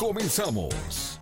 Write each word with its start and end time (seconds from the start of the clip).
Comenzamos. 0.00 1.18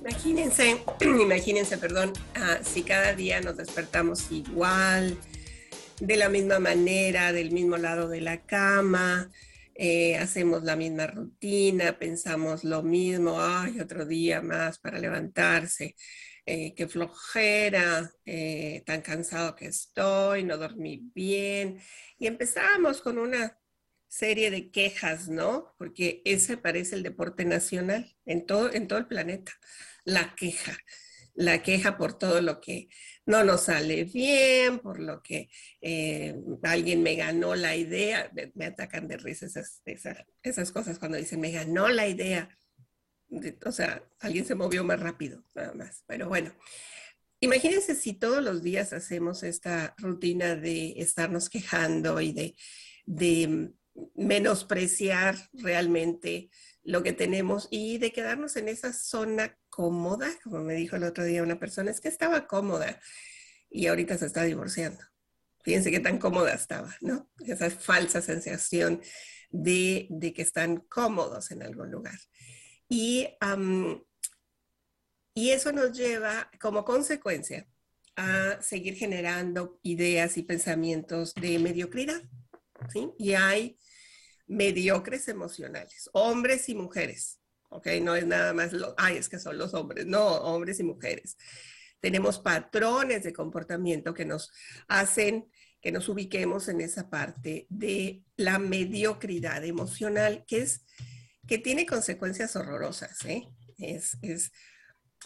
Imagínense, 0.00 0.82
imagínense, 1.00 1.78
perdón, 1.78 2.12
ah, 2.34 2.58
si 2.64 2.82
cada 2.82 3.14
día 3.14 3.40
nos 3.40 3.56
despertamos 3.56 4.32
igual, 4.32 5.16
de 6.00 6.16
la 6.16 6.28
misma 6.28 6.58
manera, 6.58 7.32
del 7.32 7.52
mismo 7.52 7.76
lado 7.76 8.08
de 8.08 8.20
la 8.20 8.42
cama, 8.42 9.30
eh, 9.76 10.16
hacemos 10.16 10.64
la 10.64 10.74
misma 10.74 11.06
rutina, 11.06 11.96
pensamos 11.96 12.64
lo 12.64 12.82
mismo, 12.82 13.40
ay, 13.40 13.78
otro 13.78 14.04
día 14.04 14.42
más 14.42 14.80
para 14.80 14.98
levantarse, 14.98 15.94
eh, 16.44 16.74
qué 16.74 16.88
flojera, 16.88 18.10
eh, 18.26 18.82
tan 18.84 19.00
cansado 19.00 19.54
que 19.54 19.66
estoy, 19.66 20.42
no 20.42 20.58
dormí 20.58 21.08
bien. 21.14 21.78
Y 22.18 22.26
empezamos 22.26 23.00
con 23.00 23.16
una 23.16 23.59
serie 24.10 24.50
de 24.50 24.70
quejas, 24.70 25.28
¿no? 25.28 25.72
Porque 25.78 26.20
ese 26.24 26.56
parece 26.56 26.96
el 26.96 27.04
deporte 27.04 27.44
nacional 27.44 28.16
en 28.26 28.44
todo, 28.44 28.72
en 28.72 28.88
todo 28.88 28.98
el 28.98 29.06
planeta, 29.06 29.52
la 30.04 30.34
queja, 30.34 30.76
la 31.34 31.62
queja 31.62 31.96
por 31.96 32.18
todo 32.18 32.42
lo 32.42 32.60
que 32.60 32.88
no 33.24 33.44
nos 33.44 33.62
sale 33.62 34.04
bien, 34.04 34.80
por 34.80 34.98
lo 34.98 35.22
que 35.22 35.48
eh, 35.80 36.34
alguien 36.64 37.04
me 37.04 37.14
ganó 37.14 37.54
la 37.54 37.76
idea, 37.76 38.30
me, 38.54 38.66
atacan 38.66 39.06
de 39.06 39.16
risa 39.16 39.46
esas, 39.46 39.80
esas, 40.42 40.72
cosas 40.72 40.98
cuando 40.98 41.16
dicen 41.16 41.40
me 41.40 41.52
ganó 41.52 41.88
la 41.88 42.08
idea, 42.08 42.48
o 43.64 43.70
sea, 43.70 44.02
alguien 44.18 44.44
se 44.44 44.56
movió 44.56 44.82
más 44.82 44.98
rápido, 44.98 45.44
nada 45.54 45.72
más, 45.72 46.02
pero 46.06 46.28
bueno. 46.28 46.52
Imagínense 47.42 47.94
si 47.94 48.12
todos 48.12 48.42
los 48.42 48.62
días 48.62 48.92
hacemos 48.92 49.44
esta 49.44 49.94
rutina 49.96 50.56
de 50.56 51.00
estarnos 51.00 51.48
quejando 51.48 52.20
y 52.20 52.32
de, 52.32 52.54
de 53.06 53.72
menospreciar 54.14 55.36
realmente 55.52 56.50
lo 56.82 57.02
que 57.02 57.12
tenemos 57.12 57.68
y 57.70 57.98
de 57.98 58.12
quedarnos 58.12 58.56
en 58.56 58.68
esa 58.68 58.92
zona 58.92 59.58
cómoda, 59.68 60.30
como 60.42 60.60
me 60.60 60.74
dijo 60.74 60.96
el 60.96 61.04
otro 61.04 61.24
día 61.24 61.42
una 61.42 61.58
persona, 61.58 61.90
es 61.90 62.00
que 62.00 62.08
estaba 62.08 62.46
cómoda 62.46 63.00
y 63.68 63.86
ahorita 63.86 64.18
se 64.18 64.26
está 64.26 64.44
divorciando. 64.44 65.00
Fíjense 65.62 65.90
qué 65.90 66.00
tan 66.00 66.18
cómoda 66.18 66.54
estaba, 66.54 66.94
¿no? 67.00 67.30
Esa 67.46 67.70
falsa 67.70 68.22
sensación 68.22 69.02
de, 69.50 70.08
que 70.34 70.42
están 70.42 70.78
cómodos 70.88 71.50
en 71.50 71.62
algún 71.62 71.90
lugar. 71.90 72.18
Y, 72.88 73.28
y 75.34 75.50
eso 75.50 75.72
nos 75.72 75.96
lleva 75.96 76.50
como 76.60 76.84
consecuencia 76.84 77.68
a 78.16 78.60
seguir 78.60 78.96
generando 78.96 79.78
ideas 79.82 80.36
y 80.36 80.42
pensamientos 80.42 81.34
de 81.34 81.58
mediocridad. 81.58 82.22
¿Sí? 82.88 83.10
Y 83.18 83.34
hay 83.34 83.78
mediocres 84.46 85.28
emocionales, 85.28 86.10
hombres 86.12 86.68
y 86.68 86.74
mujeres, 86.74 87.40
¿ok? 87.68 87.86
No 88.02 88.16
es 88.16 88.26
nada 88.26 88.52
más, 88.52 88.72
lo, 88.72 88.94
ay, 88.96 89.16
es 89.16 89.28
que 89.28 89.38
son 89.38 89.58
los 89.58 89.74
hombres, 89.74 90.06
no, 90.06 90.26
hombres 90.26 90.80
y 90.80 90.82
mujeres. 90.82 91.36
Tenemos 92.00 92.38
patrones 92.38 93.22
de 93.22 93.32
comportamiento 93.32 94.14
que 94.14 94.24
nos 94.24 94.50
hacen 94.88 95.50
que 95.80 95.92
nos 95.92 96.08
ubiquemos 96.08 96.68
en 96.68 96.80
esa 96.80 97.08
parte 97.08 97.66
de 97.70 98.22
la 98.36 98.58
mediocridad 98.58 99.64
emocional, 99.64 100.44
que 100.46 100.62
es 100.62 100.84
que 101.46 101.58
tiene 101.58 101.86
consecuencias 101.86 102.54
horrorosas, 102.54 103.24
¿eh? 103.24 103.48
Es, 103.78 104.18
es, 104.20 104.52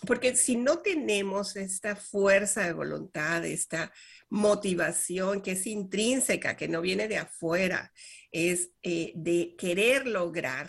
porque 0.06 0.36
si 0.36 0.56
no 0.56 0.78
tenemos 0.78 1.56
esta 1.56 1.96
fuerza 1.96 2.62
de 2.62 2.72
voluntad, 2.72 3.44
esta 3.44 3.92
motivación 4.34 5.42
que 5.42 5.52
es 5.52 5.64
intrínseca, 5.64 6.56
que 6.56 6.66
no 6.66 6.80
viene 6.80 7.06
de 7.06 7.18
afuera, 7.18 7.92
es 8.32 8.72
eh, 8.82 9.12
de 9.14 9.54
querer 9.56 10.08
lograr 10.08 10.68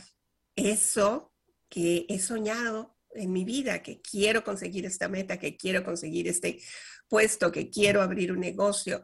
eso 0.56 1.34
que 1.68 2.06
he 2.08 2.20
soñado 2.20 2.96
en 3.10 3.32
mi 3.32 3.44
vida, 3.44 3.82
que 3.82 4.02
quiero 4.02 4.44
conseguir 4.44 4.86
esta 4.86 5.10
meta, 5.10 5.40
que 5.40 5.58
quiero 5.58 5.84
conseguir 5.84 6.28
este 6.28 6.62
puesto, 7.10 7.52
que 7.52 7.72
quiero 7.72 8.04
abrir 8.04 8.32
un 8.32 8.40
negocio. 8.40 9.02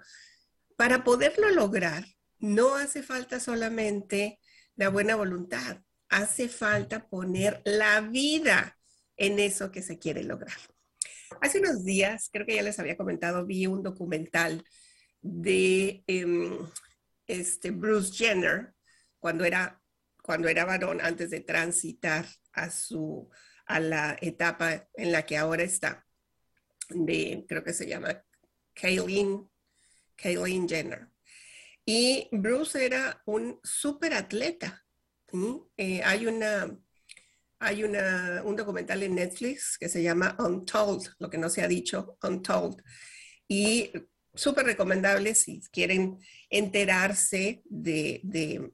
Para 0.75 1.03
poderlo 1.03 1.49
lograr, 1.49 2.05
no 2.37 2.75
hace 2.75 3.01
falta 3.01 3.39
solamente 3.39 4.39
la 4.75 4.89
buena 4.89 5.15
voluntad, 5.15 5.81
hace 6.07 6.47
falta 6.47 7.09
poner 7.09 7.63
la 7.65 8.01
vida 8.01 8.77
en 9.17 9.39
eso 9.39 9.71
que 9.71 9.81
se 9.81 9.97
quiere 9.97 10.23
lograr. 10.23 10.59
Hace 11.39 11.59
unos 11.59 11.85
días, 11.85 12.29
creo 12.31 12.45
que 12.45 12.55
ya 12.55 12.63
les 12.63 12.79
había 12.79 12.97
comentado, 12.97 13.45
vi 13.45 13.67
un 13.67 13.83
documental 13.83 14.63
de 15.21 16.03
em, 16.07 16.57
este 17.27 17.71
Bruce 17.71 18.13
Jenner 18.13 18.73
cuando 19.19 19.45
era, 19.45 19.81
cuando 20.21 20.47
era 20.49 20.65
varón 20.65 20.99
antes 21.01 21.29
de 21.29 21.41
transitar 21.41 22.25
a, 22.53 22.69
su, 22.69 23.29
a 23.65 23.79
la 23.79 24.17
etapa 24.19 24.89
en 24.95 25.11
la 25.11 25.25
que 25.25 25.37
ahora 25.37 25.63
está, 25.63 26.05
de, 26.89 27.45
creo 27.47 27.63
que 27.63 27.73
se 27.73 27.87
llama 27.87 28.23
Kaylin, 28.73 29.47
Jenner. 30.17 31.09
Y 31.85 32.29
Bruce 32.31 32.85
era 32.85 33.21
un 33.25 33.59
super 33.63 34.13
atleta. 34.13 34.85
Eh, 35.77 36.03
hay 36.03 36.27
una 36.27 36.77
hay 37.61 37.83
un 37.83 38.55
documental 38.55 39.03
en 39.03 39.13
Netflix 39.13 39.77
que 39.77 39.87
se 39.87 40.01
llama 40.01 40.35
Untold, 40.39 41.13
lo 41.19 41.29
que 41.29 41.37
no 41.37 41.47
se 41.47 41.61
ha 41.61 41.67
dicho, 41.67 42.17
Untold. 42.23 42.81
Y 43.47 43.91
súper 44.33 44.65
recomendable 44.65 45.35
si 45.35 45.61
quieren 45.71 46.17
enterarse 46.49 47.61
de, 47.65 48.73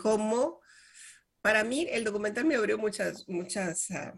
cómo, 0.00 0.60
para 1.42 1.64
mí 1.64 1.88
el 1.90 2.04
documental 2.04 2.44
me 2.44 2.54
abrió 2.54 2.78
muchas, 2.78 3.28
muchas, 3.28 3.90
ah, 3.90 4.14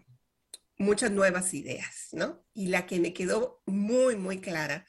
muchas 0.77 1.09
nuevas 1.09 1.51
ideas, 1.55 2.09
¿no? 2.11 2.45
Y 2.53 2.67
la 2.67 2.85
que 2.85 2.99
me 2.99 3.13
quedó 3.13 3.63
muy, 3.65 4.17
muy 4.17 4.39
clara 4.39 4.85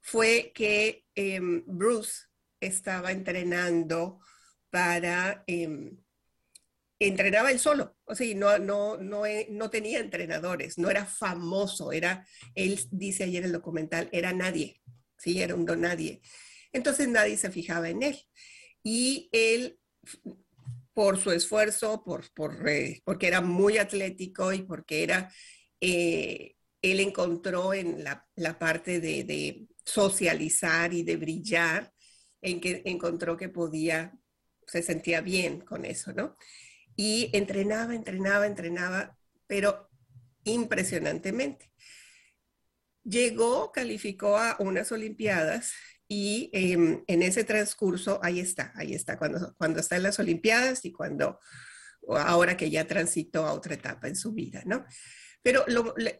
fue 0.00 0.50
que 0.52 1.04
em, 1.14 1.62
Bruce 1.66 2.24
estaba 2.60 3.12
entrenando 3.12 4.18
para... 4.70 5.44
Em, 5.46 5.98
entrenaba 6.98 7.50
él 7.50 7.58
solo, 7.58 7.96
o 8.04 8.14
sea, 8.14 8.34
no, 8.34 8.58
no, 8.58 8.96
no, 8.96 9.26
eh, 9.26 9.48
no 9.50 9.70
tenía 9.70 10.00
entrenadores, 10.00 10.78
no 10.78 10.90
era 10.90 11.04
famoso, 11.04 11.92
era, 11.92 12.26
él 12.54 12.80
dice 12.90 13.24
ayer 13.24 13.42
en 13.42 13.46
el 13.46 13.52
documental, 13.52 14.08
era 14.12 14.32
nadie, 14.32 14.80
sí, 15.18 15.40
era 15.42 15.54
un 15.54 15.66
don 15.66 15.82
nadie. 15.82 16.22
Entonces 16.72 17.08
nadie 17.08 17.36
se 17.36 17.50
fijaba 17.50 17.88
en 17.88 18.02
él. 18.02 18.18
Y 18.82 19.28
él, 19.32 19.78
por 20.94 21.18
su 21.18 21.32
esfuerzo, 21.32 22.02
por, 22.04 22.32
por 22.32 22.68
eh, 22.68 23.00
porque 23.04 23.26
era 23.26 23.40
muy 23.40 23.78
atlético 23.78 24.52
y 24.52 24.62
porque 24.62 25.02
era, 25.02 25.30
eh, 25.80 26.56
él 26.82 27.00
encontró 27.00 27.74
en 27.74 28.04
la, 28.04 28.26
la 28.36 28.58
parte 28.58 29.00
de, 29.00 29.24
de, 29.24 29.66
socializar 29.84 30.92
y 30.92 31.04
de 31.04 31.16
brillar, 31.16 31.92
en 32.42 32.60
que 32.60 32.82
encontró 32.86 33.36
que 33.36 33.48
podía, 33.48 34.12
se 34.66 34.82
sentía 34.82 35.20
bien 35.20 35.60
con 35.60 35.84
eso, 35.84 36.12
¿no? 36.12 36.36
Y 36.96 37.30
entrenaba, 37.32 37.94
entrenaba, 37.94 38.46
entrenaba, 38.46 39.16
pero 39.46 39.90
impresionantemente. 40.44 41.72
Llegó, 43.04 43.70
calificó 43.70 44.38
a 44.38 44.56
unas 44.58 44.90
Olimpiadas 44.90 45.72
y 46.08 46.50
em, 46.52 47.04
en 47.06 47.22
ese 47.22 47.44
transcurso, 47.44 48.18
ahí 48.22 48.40
está, 48.40 48.72
ahí 48.76 48.94
está, 48.94 49.18
cuando, 49.18 49.54
cuando 49.58 49.80
está 49.80 49.96
en 49.96 50.04
las 50.04 50.18
Olimpiadas 50.18 50.84
y 50.84 50.92
cuando, 50.92 51.38
ahora 52.08 52.56
que 52.56 52.70
ya 52.70 52.86
transitó 52.86 53.44
a 53.46 53.52
otra 53.52 53.74
etapa 53.74 54.08
en 54.08 54.16
su 54.16 54.32
vida, 54.32 54.62
¿no? 54.64 54.84
Pero 55.42 55.64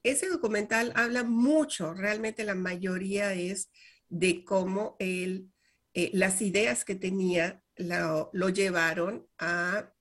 ese 0.05 0.29
documental 0.29 0.93
habla 0.95 1.25
mucho, 1.25 1.95
realmente 1.95 2.45
la 2.45 2.55
mayoría 2.55 3.33
es 3.33 3.71
de 4.09 4.45
cómo 4.45 4.95
él, 5.01 5.51
eh, 5.95 6.11
las 6.13 6.41
ideas 6.43 6.85
que 6.85 6.95
tenía 6.95 7.61
lo, 7.77 8.31
lo 8.33 8.49
llevaron 8.51 9.27
a 9.39 9.93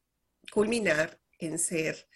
culminar 0.56 1.20
en 1.38 1.60
ser 1.60 2.08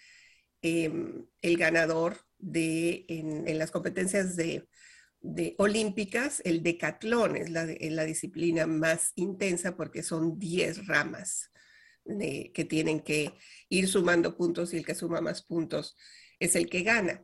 em, 0.62 1.26
el 1.42 1.58
ganador 1.58 2.16
de, 2.38 3.04
en, 3.08 3.58
las 3.58 3.70
competencias 3.70 4.34
de 4.34 4.66
de 5.20 5.54
olímpicas, 5.58 6.40
el 6.44 6.62
decatlón 6.62 7.36
es 7.36 7.50
la, 7.50 7.66
disciplina 8.04 8.66
más 8.66 9.12
intensa 9.16 9.76
porque 9.76 10.02
son 10.02 10.38
10 10.38 10.86
ramas 10.86 11.50
que 12.54 12.64
tienen 12.64 13.00
que 13.00 13.34
ir 13.68 13.86
sumando 13.86 14.36
puntos 14.36 14.72
y 14.72 14.78
el 14.78 14.86
que 14.86 14.94
suma 14.94 15.20
más 15.20 15.42
puntos 15.42 15.96
es 16.38 16.56
el 16.56 16.68
que 16.68 16.82
gana. 16.82 17.22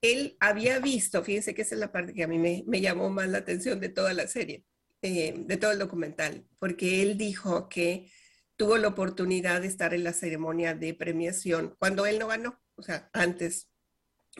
Él 0.00 0.36
había 0.40 0.80
visto, 0.80 1.22
fíjense 1.22 1.54
que 1.54 1.62
esa 1.62 1.74
es 1.74 1.80
la 1.80 1.92
parte 1.92 2.14
que 2.14 2.24
a 2.24 2.28
mí 2.28 2.38
me, 2.38 2.80
llamó 2.80 3.10
más 3.10 3.28
la 3.28 3.38
atención 3.38 3.78
de 3.78 3.90
toda 3.90 4.14
la 4.14 4.26
serie, 4.26 4.64
eh, 5.02 5.34
de 5.36 5.56
todo 5.58 5.72
el 5.72 5.78
documental, 5.78 6.46
porque 6.58 7.02
él 7.02 7.18
dijo 7.18 7.68
que 7.68 8.10
tuvo 8.56 8.76
la 8.78 8.88
oportunidad 8.88 9.60
de 9.60 9.68
estar 9.68 9.94
en 9.94 10.04
la 10.04 10.12
ceremonia 10.12 10.74
de 10.74 10.94
premiación 10.94 11.74
cuando 11.78 12.06
él 12.06 12.18
no 12.18 12.28
ganó, 12.28 12.60
o 12.74 12.82
sea, 12.82 13.10
antes, 13.12 13.68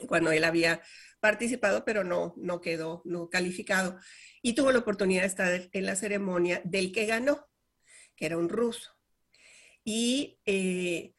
cuando 0.07 0.31
él 0.31 0.43
había 0.43 0.81
participado, 1.19 1.85
pero 1.85 2.03
no, 2.03 2.33
no 2.37 2.59
quedó 2.61 3.01
no 3.05 3.29
calificado. 3.29 3.97
Y 4.41 4.53
tuvo 4.53 4.71
la 4.71 4.79
oportunidad 4.79 5.21
de 5.21 5.27
estar 5.27 5.69
en 5.71 5.85
la 5.85 5.95
ceremonia 5.95 6.61
del 6.65 6.91
que 6.91 7.05
ganó, 7.05 7.47
que 8.15 8.25
era 8.25 8.37
un 8.37 8.49
ruso. 8.49 8.91
Y, 9.83 10.39
eh, 10.45 11.13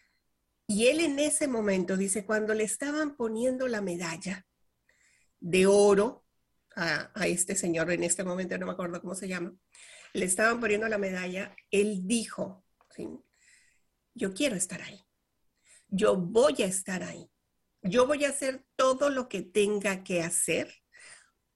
y 0.67 0.87
él 0.89 1.01
en 1.01 1.19
ese 1.19 1.49
momento, 1.49 1.97
dice, 1.97 2.25
cuando 2.25 2.55
le 2.55 2.65
estaban 2.65 3.17
poniendo 3.17 3.69
la 3.69 3.81
medalla 3.81 4.47
de 5.41 5.67
oro 5.67 6.25
a, 6.77 7.11
a 7.15 7.27
este 7.27 7.57
señor, 7.57 7.91
en 7.91 8.05
este 8.05 8.25
momento 8.25 8.59
no 8.59 8.67
me 8.67 8.73
acuerdo 8.73 9.01
cómo 9.01 9.15
se 9.15 9.29
llama, 9.29 9.55
le 10.13 10.25
estaban 10.25 10.61
poniendo 10.61 10.89
la 10.89 10.99
medalla, 10.99 11.55
él 11.71 12.07
dijo. 12.07 12.64
Yo 14.15 14.35
quiero 14.35 14.57
estar 14.57 14.83
ahí, 14.83 15.01
yo 15.89 16.17
voy 16.17 16.63
a 16.63 16.67
estar 16.67 17.03
ahí 17.03 17.31
yo 17.85 18.07
voy 18.07 18.25
a 18.25 18.31
hacer 18.31 18.65
todo 18.77 19.11
lo 19.11 19.29
que 19.29 19.43
tenga 19.43 20.03
que 20.03 20.23
hacer 20.23 20.75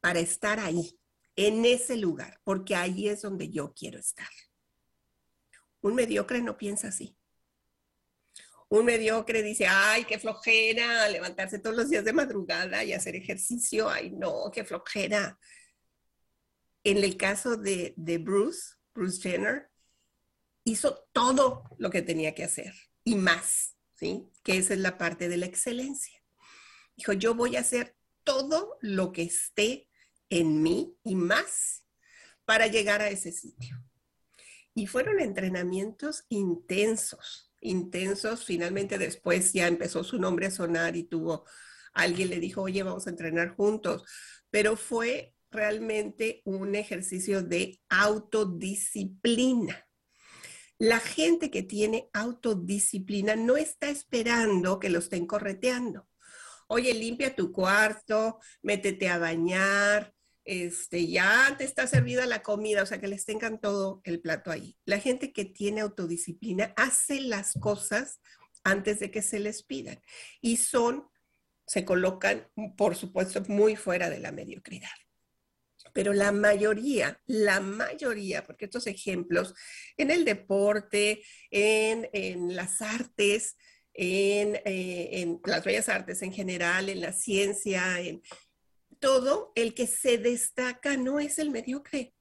para 0.01 0.21
estar 0.21 0.61
ahí, 0.61 1.01
en 1.37 1.65
ese 1.65 1.97
lugar, 1.97 2.41
porque 2.45 2.75
ahí 2.75 3.09
es 3.09 3.23
donde 3.23 3.49
yo 3.49 3.73
quiero 3.73 3.99
estar. 3.99 4.29
Un 5.81 5.95
mediocre 5.95 6.43
no 6.43 6.59
piensa 6.59 6.89
así. 6.89 7.17
Un 8.69 8.85
mediocre 8.85 9.43
dice, 9.43 9.67
ay, 9.67 10.05
qué 10.05 10.19
flojera, 10.19 11.09
levantarse 11.09 11.59
todos 11.59 11.77
los 11.77 11.89
días 11.89 12.05
de 12.05 12.13
madrugada 12.13 12.85
y 12.85 12.93
hacer 12.93 13.17
ejercicio, 13.17 13.89
ay, 13.89 14.11
no, 14.11 14.51
qué 14.53 14.65
flojera. 14.65 15.39
En 16.85 16.99
el 16.99 17.17
caso 17.17 17.57
de, 17.57 17.95
de 17.97 18.19
Bruce, 18.19 18.75
Bruce 18.93 19.23
Jenner, 19.23 19.71
hizo 20.71 21.09
todo 21.13 21.65
lo 21.79 21.91
que 21.91 22.03
tenía 22.03 22.35
que 22.35 22.45
hacer 22.45 22.75
y 23.05 23.15
más, 23.15 23.77
¿sí? 23.95 24.29
Que 24.43 24.59
esa 24.59 24.75
es 24.75 24.81
la 24.81 24.99
parte 24.99 25.29
de 25.29 25.37
la 25.37 25.47
excelencia. 25.47 26.21
Dijo, 26.97 27.13
yo 27.13 27.35
voy 27.35 27.57
a 27.57 27.61
hacer 27.61 27.97
todo 28.25 28.77
lo 28.81 29.13
que 29.13 29.23
esté 29.23 29.89
en 30.29 30.63
mí 30.63 30.97
y 31.05 31.15
más 31.15 31.85
para 32.45 32.67
llegar 32.67 33.01
a 33.01 33.09
ese 33.09 33.33
sitio. 33.33 33.83
Y 34.75 34.87
fueron 34.87 35.21
entrenamientos 35.21 36.25
intensos, 36.29 37.53
intensos. 37.61 38.45
Finalmente 38.45 38.99
después 38.99 39.53
ya 39.53 39.67
empezó 39.67 40.05
su 40.05 40.19
nombre 40.19 40.47
a 40.47 40.51
sonar 40.51 40.97
y 40.97 41.05
tuvo, 41.05 41.47
alguien 41.95 42.31
le 42.31 42.41
dijo, 42.41 42.63
oye, 42.63 42.83
vamos 42.83 43.07
a 43.07 43.11
entrenar 43.11 43.57
juntos. 43.57 44.05
Pero 44.51 44.77
fue 44.77 45.35
realmente 45.51 46.43
un 46.45 46.75
ejercicio 46.75 47.43
de 47.43 47.81
autodisciplina. 47.89 49.88
La 50.79 51.01
gente 51.01 51.51
que 51.51 51.63
tiene 51.63 52.09
autodisciplina 52.13 53.37
no 53.37 53.57
está 53.57 53.89
esperando 53.91 54.79
que 54.79 54.91
lo 54.91 55.01
estén 55.01 55.27
correteando 55.27 56.09
oye, 56.69 56.95
limpia 56.95 57.35
tu 57.35 57.51
cuarto, 57.51 58.39
métete 58.63 59.09
a 59.09 59.19
bañar, 59.19 60.15
este, 60.45 61.09
ya 61.09 61.55
te 61.59 61.65
está 61.65 61.87
servida 61.87 62.25
la 62.27 62.43
comida, 62.43 62.83
o 62.83 62.87
sea, 62.87 63.01
que 63.01 63.09
les 63.09 63.25
tengan 63.25 63.61
todo 63.61 64.01
el 64.05 64.21
plato 64.21 64.51
ahí. 64.51 64.79
La 64.85 65.01
gente 65.01 65.33
que 65.33 65.45
tiene 65.45 65.81
autodisciplina 65.81 66.73
hace 66.77 67.21
las 67.21 67.55
cosas 67.55 68.21
antes 68.65 69.01
de 69.01 69.11
que 69.11 69.23
se 69.23 69.41
les 69.41 69.63
pidan 69.63 70.01
y 70.41 70.59
son, 70.59 71.09
se 71.67 71.85
colocan, 71.85 72.49
por 72.77 72.97
supuesto, 72.97 73.43
muy 73.49 73.77
fuera 73.77 74.09
de 74.11 74.21
la 74.21 74.33
mediocridad. 74.33 74.89
Pero 75.99 76.13
la 76.13 76.31
mayoría, 76.31 77.21
la 77.27 77.59
mayoría, 77.59 78.45
porque 78.47 78.67
estos 78.67 78.87
ejemplos 78.87 79.53
en 79.97 80.13
el 80.13 80.25
deporte, 80.25 81.25
en, 81.51 82.09
en 82.13 82.55
las 82.55 82.81
artes, 82.83 83.57
eh, 83.95 84.63
en, 84.65 85.41
las 85.45 85.65
bellas 85.65 85.89
artes 85.89 86.23
en 86.23 86.33
general, 86.33 86.89
en 86.89 87.01
la 87.01 87.13
ciencia, 87.13 87.99
en 87.99 88.23
todo, 89.01 89.51
el 89.57 89.75
que 89.75 89.89
se 89.89 90.19
destaca 90.19 90.97
no 90.97 91.19
es 91.19 91.41
el 91.41 91.51
mediocre, 91.51 92.15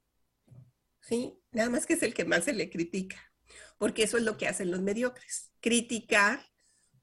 ¿sí? 1.00 1.40
Nada 1.52 1.70
más 1.70 1.86
que 1.86 1.94
es 1.94 2.02
el 2.02 2.16
que 2.16 2.26
más 2.26 2.46
se 2.46 2.54
le 2.54 2.72
critica, 2.72 3.32
porque 3.78 4.02
eso 4.02 4.18
es 4.18 4.24
lo 4.24 4.38
que 4.38 4.48
hacen 4.48 4.72
los 4.72 4.82
mediocres, 4.82 5.52
criticar 5.60 6.44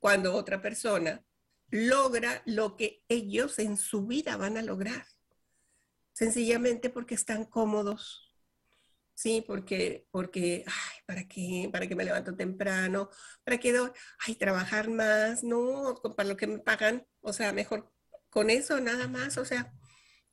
cuando 0.01 0.35
otra 0.35 0.61
persona 0.61 1.25
logra 1.71 2.43
lo 2.47 2.77
que 2.77 3.05
ellos 3.09 3.61
en 3.61 3.77
su 3.77 4.09
vida 4.09 4.37
van 4.37 4.57
a 4.57 4.63
lograr, 4.63 5.07
sencillamente 6.15 6.89
porque 6.91 7.15
están 7.15 7.45
cómodos, 7.45 8.25
Sí, 9.15 9.45
porque, 9.47 10.07
porque, 10.11 10.65
ay, 10.67 10.99
¿para 11.07 11.29
qué? 11.29 11.69
¿Para 11.73 11.87
qué 11.87 11.95
me 11.95 12.05
levanto 12.05 12.35
temprano? 12.35 13.11
¿Para 13.45 13.59
qué 13.59 13.73
doy? 13.73 13.91
Ay, 14.19 14.35
trabajar 14.35 14.91
más, 14.91 15.45
no, 15.45 15.95
para 16.17 16.29
lo 16.29 16.37
que 16.37 16.49
me 16.49 16.59
pagan, 16.59 17.07
o 17.21 17.33
sea, 17.33 17.53
mejor 17.53 17.93
con 18.29 18.51
eso 18.51 18.81
nada 18.81 19.07
más, 19.07 19.39
o 19.39 19.45
sea, 19.45 19.73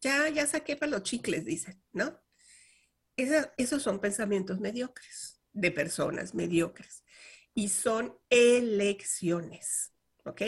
ya, 0.01 0.30
ya 0.30 0.48
saqué 0.48 0.75
para 0.75 0.92
los 0.92 1.04
chicles, 1.04 1.45
dicen, 1.45 1.81
¿no? 1.94 2.19
esos 3.57 3.83
son 3.83 4.00
pensamientos 4.00 4.60
mediocres, 4.60 5.42
de 5.54 5.72
personas 5.72 6.33
mediocres, 6.33 7.04
y 7.54 7.69
son 7.69 8.18
elecciones, 8.30 9.94
¿ok? 10.25 10.42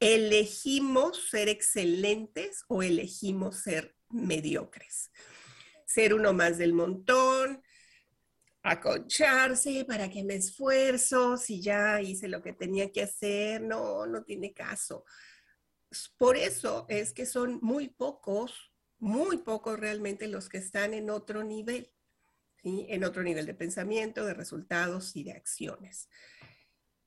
Elegimos 0.00 1.28
ser 1.28 1.48
excelentes 1.48 2.64
o 2.66 2.82
elegimos 2.82 3.58
ser 3.60 3.94
mediocres 4.10 5.10
ser 5.90 6.14
uno 6.14 6.32
más 6.32 6.56
del 6.56 6.72
montón, 6.72 7.60
aconcharse, 8.62 9.84
para 9.84 10.08
que 10.08 10.22
me 10.22 10.36
esfuerzo, 10.36 11.36
si 11.36 11.60
ya 11.60 12.00
hice 12.00 12.28
lo 12.28 12.42
que 12.42 12.52
tenía 12.52 12.92
que 12.92 13.02
hacer, 13.02 13.60
no, 13.60 14.06
no 14.06 14.22
tiene 14.22 14.52
caso. 14.52 15.04
Por 16.16 16.36
eso 16.36 16.86
es 16.88 17.12
que 17.12 17.26
son 17.26 17.58
muy 17.60 17.88
pocos, 17.88 18.72
muy 18.98 19.38
pocos 19.38 19.80
realmente 19.80 20.28
los 20.28 20.48
que 20.48 20.58
están 20.58 20.94
en 20.94 21.10
otro 21.10 21.42
nivel, 21.42 21.90
¿sí? 22.62 22.86
en 22.88 23.02
otro 23.02 23.24
nivel 23.24 23.46
de 23.46 23.54
pensamiento, 23.54 24.24
de 24.24 24.34
resultados 24.34 25.16
y 25.16 25.24
de 25.24 25.32
acciones. 25.32 26.08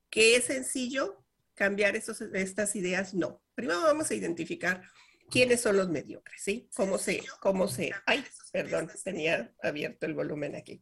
¿Qué 0.10 0.36
es 0.36 0.46
sencillo? 0.46 1.24
¿Cambiar 1.54 1.96
estas 1.96 2.76
ideas? 2.76 3.14
No. 3.14 3.42
Primero 3.56 3.82
vamos 3.82 4.12
a 4.12 4.16
identificar 4.16 4.84
quiénes 5.30 5.62
son 5.62 5.78
los 5.78 5.90
mediocres, 5.90 6.42
¿sí? 6.42 6.70
¿Cómo 6.76 6.98
se, 6.98 7.24
cómo 7.40 7.68
se, 7.68 7.92
ay, 8.06 8.24
perdón, 8.52 8.90
tenía 9.04 9.54
abierto 9.62 10.06
el 10.06 10.14
volumen 10.14 10.56
aquí. 10.56 10.80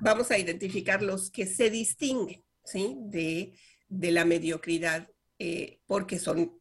Vamos 0.00 0.30
a 0.30 0.38
identificar 0.38 1.02
los 1.02 1.30
que 1.30 1.46
se 1.46 1.70
distinguen, 1.70 2.44
¿sí? 2.64 2.96
De, 2.98 3.54
la 3.88 4.24
mediocridad, 4.24 5.10
eh, 5.38 5.80
porque 5.86 6.18
son, 6.18 6.60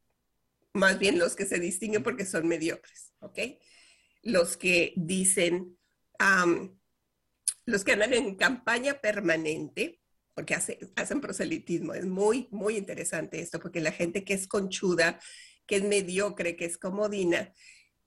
más 0.74 0.98
bien 0.98 1.20
los 1.20 1.36
que 1.36 1.46
se 1.46 1.60
distinguen 1.60 2.02
porque 2.02 2.26
son 2.26 2.48
mediocres, 2.48 3.14
¿ok? 3.20 3.40
Los 4.24 4.58
que 4.58 4.94
dicen, 4.96 5.78
los 7.66 7.84
que 7.84 7.92
andan 7.92 8.14
en 8.14 8.36
campaña 8.36 8.96
permanente, 8.96 10.00
porque 10.34 10.56
hacen 10.56 11.22
proselitismo, 11.22 11.94
es 11.94 12.06
muy, 12.06 12.48
muy 12.52 12.78
interesante 12.78 13.42
esto, 13.42 13.60
porque 13.60 13.82
la 13.82 13.92
gente 13.92 14.24
que 14.24 14.34
es 14.34 14.48
conchuda, 14.48 15.20
que 15.70 15.76
es 15.76 15.84
mediocre, 15.84 16.56
que 16.56 16.66
es 16.66 16.80
comodina, 16.80 17.54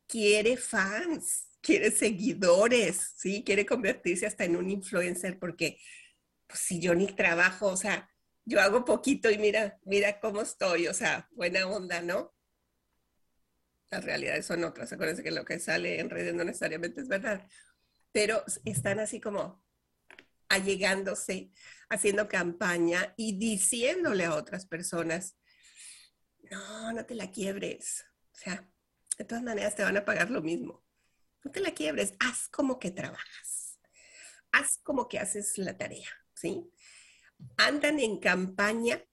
quiere 0.09 0.57
fans, 0.57 1.47
quiere 1.61 1.93
seguidores, 1.93 3.15
¿sí? 3.17 3.45
Quiere 3.45 3.65
convertirse 3.65 4.27
hasta 4.27 4.45
en 4.45 4.57
un 4.57 4.69
influencer 4.69 5.39
porque 5.39 5.79
pues, 6.49 6.59
si 6.59 6.81
yo 6.81 6.93
ni 6.93 7.07
trabajo, 7.07 7.69
o 7.69 7.77
sea, 7.77 8.11
yo 8.45 8.61
hago 8.61 8.85
poquito 8.85 9.31
y 9.31 9.39
mira, 9.39 9.79
mira 9.85 10.19
cómo 10.19 10.43
estoy, 10.43 10.89
o 10.89 10.93
sea, 10.93 11.29
buena 11.31 11.69
onda, 11.69 12.03
¿no? 12.03 12.35
Las 13.93 14.05
realidades 14.05 14.45
son 14.45 14.65
otras, 14.65 14.93
acuérdense 14.93 15.23
que 15.23 15.31
lo 15.31 15.45
que 15.45 15.61
sale 15.61 16.01
en 16.01 16.11
redes 16.11 16.35
no 16.35 16.43
necesariamente 16.43 17.01
es 17.01 17.07
verdad, 17.07 17.47
pero 18.11 18.43
están 18.65 18.99
así 18.99 19.21
como 19.21 19.65
allegándose, 20.49 21.53
haciendo 21.89 22.27
campaña 22.27 23.15
y 23.17 23.39
diciéndole 23.39 24.25
a 24.25 24.35
otras 24.35 24.67
personas, 24.67 25.37
no, 26.51 26.93
no 26.93 27.05
te 27.07 27.15
la 27.15 27.31
quiebres. 27.31 28.05
O 28.33 28.37
sea, 28.37 28.69
de 29.19 29.25
todas 29.25 29.43
maneras 29.43 29.75
te 29.77 29.83
van 29.83 29.97
a 29.97 30.05
pagar 30.05 30.31
lo 30.31 30.43
mismo. 30.43 30.85
No 31.45 31.51
te 31.51 31.61
la 31.61 31.73
quiebres, 31.73 32.15
haz 32.21 32.49
como 32.49 32.79
que 32.79 32.91
trabajas. 32.91 33.81
Haz 34.53 34.79
como 34.83 35.09
que 35.09 35.19
haces 35.19 35.59
la 35.59 35.77
tarea, 35.77 36.09
¿sí? 36.35 36.71
Andan 37.57 37.99
en 37.99 38.19
campaña 38.19 39.05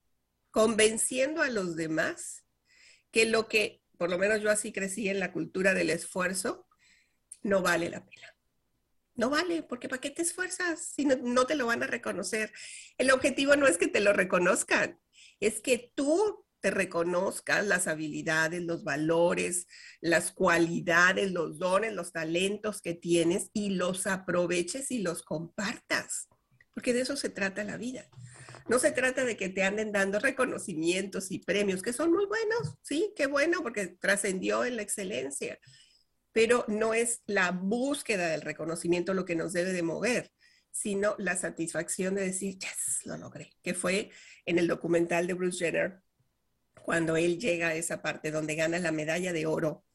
convenciendo 0.51 1.41
a 1.41 1.50
los 1.50 1.75
demás 1.75 2.45
que 3.12 3.25
lo 3.25 3.48
que 3.48 3.83
por 4.00 4.09
lo 4.09 4.17
menos 4.17 4.41
yo 4.41 4.50
así 4.50 4.71
crecí 4.71 5.09
en 5.09 5.19
la 5.19 5.33
cultura 5.33 5.74
del 5.74 5.89
esfuerzo, 5.89 6.65
no 7.43 7.62
vale 7.62 7.89
la 7.89 8.05
pena. 8.05 8.33
No 9.15 9.29
vale, 9.29 9.62
porque 9.62 9.89
¿para 9.89 10.00
qué 10.00 10.09
te 10.09 10.21
esfuerzas 10.21 10.93
si 10.95 11.03
no, 11.03 11.17
no, 11.17 11.45
te 11.45 11.55
lo 11.55 11.65
van 11.65 11.83
a 11.83 11.88
reconocer? 11.88 12.53
El 12.98 13.12
objetivo 13.12 13.57
no 13.57 13.67
es 13.67 13.77
que 13.77 13.89
te 13.89 14.00
lo 14.00 14.13
reconozcan, 14.13 15.01
es 15.41 15.59
que 15.59 15.91
tú 15.95 16.48
te 16.61 16.71
reconozcas 16.71 17.65
las 17.65 17.87
habilidades, 17.87 18.61
los 18.63 18.83
valores, 18.83 19.67
las 20.01 20.31
cualidades, 20.31 21.31
los 21.31 21.57
dones, 21.57 21.93
los 21.93 22.11
talentos 22.11 22.81
que 22.81 22.93
tienes 22.93 23.49
y 23.53 23.71
los 23.71 24.07
aproveches 24.07 24.91
y 24.91 24.99
los 24.99 25.23
compartas, 25.23 26.27
porque 26.73 26.93
de 26.93 27.01
eso 27.01 27.15
se 27.15 27.29
trata 27.29 27.63
la 27.63 27.77
vida. 27.77 28.05
No 28.67 28.77
se 28.77 28.91
trata 28.91 29.25
de 29.25 29.35
que 29.35 29.49
te 29.49 29.63
anden 29.63 29.91
dando 29.91 30.19
reconocimientos 30.19 31.31
y 31.31 31.39
premios, 31.39 31.81
que 31.81 31.93
son 31.93 32.11
muy 32.11 32.25
buenos, 32.25 32.75
sí, 32.83 33.13
qué 33.15 33.25
bueno, 33.25 33.63
porque 33.63 33.87
trascendió 33.87 34.63
en 34.65 34.75
la 34.75 34.83
excelencia, 34.83 35.59
pero 36.31 36.65
no 36.67 36.93
es 36.93 37.21
la 37.25 37.51
búsqueda 37.51 38.27
del 38.27 38.41
reconocimiento 38.41 39.13
lo 39.13 39.25
que 39.25 39.35
nos 39.35 39.53
debe 39.53 39.73
de 39.73 39.81
mover, 39.81 40.31
sino 40.71 41.15
la 41.17 41.35
satisfacción 41.35 42.15
de 42.15 42.25
decir, 42.25 42.59
yes, 42.59 43.05
lo 43.05 43.17
logré, 43.17 43.51
que 43.63 43.73
fue 43.73 44.11
en 44.45 44.59
el 44.59 44.67
documental 44.67 45.25
de 45.25 45.33
Bruce 45.33 45.65
Jenner, 45.65 46.01
cuando 46.83 47.17
él 47.17 47.39
llega 47.39 47.69
a 47.69 47.75
esa 47.75 48.01
parte 48.01 48.31
donde 48.31 48.55
gana 48.55 48.79
la 48.79 48.91
medalla 48.91 49.33
de 49.33 49.45
oro 49.45 49.86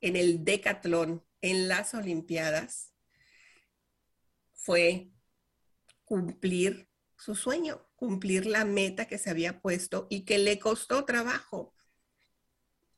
en 0.00 0.16
el 0.16 0.44
decatlón 0.44 1.24
en 1.40 1.68
las 1.68 1.94
Olimpiadas, 1.94 2.92
fue 4.52 5.10
cumplir 6.04 6.88
su 7.16 7.34
sueño, 7.34 7.88
cumplir 7.96 8.46
la 8.46 8.64
meta 8.64 9.06
que 9.06 9.18
se 9.18 9.30
había 9.30 9.60
puesto 9.60 10.06
y 10.10 10.24
que 10.24 10.38
le 10.38 10.58
costó 10.58 11.04
trabajo. 11.04 11.74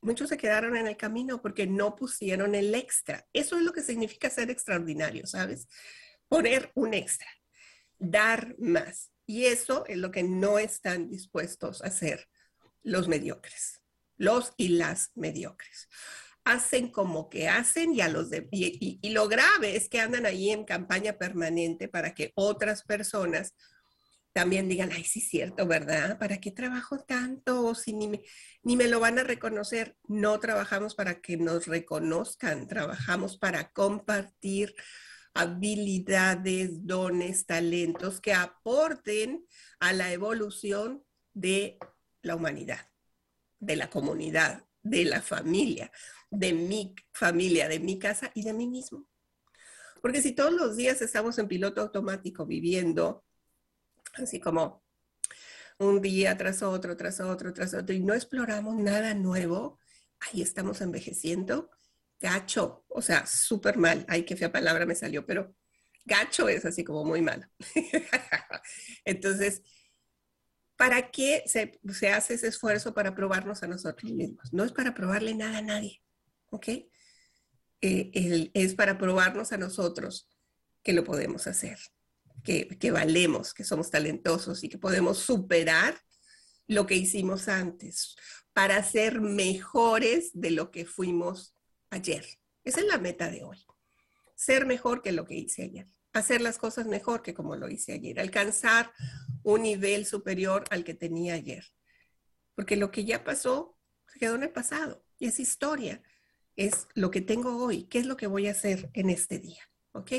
Muchos 0.01 0.29
se 0.29 0.37
quedaron 0.37 0.75
en 0.75 0.87
el 0.87 0.97
camino 0.97 1.41
porque 1.41 1.65
no 1.67 1.95
pusieron 1.95 2.55
el 2.55 2.75
extra. 2.75 3.27
Eso 3.31 3.57
es 3.57 3.63
lo 3.63 3.71
que 3.71 3.81
significa 3.81 4.29
ser 4.29 4.49
extraordinario, 4.49 5.25
¿sabes? 5.27 5.67
Poner 6.27 6.71
un 6.75 6.93
extra, 6.93 7.27
dar 7.97 8.55
más. 8.59 9.11
Y 9.25 9.45
eso 9.45 9.85
es 9.87 9.97
lo 9.97 10.11
que 10.11 10.23
no 10.23 10.59
están 10.59 11.09
dispuestos 11.09 11.81
a 11.81 11.87
hacer 11.87 12.27
los 12.83 13.07
mediocres, 13.07 13.81
los 14.17 14.53
y 14.57 14.69
las 14.69 15.11
mediocres. 15.15 15.89
Hacen 16.45 16.89
como 16.89 17.29
que 17.29 17.47
hacen 17.47 17.93
y, 17.93 18.01
a 18.01 18.09
los 18.09 18.29
de, 18.29 18.47
y, 18.51 18.99
y 19.01 19.09
lo 19.11 19.29
grave 19.29 19.77
es 19.77 19.87
que 19.87 20.01
andan 20.01 20.25
ahí 20.25 20.51
en 20.51 20.65
campaña 20.65 21.13
permanente 21.13 21.87
para 21.87 22.13
que 22.13 22.31
otras 22.35 22.83
personas 22.83 23.53
también 24.33 24.67
digan, 24.67 24.91
ay, 24.91 25.03
sí 25.03 25.19
es 25.19 25.29
cierto, 25.29 25.67
¿verdad? 25.67 26.17
¿Para 26.17 26.39
qué 26.39 26.51
trabajo 26.51 26.97
tanto? 26.97 27.75
Si 27.75 27.93
ni 27.93 28.07
me, 28.07 28.21
ni 28.63 28.75
me 28.75 28.87
lo 28.87 28.99
van 28.99 29.19
a 29.19 29.23
reconocer. 29.23 29.95
No 30.07 30.39
trabajamos 30.39 30.95
para 30.95 31.21
que 31.21 31.37
nos 31.37 31.67
reconozcan, 31.67 32.67
trabajamos 32.67 33.37
para 33.37 33.71
compartir 33.71 34.73
habilidades, 35.35 36.85
dones, 36.85 37.45
talentos 37.45 38.19
que 38.19 38.33
aporten 38.33 39.45
a 39.79 39.93
la 39.93 40.11
evolución 40.11 41.03
de 41.33 41.77
la 42.23 42.35
humanidad, 42.35 42.89
de 43.59 43.75
la 43.75 43.89
comunidad, 43.89 44.65
de 44.81 45.05
la 45.05 45.21
familia, 45.21 45.91
de 46.29 46.53
mi 46.53 46.95
familia, 47.11 47.67
de 47.67 47.79
mi 47.79 47.99
casa 47.99 48.31
y 48.33 48.43
de 48.43 48.53
mí 48.53 48.67
mismo. 48.67 49.07
Porque 50.01 50.21
si 50.21 50.33
todos 50.33 50.51
los 50.51 50.75
días 50.75 51.01
estamos 51.01 51.37
en 51.37 51.47
piloto 51.47 51.81
automático 51.81 52.45
viviendo 52.45 53.23
así 54.15 54.39
como 54.39 54.83
un 55.79 56.01
día 56.01 56.37
tras 56.37 56.61
otro, 56.61 56.97
tras 56.97 57.19
otro, 57.19 57.53
tras 57.53 57.73
otro, 57.73 57.95
y 57.95 57.99
no 57.99 58.13
exploramos 58.13 58.75
nada 58.75 59.13
nuevo, 59.13 59.79
ahí 60.19 60.41
estamos 60.41 60.81
envejeciendo, 60.81 61.71
gacho, 62.19 62.85
o 62.89 63.01
sea, 63.01 63.25
súper 63.25 63.77
mal, 63.77 64.05
ay, 64.07 64.23
qué 64.23 64.35
fea 64.35 64.51
palabra 64.51 64.85
me 64.85 64.95
salió, 64.95 65.25
pero 65.25 65.55
gacho 66.05 66.47
es 66.49 66.65
así 66.65 66.83
como 66.83 67.05
muy 67.05 67.21
malo. 67.21 67.47
Entonces, 69.05 69.61
¿para 70.75 71.11
qué 71.11 71.43
se, 71.45 71.79
hace 72.09 72.33
ese 72.35 72.47
esfuerzo 72.47 72.93
para 72.93 73.15
probarnos 73.15 73.63
a 73.63 73.67
nosotros 73.67 74.11
mismos? 74.11 74.51
No 74.53 74.63
es 74.63 74.71
para 74.71 74.93
probarle 74.93 75.33
nada 75.35 75.59
a 75.59 75.61
nadie, 75.61 76.01
¿ok? 76.49 76.67
Eh, 77.81 78.51
es 78.53 78.75
para 78.75 78.97
probarnos 78.97 79.51
a 79.51 79.57
nosotros 79.57 80.29
que 80.83 80.93
lo 80.93 81.03
podemos 81.03 81.47
hacer 81.47 81.77
que, 82.43 82.91
valemos, 82.91 83.53
que 83.53 83.63
somos 83.63 83.89
talentosos 83.89 84.63
y 84.63 84.69
que 84.69 84.77
podemos 84.77 85.19
superar 85.19 85.97
lo 86.67 86.85
que 86.85 86.95
hicimos 86.95 87.47
antes 87.47 88.15
para 88.53 88.83
ser 88.83 89.21
mejores 89.21 90.31
de 90.33 90.51
lo 90.51 90.69
que 90.69 90.85
fuimos 90.85 91.55
ayer. 91.89 92.25
Esa 92.63 92.81
es 92.81 92.87
la 92.87 92.97
meta 92.97 93.29
de 93.29 93.43
hoy. 93.43 93.57
Ser 94.35 94.65
mejor 94.65 95.01
que 95.01 95.11
lo 95.11 95.25
que 95.25 95.35
hice 95.35 95.63
ayer. 95.63 95.87
Hacer 96.13 96.41
las 96.41 96.57
cosas 96.57 96.85
mejor 96.87 97.21
que 97.21 97.33
como 97.33 97.55
lo 97.55 97.69
hice 97.69 97.93
ayer. 97.93 98.19
Alcanzar 98.19 98.91
un 99.43 99.63
nivel 99.63 100.05
superior 100.05 100.63
al 100.69 100.83
que 100.83 100.93
tenía 100.93 101.33
ayer. 101.33 101.65
Porque 102.55 102.77
lo 102.77 102.91
que 102.91 103.03
ya 103.05 103.23
pasó 103.23 103.77
se 104.07 104.19
quedó 104.19 104.35
en 104.35 104.43
el 104.43 104.51
pasado 104.51 105.03
y 105.17 105.27
es 105.27 105.39
historia. 105.39 106.01
Es 106.55 106.87
lo 106.93 107.09
que 107.09 107.21
tengo 107.21 107.57
hoy. 107.57 107.85
¿Qué 107.85 107.99
es 107.99 108.05
lo 108.05 108.15
que 108.15 108.27
voy 108.27 108.47
a 108.47 108.51
hacer 108.51 108.91
en 108.93 109.09
este 109.09 109.39
día? 109.39 109.63
¿Ok? 109.91 110.11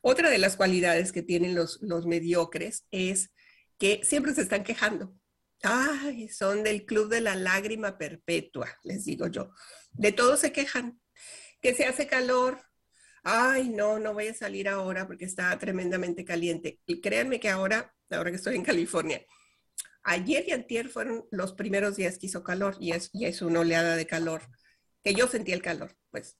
Otra 0.00 0.30
de 0.30 0.38
las 0.38 0.56
cualidades 0.56 1.12
que 1.12 1.22
tienen 1.22 1.54
los, 1.54 1.80
los 1.82 2.06
mediocres 2.06 2.86
es 2.90 3.30
que 3.78 4.00
siempre 4.04 4.34
se 4.34 4.42
están 4.42 4.64
quejando. 4.64 5.14
Ay, 5.62 6.28
son 6.28 6.64
del 6.64 6.84
club 6.84 7.08
de 7.08 7.20
la 7.20 7.36
lágrima 7.36 7.98
perpetua, 7.98 8.68
les 8.82 9.04
digo 9.04 9.28
yo. 9.28 9.50
De 9.92 10.10
todo 10.10 10.36
se 10.36 10.52
quejan. 10.52 11.00
Que 11.60 11.74
se 11.74 11.84
hace 11.84 12.06
calor. 12.06 12.60
Ay, 13.22 13.68
no, 13.68 13.98
no 13.98 14.14
voy 14.14 14.28
a 14.28 14.34
salir 14.34 14.68
ahora 14.68 15.06
porque 15.06 15.24
está 15.24 15.56
tremendamente 15.58 16.24
caliente. 16.24 16.80
Y 16.86 17.00
créanme 17.00 17.40
que 17.40 17.48
ahora, 17.48 17.94
ahora 18.10 18.30
que 18.30 18.36
estoy 18.36 18.56
en 18.56 18.64
California, 18.64 19.24
ayer 20.02 20.44
y 20.48 20.52
antier 20.52 20.88
fueron 20.88 21.24
los 21.30 21.52
primeros 21.52 21.96
días 21.96 22.18
que 22.18 22.26
hizo 22.26 22.42
calor 22.42 22.76
y 22.80 22.92
es, 22.92 23.10
y 23.12 23.26
es 23.26 23.42
una 23.42 23.60
oleada 23.60 23.96
de 23.96 24.06
calor, 24.06 24.42
que 25.04 25.14
yo 25.14 25.28
sentí 25.28 25.52
el 25.52 25.62
calor, 25.62 25.96
pues 26.10 26.36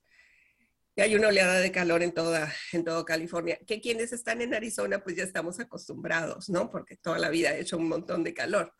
y 0.95 1.01
hay 1.01 1.15
una 1.15 1.29
oleada 1.29 1.59
de 1.59 1.71
calor 1.71 2.03
en 2.03 2.13
toda, 2.13 2.53
en 2.71 2.83
toda 2.83 3.03
California, 3.05 3.59
que 3.65 3.81
quienes 3.81 4.13
están 4.13 4.41
en 4.41 4.53
Arizona 4.53 5.03
pues 5.03 5.15
ya 5.15 5.23
estamos 5.23 5.59
acostumbrados, 5.59 6.49
¿no? 6.49 6.69
Porque 6.69 6.97
toda 6.97 7.17
la 7.17 7.29
vida 7.29 7.49
ha 7.49 7.57
hecho 7.57 7.77
un 7.77 7.87
montón 7.87 8.23
de 8.23 8.33
calor. 8.33 8.73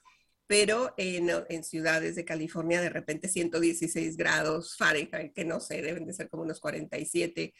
Pero 0.45 0.93
en, 0.97 1.31
en 1.49 1.63
ciudades 1.63 2.15
de 2.15 2.25
California 2.25 2.81
de 2.81 2.89
repente 2.89 3.29
116 3.29 4.17
grados 4.17 4.75
Fahrenheit, 4.77 5.33
que 5.33 5.45
no 5.45 5.59
sé, 5.59 5.81
deben 5.81 6.05
de 6.05 6.13
ser 6.13 6.29
como 6.29 6.43
unos 6.43 6.59
47, 6.59 7.53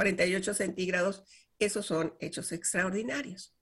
48 0.00 0.54
centígrados, 0.54 1.24
esos 1.58 1.84
son 1.84 2.14
hechos 2.20 2.52
extraordinarios. 2.52 3.54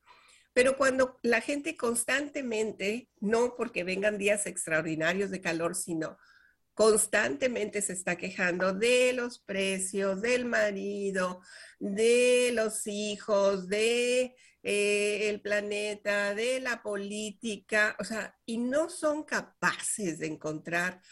Pero 0.52 0.76
cuando 0.76 1.18
la 1.23 1.40
gente 1.40 1.76
constantemente, 1.76 3.11
no 3.18 3.57
porque 3.57 3.83
vengan 3.83 4.18
días 4.18 4.47
extraordinarios 4.47 5.30
de 5.30 5.40
calor, 5.40 5.75
sino 5.75 6.16
constantemente 6.75 7.83
se 7.83 7.92
está 7.92 8.14
quejando 8.14 8.73
de 8.73 9.14
los 9.14 9.40
precios, 9.40 10.23
del 10.23 10.45
marido, 10.45 11.40
de 11.80 12.52
los 12.54 12.87
hijos, 12.87 13.66
de 13.66 14.37
eh, 14.62 15.28
el 15.28 15.40
planeta, 15.40 16.37
de 16.37 16.61
la 16.61 16.85
política, 16.85 17.97
o 17.99 18.04
sea, 18.04 18.38
y 18.47 18.59
no 18.59 18.88
son 18.88 19.25
capaces 19.25 20.21
de 20.21 20.28
encontrar 20.28 21.02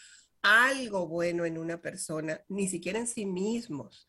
algo 0.40 1.08
bueno 1.08 1.44
en 1.44 1.58
una 1.58 1.82
persona, 1.82 2.40
ni 2.48 2.68
siquiera 2.68 3.00
en 3.00 3.08
sí 3.08 3.26
mismos. 3.26 4.08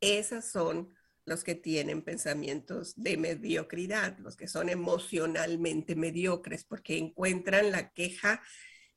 Esas 0.00 0.50
son 0.50 0.94
los 1.26 1.44
que 1.44 1.54
tienen 1.54 2.02
pensamientos 2.02 2.94
de 2.96 3.16
mediocridad, 3.16 4.18
los 4.18 4.36
que 4.36 4.48
son 4.48 4.68
emocionalmente 4.68 5.94
mediocres, 5.94 6.64
porque 6.64 6.98
encuentran 6.98 7.70
la 7.70 7.92
queja 7.92 8.42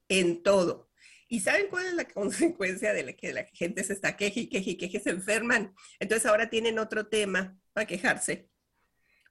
en 0.08 0.42
todo. 0.42 0.90
¿Y 1.28 1.42
saben 1.42 1.68
cuál 1.70 1.88
es 1.88 1.94
la 1.94 2.08
consecuencia 2.14 2.94
de 2.94 3.04
la 3.04 3.14
que 3.14 3.34
la 3.34 3.46
gente 3.46 3.84
se 3.84 3.94
está 3.94 4.16
queje 4.16 4.42
y 4.42 4.50
queje 4.50 4.72
y 4.72 4.78
queje, 4.78 5.00
se 5.00 5.10
enferman? 5.12 5.74
Entonces 6.00 6.26
ahora 6.26 6.50
tienen 6.50 6.80
otro 6.80 7.08
tema 7.08 7.58
para 7.74 7.88
quejarse, 7.88 8.50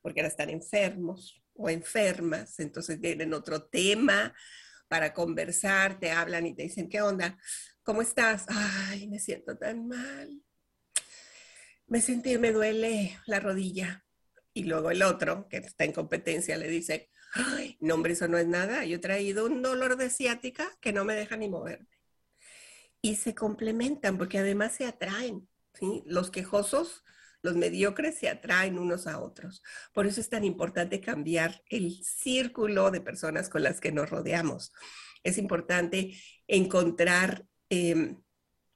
porque 0.00 0.20
ahora 0.20 0.28
están 0.28 0.50
enfermos 0.50 1.42
o 1.54 1.68
enfermas, 1.68 2.58
entonces 2.60 3.00
tienen 3.00 3.34
otro 3.34 3.64
tema 3.64 4.34
para 4.88 5.14
conversar, 5.14 5.98
te 5.98 6.10
hablan 6.10 6.46
y 6.46 6.54
te 6.54 6.64
dicen, 6.64 6.88
¿qué 6.88 7.00
onda? 7.00 7.38
¿Cómo 7.82 8.02
estás? 8.02 8.44
Ay, 8.48 9.08
me 9.08 9.18
siento 9.18 9.56
tan 9.56 9.88
mal. 9.88 10.42
Me 11.92 12.00
sentí, 12.00 12.38
me 12.38 12.52
duele 12.52 13.18
la 13.26 13.38
rodilla. 13.38 14.02
Y 14.54 14.64
luego 14.64 14.90
el 14.90 15.02
otro, 15.02 15.46
que 15.50 15.58
está 15.58 15.84
en 15.84 15.92
competencia, 15.92 16.56
le 16.56 16.66
dice, 16.68 17.10
ay, 17.34 17.76
no, 17.80 17.92
hombre, 17.92 18.14
eso 18.14 18.28
no 18.28 18.38
es 18.38 18.46
nada. 18.46 18.86
Yo 18.86 18.96
he 18.96 18.98
traído 18.98 19.44
un 19.44 19.60
dolor 19.60 19.98
de 19.98 20.08
ciática 20.08 20.66
que 20.80 20.94
no 20.94 21.04
me 21.04 21.12
deja 21.12 21.36
ni 21.36 21.50
moverme 21.50 21.90
y 23.02 23.16
se 23.16 23.34
complementan 23.34 24.16
porque 24.16 24.38
además 24.38 24.72
se 24.72 24.86
atraen. 24.86 25.46
¿sí? 25.74 26.02
Los 26.06 26.30
quejosos, 26.30 27.04
los 27.42 27.56
mediocres 27.56 28.16
se 28.16 28.30
atraen 28.30 28.78
unos 28.78 29.06
a 29.06 29.20
otros. 29.20 29.62
Por 29.92 30.06
eso 30.06 30.22
es 30.22 30.30
tan 30.30 30.44
importante 30.44 31.02
cambiar 31.02 31.62
el 31.68 32.02
círculo 32.02 32.90
de 32.90 33.02
personas 33.02 33.50
con 33.50 33.62
las 33.62 33.82
que 33.82 33.92
nos 33.92 34.08
rodeamos. 34.08 34.72
Es 35.24 35.36
importante 35.36 36.16
encontrar 36.46 37.44
em, 37.68 38.21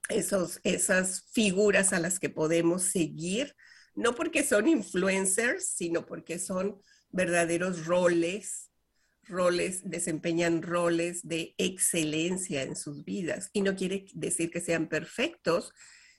esos, 0.09 0.59
esas 0.63 1.23
figuras 1.31 1.93
a 1.93 1.99
las 1.99 2.19
que 2.19 2.29
podemos 2.29 2.83
seguir, 2.83 3.55
no 3.95 4.15
porque 4.15 4.43
son 4.43 4.67
influencers, 4.67 5.67
sino 5.69 6.05
porque 6.05 6.39
son 6.39 6.81
verdaderos 7.09 7.85
roles, 7.85 8.71
roles, 9.23 9.81
desempeñan 9.89 10.61
roles 10.61 11.27
de 11.27 11.55
excelencia 11.57 12.63
en 12.63 12.75
sus 12.75 13.03
vidas. 13.03 13.49
Y 13.53 13.61
no 13.61 13.75
quiere 13.75 14.05
decir 14.13 14.51
que 14.51 14.61
sean 14.61 14.87
perfectos, 14.87 15.73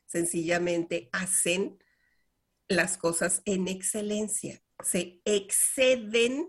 sencillamente 0.06 1.08
hacen 1.12 1.78
las 2.68 2.98
cosas 2.98 3.42
en 3.44 3.68
excelencia, 3.68 4.62
se 4.84 5.20
exceden 5.24 6.48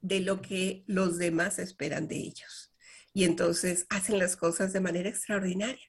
de 0.00 0.20
lo 0.20 0.40
que 0.40 0.84
los 0.86 1.18
demás 1.18 1.58
esperan 1.58 2.06
de 2.06 2.16
ellos. 2.16 2.72
Y 3.12 3.24
entonces 3.24 3.86
hacen 3.88 4.18
las 4.18 4.36
cosas 4.36 4.72
de 4.72 4.80
manera 4.80 5.08
extraordinaria. 5.08 5.88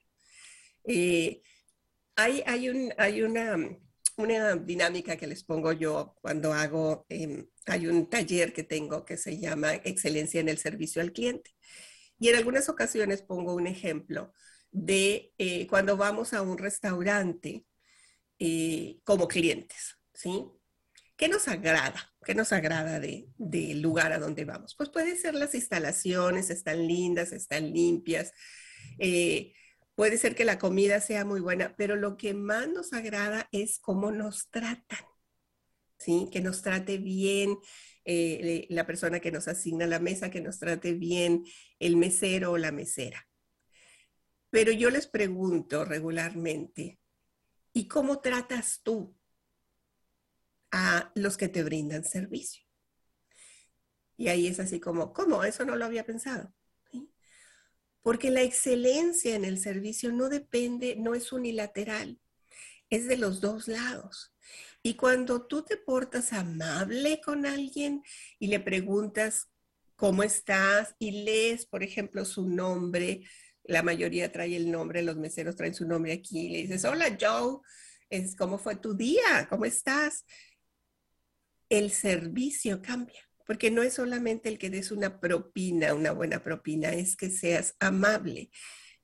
Eh, 0.88 1.42
hay, 2.16 2.44
hay, 2.46 2.70
un, 2.70 2.94
hay 2.98 3.22
una, 3.22 3.58
una, 4.16 4.56
dinámica 4.56 5.18
que 5.18 5.28
les 5.28 5.44
pongo 5.44 5.74
yo 5.74 6.16
cuando 6.22 6.54
hago, 6.54 7.06
em, 7.10 7.48
hay 7.66 7.88
un 7.88 8.10
taller 8.10 8.54
que 8.54 8.64
tengo 8.64 9.06
que 9.06 9.18
se 9.18 9.38
llama 9.38 9.76
Excelencia 9.76 10.40
en 10.40 10.50
el 10.50 10.58
Servicio 10.58 11.02
al 11.02 11.12
Cliente. 11.12 11.52
Y 12.20 12.30
en 12.30 12.38
algunas 12.38 12.70
ocasiones 12.70 13.22
pongo 13.22 13.54
un 13.54 13.68
ejemplo 13.68 14.34
de 14.72 15.34
eh, 15.38 15.68
cuando 15.68 15.98
vamos 15.98 16.34
a 16.34 16.42
un 16.42 16.58
restaurante 16.58 17.66
eh, 18.40 19.00
como 19.04 19.28
clientes, 19.28 19.98
¿sí? 20.14 20.46
¿Qué 21.16 21.28
nos 21.28 21.48
agrada? 21.48 22.14
¿Qué 22.24 22.36
nos 22.36 22.54
agrada 22.54 23.00
del 23.00 23.28
de 23.38 23.74
lugar 23.76 24.14
a 24.14 24.20
donde 24.20 24.46
vamos? 24.46 24.76
Pues 24.76 24.90
puede 24.90 25.18
ser 25.18 25.34
las 25.34 25.56
instalaciones, 25.56 26.50
están 26.50 26.88
lindas, 26.88 27.32
están 27.32 27.74
limpias. 27.74 28.34
Puede 29.98 30.20
ser 30.20 30.36
que 30.36 30.46
la 30.46 30.60
comida 30.60 31.02
sea 31.02 31.26
muy 31.26 31.42
buena, 31.42 31.76
pero 31.76 31.96
lo 31.96 32.18
que 32.18 32.36
más 32.36 32.70
nos 32.70 32.94
agrada 32.94 33.50
es 33.52 33.80
cómo 33.80 34.12
nos 34.12 34.48
tratan, 34.52 35.04
¿sí? 35.98 36.30
Que 36.32 36.40
nos 36.40 36.62
trate 36.62 37.00
bien 37.00 37.58
eh, 38.06 38.68
la 38.70 38.86
persona 38.86 39.20
que 39.20 39.32
nos 39.32 39.48
asigna 39.48 39.88
la 39.88 39.98
mesa, 39.98 40.30
que 40.30 40.40
nos 40.40 40.60
trate 40.60 40.94
bien 40.94 41.46
el 41.80 41.98
mesero 41.98 42.52
o 42.52 42.60
la 42.60 42.72
mesera. 42.72 43.28
Pero 44.52 44.72
yo 44.72 44.92
les 44.92 45.08
pregunto 45.08 45.84
regularmente, 45.84 47.00
¿y 47.74 47.88
cómo 47.88 48.20
tratas 48.20 48.82
tú 48.84 49.18
a 50.70 51.12
los 51.16 51.38
que 51.38 51.48
te 51.48 51.64
brindan 51.64 52.04
servicio? 52.04 52.64
Y 54.16 54.28
ahí 54.28 54.46
es 54.46 54.60
así 54.60 54.80
como, 54.80 55.12
¿cómo? 55.12 55.44
Eso 55.44 55.66
no 55.66 55.76
lo 55.76 55.86
había 55.86 56.06
pensado. 56.06 56.54
Porque 58.08 58.32
la 58.32 58.42
excelencia 58.42 59.36
en 59.36 59.44
el 59.44 59.60
servicio 59.60 60.14
no 60.14 60.30
depende, 60.30 60.96
no 60.96 61.14
es 61.14 61.34
unilateral, 61.34 62.18
es 62.90 63.06
de 63.06 63.18
los 63.18 63.42
dos 63.42 63.68
lados. 63.68 64.34
Y 64.82 64.94
cuando 64.94 65.46
tú 65.46 65.64
te 65.64 65.76
portas 65.76 66.32
amable 66.32 67.20
con 67.20 67.46
alguien 67.46 68.02
y 68.40 68.48
le 68.48 68.62
preguntas 68.62 69.50
cómo 69.98 70.24
estás 70.24 70.96
y 71.00 71.26
lees, 71.26 71.66
por 71.66 71.84
ejemplo, 71.84 72.24
su 72.24 72.48
nombre, 72.48 73.26
la 73.66 73.84
mayoría 73.84 74.32
trae 74.32 74.56
el 74.56 74.72
nombre, 74.72 75.02
los 75.02 75.18
meseros 75.18 75.58
traen 75.58 75.76
su 75.76 75.86
nombre 75.86 76.14
aquí, 76.14 76.46
y 76.46 76.50
le 76.50 76.58
dices, 76.60 76.86
hola 76.86 77.18
Joe, 77.20 77.60
es, 78.10 78.38
¿cómo 78.38 78.58
fue 78.58 78.78
tu 78.78 78.96
día? 78.96 79.48
¿Cómo 79.50 79.66
estás? 79.66 80.24
El 81.68 81.92
servicio 81.92 82.82
cambia 82.82 83.27
porque 83.48 83.72
no 83.72 83.82
es 83.82 83.94
solamente 83.94 84.50
el 84.50 84.60
que 84.60 84.70
des 84.70 84.92
una 84.92 85.20
propina, 85.20 85.94
una 85.94 86.12
buena 86.12 86.44
propina, 86.44 86.94
es 86.94 87.16
que 87.16 87.32
seas 87.32 87.76
amable. 87.80 88.52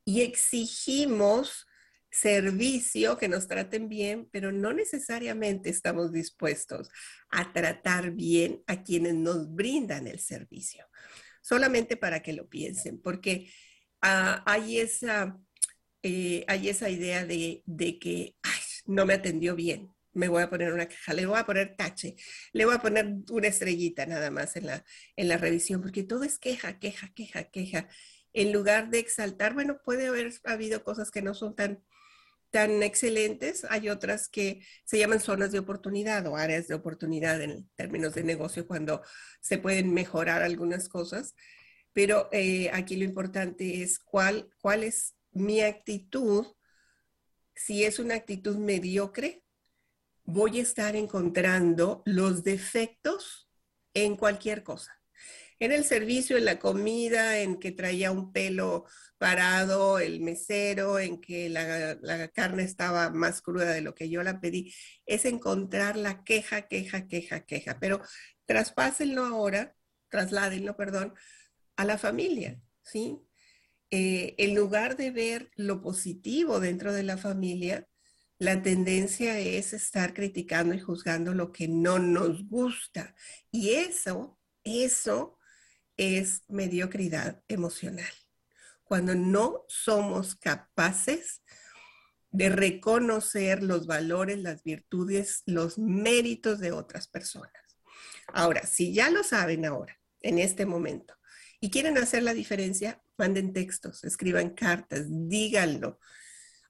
Y 0.05 0.21
exigimos 0.21 1.65
servicio, 2.13 3.17
que 3.17 3.27
nos 3.27 3.47
traten 3.47 3.89
bien, 3.89 4.29
pero 4.31 4.51
no 4.51 4.71
necesariamente 4.71 5.69
estamos 5.69 6.11
dispuestos 6.11 6.89
a 7.29 7.51
tratar 7.53 8.11
bien 8.11 8.61
a 8.67 8.83
quienes 8.83 9.15
nos 9.15 9.51
brindan 9.51 10.07
el 10.07 10.19
servicio. 10.19 10.85
Solamente 11.41 11.97
para 11.97 12.21
que 12.21 12.33
lo 12.33 12.47
piensen, 12.47 13.01
porque 13.01 13.51
ah, 14.01 14.43
hay, 14.45 14.79
esa, 14.79 15.39
eh, 16.03 16.45
hay 16.47 16.69
esa 16.69 16.89
idea 16.89 17.25
de, 17.25 17.63
que 17.99 18.35
no 18.85 19.05
me 19.05 19.15
atendió 19.15 19.55
bien, 19.55 19.89
me 20.13 20.27
voy 20.27 20.43
a 20.43 20.49
poner 20.49 20.73
una 20.73 20.87
queja, 20.87 21.13
le 21.13 21.25
voy 21.25 21.37
a 21.39 21.45
poner 21.45 21.75
tache, 21.75 22.15
le 22.53 22.65
voy 22.65 22.75
a 22.75 22.79
poner 22.81 23.07
una 23.29 23.47
estrellita 23.47 24.05
nada 24.05 24.31
más 24.31 24.55
en 24.55 24.67
la, 24.67 24.85
en 25.15 25.27
la 25.27 25.37
revisión, 25.37 25.81
porque 25.81 26.03
todo 26.03 26.23
es 26.23 26.39
queja, 26.39 26.79
queja, 26.79 27.11
queja, 27.13 27.45
queja. 27.45 27.87
En 28.33 28.51
lugar 28.51 28.89
de 28.89 28.99
exaltar, 28.99 29.53
bueno, 29.53 29.79
puede 29.83 30.07
haber 30.07 30.33
habido 30.45 30.83
cosas 30.83 31.11
que 31.11 31.21
no 31.21 31.33
son 31.33 31.55
tan, 31.55 31.83
tan 32.51 32.83
excelentes, 32.83 33.65
hay 33.69 33.89
otras 33.89 34.29
que 34.29 34.65
se 34.85 34.99
llaman 34.99 35.19
zonas 35.19 35.51
de 35.51 35.59
oportunidad 35.59 36.25
o 36.27 36.37
áreas 36.37 36.67
de 36.67 36.75
oportunidad 36.75 37.41
en 37.41 37.69
términos 37.75 38.13
de 38.13 38.23
negocio 38.23 38.67
cuando 38.67 39.01
se 39.41 39.57
pueden 39.57 39.93
mejorar 39.93 40.43
algunas 40.43 40.89
cosas, 40.89 41.35
pero 41.93 42.29
eh, 42.31 42.69
aquí 42.73 42.95
lo 42.95 43.05
importante 43.05 43.81
es 43.81 43.99
cuál, 43.99 44.49
cuál 44.61 44.83
es 44.83 45.15
mi 45.31 45.61
actitud, 45.61 46.45
si 47.55 47.83
es 47.83 47.99
una 47.99 48.15
actitud 48.15 48.57
mediocre 48.57 49.42
voy 50.23 50.59
a 50.59 50.63
estar 50.63 50.95
encontrando 50.95 52.01
los 52.05 52.43
defectos 52.43 53.49
en 53.93 54.15
cualquier 54.15 54.63
cosa. 54.63 54.99
En 55.59 55.71
el 55.71 55.85
servicio, 55.85 56.37
en 56.37 56.45
la 56.45 56.59
comida, 56.59 57.39
en 57.39 57.57
que 57.59 57.71
traía 57.71 58.11
un 58.11 58.33
pelo 58.33 58.85
parado, 59.17 59.99
el 59.99 60.19
mesero, 60.19 60.99
en 60.99 61.21
que 61.21 61.49
la, 61.49 62.27
carne 62.33 62.63
estaba 62.63 63.09
más 63.11 63.41
cruda 63.41 63.71
de 63.71 63.81
lo 63.81 63.95
que 63.95 64.09
yo 64.09 64.23
la 64.23 64.41
pedí, 64.41 64.73
es 65.05 65.25
encontrar 65.25 65.95
la 65.95 66.23
queja, 66.23 66.63
queja, 66.63 67.07
queja, 67.07 67.45
queja. 67.45 67.79
Pero 67.79 68.01
traspásenlo 68.45 69.23
ahora, 69.25 69.75
trasládenlo, 70.09 70.75
perdón, 70.75 71.13
a 71.77 71.85
la 71.85 71.97
familia, 71.97 72.59
¿sí? 72.81 73.19
Eh, 73.89 74.35
en 74.37 74.55
lugar 74.55 74.97
de 74.97 75.11
ver 75.11 75.51
lo 75.55 75.81
positivo 75.81 76.59
dentro 76.59 76.91
de 76.93 77.03
la 77.03 77.17
familia, 77.17 77.87
la 78.39 78.61
tendencia 78.61 79.39
es 79.39 79.73
estar 79.73 80.13
criticando 80.13 80.73
y 80.73 80.79
juzgando 80.79 81.33
lo 81.33 81.51
que 81.51 81.67
no 81.67 81.99
nos 81.99 82.47
gusta. 82.47 83.15
Y 83.51 83.71
eso, 83.71 84.39
eso 84.63 85.37
es 85.97 86.43
mediocridad 86.47 87.41
emocional. 87.47 88.11
Cuando 88.83 89.15
no 89.15 89.65
somos 89.67 90.35
capaces 90.35 91.41
de 92.31 92.49
reconocer 92.49 93.61
los 93.61 93.85
valores, 93.85 94.39
las 94.39 94.63
virtudes, 94.63 95.43
los 95.45 95.77
méritos 95.77 96.59
de 96.59 96.71
otras 96.71 97.07
personas. 97.07 97.51
Ahora, 98.27 98.65
si 98.65 98.93
ya 98.93 99.09
lo 99.09 99.23
saben 99.23 99.65
ahora, 99.65 99.99
en 100.21 100.39
este 100.39 100.65
momento, 100.65 101.13
y 101.59 101.69
quieren 101.69 101.97
hacer 101.97 102.23
la 102.23 102.33
diferencia, 102.33 103.01
manden 103.17 103.53
textos, 103.53 104.03
escriban 104.03 104.49
cartas, 104.49 105.05
díganlo, 105.07 105.99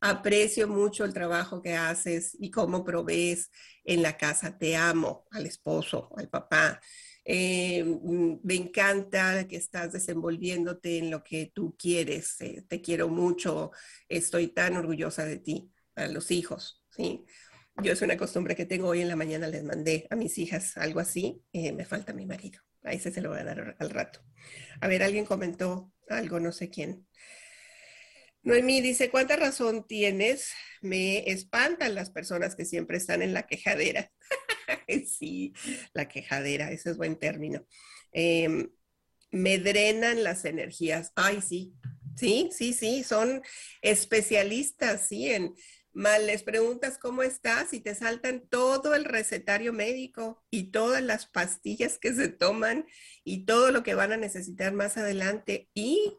aprecio 0.04 0.68
mucho 0.68 1.06
el 1.06 1.14
trabajo 1.14 1.62
que 1.62 1.76
haces 1.76 2.36
y 2.38 2.52
cómo 2.52 2.84
provees 2.84 3.50
en 3.86 4.02
la 4.02 4.18
casa. 4.18 4.58
Te 4.58 4.76
amo 4.76 5.26
al 5.32 5.46
esposo, 5.46 6.10
al 6.18 6.28
papá. 6.30 6.82
Eh, 7.24 7.84
mm, 7.86 8.40
me 8.44 8.56
encanta 8.56 9.48
que 9.48 9.56
estás 9.56 9.94
desenvolviéndote 9.94 10.98
en 10.98 11.10
lo 11.10 11.24
que 11.24 11.52
tú 11.56 11.78
quieres. 11.80 12.42
Eh, 12.42 12.66
te 12.68 12.82
quiero 12.82 13.08
mucho. 13.08 13.72
Estoy 14.10 14.48
tan 14.50 14.76
orgullosa 14.76 15.26
de 15.26 15.38
ti, 15.38 15.72
a 15.96 16.08
los 16.08 16.32
hijos, 16.32 16.84
¿sí? 16.90 17.24
Yo 17.82 17.94
es 17.94 18.02
una 18.02 18.18
costumbre 18.18 18.56
que 18.56 18.66
tengo 18.66 18.90
hoy 18.90 19.02
en 19.02 19.08
la 19.08 19.16
mañana, 19.16 19.48
les 19.48 19.64
mandé 19.64 20.06
a 20.10 20.16
mis 20.18 20.38
hijas 20.38 20.76
algo 20.78 21.00
así. 21.00 21.42
Eh, 21.54 21.72
me 21.72 21.86
falta 21.86 22.14
mi 22.14 22.26
marido. 22.26 22.60
Ahí 22.84 23.00
se, 23.00 23.12
se 23.12 23.22
lo 23.22 23.30
voy 23.30 23.40
a 23.40 23.46
dar 23.46 23.78
al 23.80 23.90
rato. 23.90 24.20
A 24.82 24.88
ver, 24.90 25.02
alguien 25.02 25.26
comentó 25.26 25.94
algo, 26.10 26.42
no 26.42 26.52
sé 26.52 26.70
quién. 26.70 27.08
Noemí 28.44 28.82
dice, 28.82 29.10
¿cuánta 29.10 29.38
razón 29.38 29.88
tienes? 29.88 30.52
Me 30.82 31.30
espantan 31.32 31.96
las 31.96 32.10
personas 32.10 32.56
que 32.56 32.66
siempre 32.66 32.98
están 32.98 33.22
en 33.22 33.34
la 33.34 33.48
quejadera. 33.48 34.12
sí, 35.08 35.54
la 35.94 36.10
quejadera, 36.10 36.72
ese 36.72 36.92
es 36.92 36.98
buen 36.98 37.18
término. 37.18 37.66
Em, 38.12 38.70
me 39.32 39.58
drenan 39.60 40.24
las 40.24 40.44
energías. 40.44 41.14
Ay, 41.16 41.42
sí, 41.42 41.74
sí, 42.18 42.50
sí, 42.52 42.74
sí, 42.74 43.04
son 43.04 43.42
especialistas, 43.82 45.08
sí, 45.08 45.32
en 45.32 45.56
mal 45.94 46.26
les 46.26 46.44
preguntas 46.44 46.98
cómo 46.98 47.22
estás 47.22 47.72
y 47.74 47.80
te 47.80 47.94
saltan 47.96 48.48
todo 48.50 48.96
el 48.96 49.06
recetario 49.06 49.72
médico 49.74 50.44
y 50.50 50.72
todas 50.72 51.04
las 51.04 51.28
pastillas 51.28 52.00
que 52.00 52.14
se 52.14 52.30
toman 52.30 52.88
y 53.24 53.46
todo 53.46 53.72
lo 53.72 53.84
que 53.84 53.94
van 53.94 54.12
a 54.12 54.18
necesitar 54.18 54.74
más 54.74 54.98
adelante 54.98 55.70
y 55.74 56.18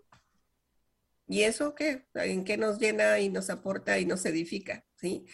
¿Y 1.27 1.43
eso 1.43 1.75
qué? 1.75 2.07
¿En 2.15 2.45
qué 2.45 2.57
nos 2.57 2.79
llena 2.79 3.19
y 3.19 3.31
nos 3.31 3.51
aporta 3.51 3.99
y 3.99 4.07
nos 4.07 4.25
edifica? 4.27 4.85
¿sí? 4.97 5.27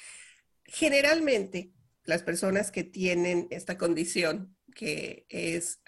Generalmente, 0.64 1.72
las 2.05 2.22
personas 2.22 2.70
que 2.70 2.85
tienen 2.85 3.48
esta 3.50 3.76
condición, 3.76 4.57
que 4.74 5.26
es 5.29 5.81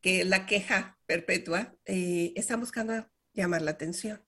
que 0.00 0.24
la 0.24 0.46
queja 0.46 0.98
perpetua, 1.06 1.76
eh, 1.84 2.32
están 2.36 2.60
buscando 2.60 3.10
llamar 3.34 3.62
la 3.62 3.72
atención. 3.72 4.24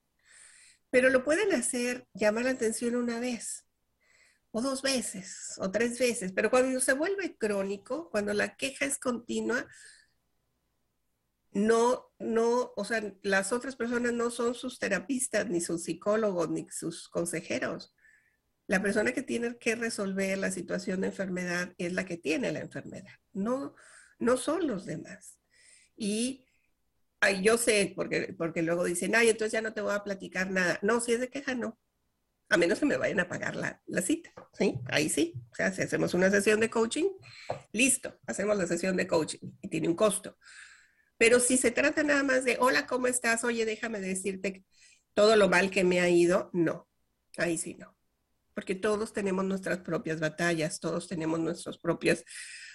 Pero 0.90 1.09
lo 1.09 1.24
pueden 1.24 1.52
hacer, 1.52 2.06
llamar 2.14 2.44
la 2.44 2.50
atención 2.50 2.96
una 2.96 3.20
vez, 3.20 3.66
o 4.50 4.61
dos 4.61 4.83
veces, 4.83 5.54
o 5.59 5.70
tres 5.70 5.98
veces, 5.98 6.33
pero 6.33 6.50
cuando 6.50 6.80
se 6.80 6.92
vuelve 6.92 7.37
crónico, 7.37 8.11
cuando 8.11 8.33
la 8.33 8.56
queja 8.56 8.85
es 8.85 8.98
continua, 8.98 9.66
no, 11.52 12.10
no, 12.20 12.72
o 12.76 12.85
sea, 12.85 13.02
las 13.22 13.52
otras 13.52 13.76
personas 13.76 14.12
no 14.12 14.30
son 14.30 14.54
sus 14.54 14.78
terapistas, 14.78 15.48
ni 15.48 15.61
sus 15.61 15.85
psicólogos, 15.85 16.50
ni 16.50 16.66
sus 16.70 17.09
consejeros. 17.09 17.94
La 18.66 18.83
persona 18.83 19.12
que 19.12 19.22
tiene 19.22 19.56
que 19.59 19.74
resolver 19.74 20.38
la 20.38 20.50
situación 20.50 21.00
de 21.00 21.09
enfermedad 21.09 21.74
es 21.78 21.92
la 21.92 22.04
que 22.04 22.18
tiene 22.18 22.52
la 22.52 22.61
enfermedad, 22.61 23.18
no, 23.33 23.74
no 24.18 24.37
son 24.37 24.66
los 24.66 24.85
demás. 24.85 25.40
Y 25.96 26.46
ay, 27.20 27.42
yo 27.42 27.59
sé, 27.59 27.92
porque, 27.96 28.35
porque 28.37 28.62
luego 28.62 28.85
dicen, 28.85 29.14
ay, 29.14 29.30
entonces 29.30 29.52
ya 29.52 29.62
no 29.62 29.72
te 29.72 29.80
voy 29.80 29.94
a 29.94 30.04
platicar 30.04 30.50
nada. 30.50 30.78
No, 30.83 31.00
si 31.00 31.12
es 31.12 31.20
de 31.20 31.30
queja, 31.30 31.54
no. 31.54 31.78
A 32.48 32.56
menos 32.56 32.80
que 32.80 32.87
me 32.87 32.96
vayan 32.96 33.20
a 33.20 33.28
pagar 33.28 33.54
la, 33.56 33.80
la 33.87 34.02
cita, 34.02 34.33
¿sí? 34.52 34.78
Ahí 34.87 35.09
sí. 35.09 35.35
O 35.52 35.54
sea, 35.54 35.72
si 35.72 35.83
hacemos 35.83 36.14
una 36.14 36.30
sesión 36.30 36.61
de 36.61 36.68
coaching, 36.68 37.09
listo, 37.72 38.18
hacemos 38.26 38.56
la 38.56 38.66
sesión 38.66 38.96
de 38.96 39.06
coaching 39.06 39.38
y 39.62 39.68
tiene 39.68 39.88
un 39.88 39.94
costo. 39.94 40.37
Pero 41.20 41.38
si 41.38 41.56
se 41.56 41.70
trata 41.70 42.02
nada 42.02 42.24
más 42.24 42.44
de, 42.44 42.56
hola, 42.59 42.88
¿cómo 42.88 43.06
estás? 43.06 43.44
Oye, 43.44 43.64
déjame 43.64 44.00
decirte 44.00 44.64
todo 45.14 45.37
lo 45.37 45.48
mal 45.48 45.70
que 45.70 45.85
me 45.85 46.00
ha 46.00 46.09
ido, 46.09 46.50
no. 46.52 46.88
Ahí 47.37 47.59
sí, 47.59 47.74
no 47.74 47.96
porque 48.61 48.74
todos 48.74 49.14
tenemos 49.14 49.46
nuestras 49.46 49.78
propias 49.78 50.20
batallas, 50.20 50.80
todos 50.80 51.09
tenemos 51.09 51.40
nuestros 51.40 51.78
propios 51.78 52.24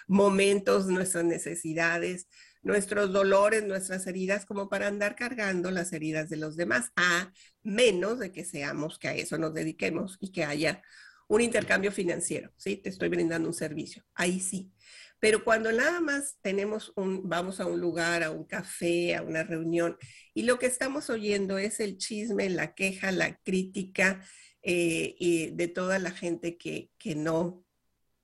momentos, 0.08 0.88
nuestras 0.88 1.23
necesidades, 1.25 2.27
nuestros 2.63 3.13
dolores, 3.13 3.63
nuestras 3.63 4.08
heridas, 4.08 4.47
como 4.47 4.67
para 4.67 4.88
andar 4.88 5.15
cargando 5.15 5.69
las 5.69 5.93
heridas 5.93 6.29
de 6.29 6.38
los 6.38 6.55
demás, 6.55 6.91
a 6.95 7.31
menos 7.62 8.17
de 8.17 8.31
que 8.31 8.45
seamos, 8.45 8.97
que 8.97 9.10
a 9.10 9.15
eso 9.15 9.38
nos 9.38 9.53
dediquemos 9.53 10.17
y 10.19 10.31
que 10.31 10.43
haya 10.43 10.81
un 11.27 11.41
intercambio 11.41 11.91
financiero, 11.91 12.51
¿sí? 12.58 12.77
Te 12.77 12.89
estoy 12.89 13.10
brindando 13.10 13.47
un 13.47 13.53
servicio, 13.53 14.03
ahí 14.15 14.39
sí. 14.39 14.71
Pero 15.19 15.43
cuando 15.43 15.71
nada 15.71 16.01
más 16.01 16.38
tenemos 16.41 16.91
un, 16.95 17.28
vamos 17.28 17.60
a 17.60 17.65
un 17.65 17.80
lugar, 17.80 18.23
a 18.23 18.32
un 18.32 18.43
café, 18.43 19.15
a 19.15 19.21
una 19.23 19.43
reunión, 19.43 19.97
y 20.34 20.43
lo 20.43 20.60
que 20.60 20.65
estamos 20.65 21.10
oyendo 21.10 21.58
es 21.58 21.80
el 21.80 21.97
chisme, 21.97 22.49
la 22.49 22.75
queja, 22.75 23.12
la 23.12 23.38
crítica, 23.38 24.23
eh, 24.62 25.51
de 25.54 25.67
toda 25.67 25.99
la 25.99 26.12
gente 26.12 26.58
que, 26.58 26.91
que, 26.97 27.15
no, 27.15 27.63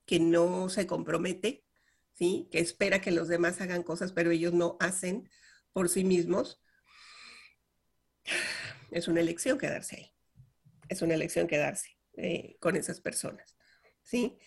que 0.05 0.19
no 0.19 0.69
se 0.69 0.87
compromete, 0.87 1.63
¿sí? 2.13 2.47
que 2.51 2.59
espera 2.59 2.99
que 2.99 3.11
los 3.11 3.27
demás 3.27 3.61
hagan 3.61 3.83
cosas, 3.83 4.11
pero 4.11 4.31
ellos 4.31 4.53
no 4.53 4.77
hacen 4.79 5.29
por 5.71 5.87
sí 5.87 6.03
mismos, 6.03 6.61
es 8.91 9.07
una 9.07 9.21
elección 9.21 9.57
quedarse 9.57 9.95
ahí. 9.97 10.11
Es 10.89 11.01
una 11.01 11.13
elección 11.13 11.47
quedarse 11.47 11.97
eh, 12.17 12.57
con 12.59 12.75
esas 12.75 12.99
personas. 12.99 13.55
¿sí? 14.03 14.37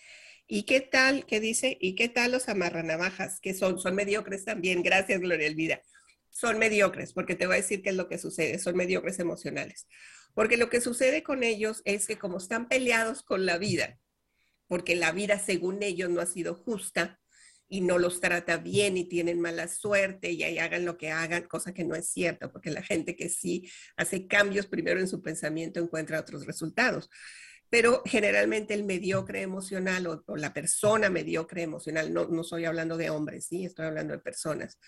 ¿Y 0.47 0.63
qué 0.63 0.81
tal, 0.81 1.25
qué 1.25 1.39
dice? 1.39 1.77
¿Y 1.81 1.95
qué 1.95 2.07
tal 2.07 2.31
los 2.31 2.49
amarranavajas? 2.49 3.39
Que 3.39 3.53
son, 3.53 3.79
son 3.79 3.95
mediocres 3.95 4.45
también. 4.45 4.83
Gracias, 4.83 5.19
Gloria 5.19 5.47
Elvira. 5.47 5.81
Son 6.29 6.59
mediocres, 6.59 7.13
porque 7.13 7.35
te 7.35 7.47
voy 7.47 7.55
a 7.55 7.61
decir 7.61 7.81
qué 7.81 7.89
es 7.89 7.95
lo 7.95 8.07
que 8.07 8.17
sucede. 8.17 8.59
Son 8.59 8.75
mediocres 8.75 9.19
emocionales. 9.19 9.87
Porque 10.33 10.57
lo 10.57 10.69
que 10.69 10.81
sucede 10.81 11.23
con 11.23 11.43
ellos 11.43 11.81
es 11.85 12.05
que 12.05 12.17
como 12.17 12.37
están 12.37 12.67
peleados 12.67 13.23
con 13.23 13.45
la 13.45 13.57
vida, 13.57 13.99
porque 14.67 14.95
la 14.95 15.11
vida 15.11 15.39
según 15.39 15.81
ellos 15.81 16.09
no 16.09 16.21
ha 16.21 16.25
sido 16.25 16.55
justa 16.55 17.19
y 17.67 17.81
no 17.81 17.97
los 17.97 18.21
trata 18.21 18.57
bien 18.57 18.97
y 18.97 19.05
tienen 19.05 19.39
mala 19.39 19.67
suerte 19.67 20.31
y 20.31 20.43
ahí 20.43 20.59
hagan 20.59 20.85
lo 20.85 20.97
que 20.97 21.09
hagan, 21.09 21.47
cosa 21.47 21.73
que 21.73 21.83
no 21.83 21.95
es 21.95 22.09
cierta, 22.09 22.51
porque 22.51 22.69
la 22.69 22.83
gente 22.83 23.15
que 23.15 23.29
sí 23.29 23.71
hace 23.95 24.27
cambios 24.27 24.67
primero 24.67 24.99
en 24.99 25.07
su 25.07 25.21
pensamiento 25.21 25.79
encuentra 25.79 26.19
otros 26.19 26.45
resultados. 26.45 27.09
Pero 27.69 28.03
generalmente 28.05 28.73
el 28.73 28.83
mediocre 28.83 29.41
emocional 29.41 30.07
o, 30.07 30.35
la 30.37 30.53
persona 30.53 31.09
mediocre 31.09 31.63
emocional, 31.63 32.13
no, 32.13 32.25
no 32.27 32.41
estoy 32.41 32.65
hablando 32.65 32.97
de 32.97 33.09
hombres, 33.09 33.47
sí, 33.47 33.65
estoy 33.65 33.87
hablando 33.87 34.13
de 34.13 34.19
personas, 34.19 34.79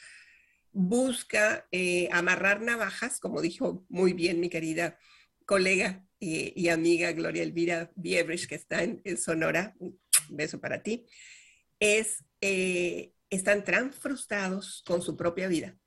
busca 0.72 1.68
eh, 1.72 2.08
amarrar 2.12 2.62
navajas, 2.62 3.20
como 3.20 3.42
dijo 3.42 3.86
muy 3.90 4.14
bien 4.14 4.40
mi 4.40 4.50
querida 4.50 5.00
colega 5.46 6.06
y, 6.20 6.70
amiga 6.70 7.12
Gloria 7.14 7.44
Elvira 7.44 7.92
Biebrich, 7.96 8.48
que 8.48 8.56
está 8.56 8.84
en, 8.84 9.02
Sonora, 9.18 9.76
un 9.80 10.00
beso 10.30 10.60
para 10.60 10.84
ti, 10.84 11.08
es, 11.80 12.24
eh, 12.42 13.14
están 13.30 13.64
tan 13.64 13.94
frustrados 13.94 14.84
con 14.86 15.02
su 15.02 15.16
propia 15.16 15.48
vida, 15.48 15.78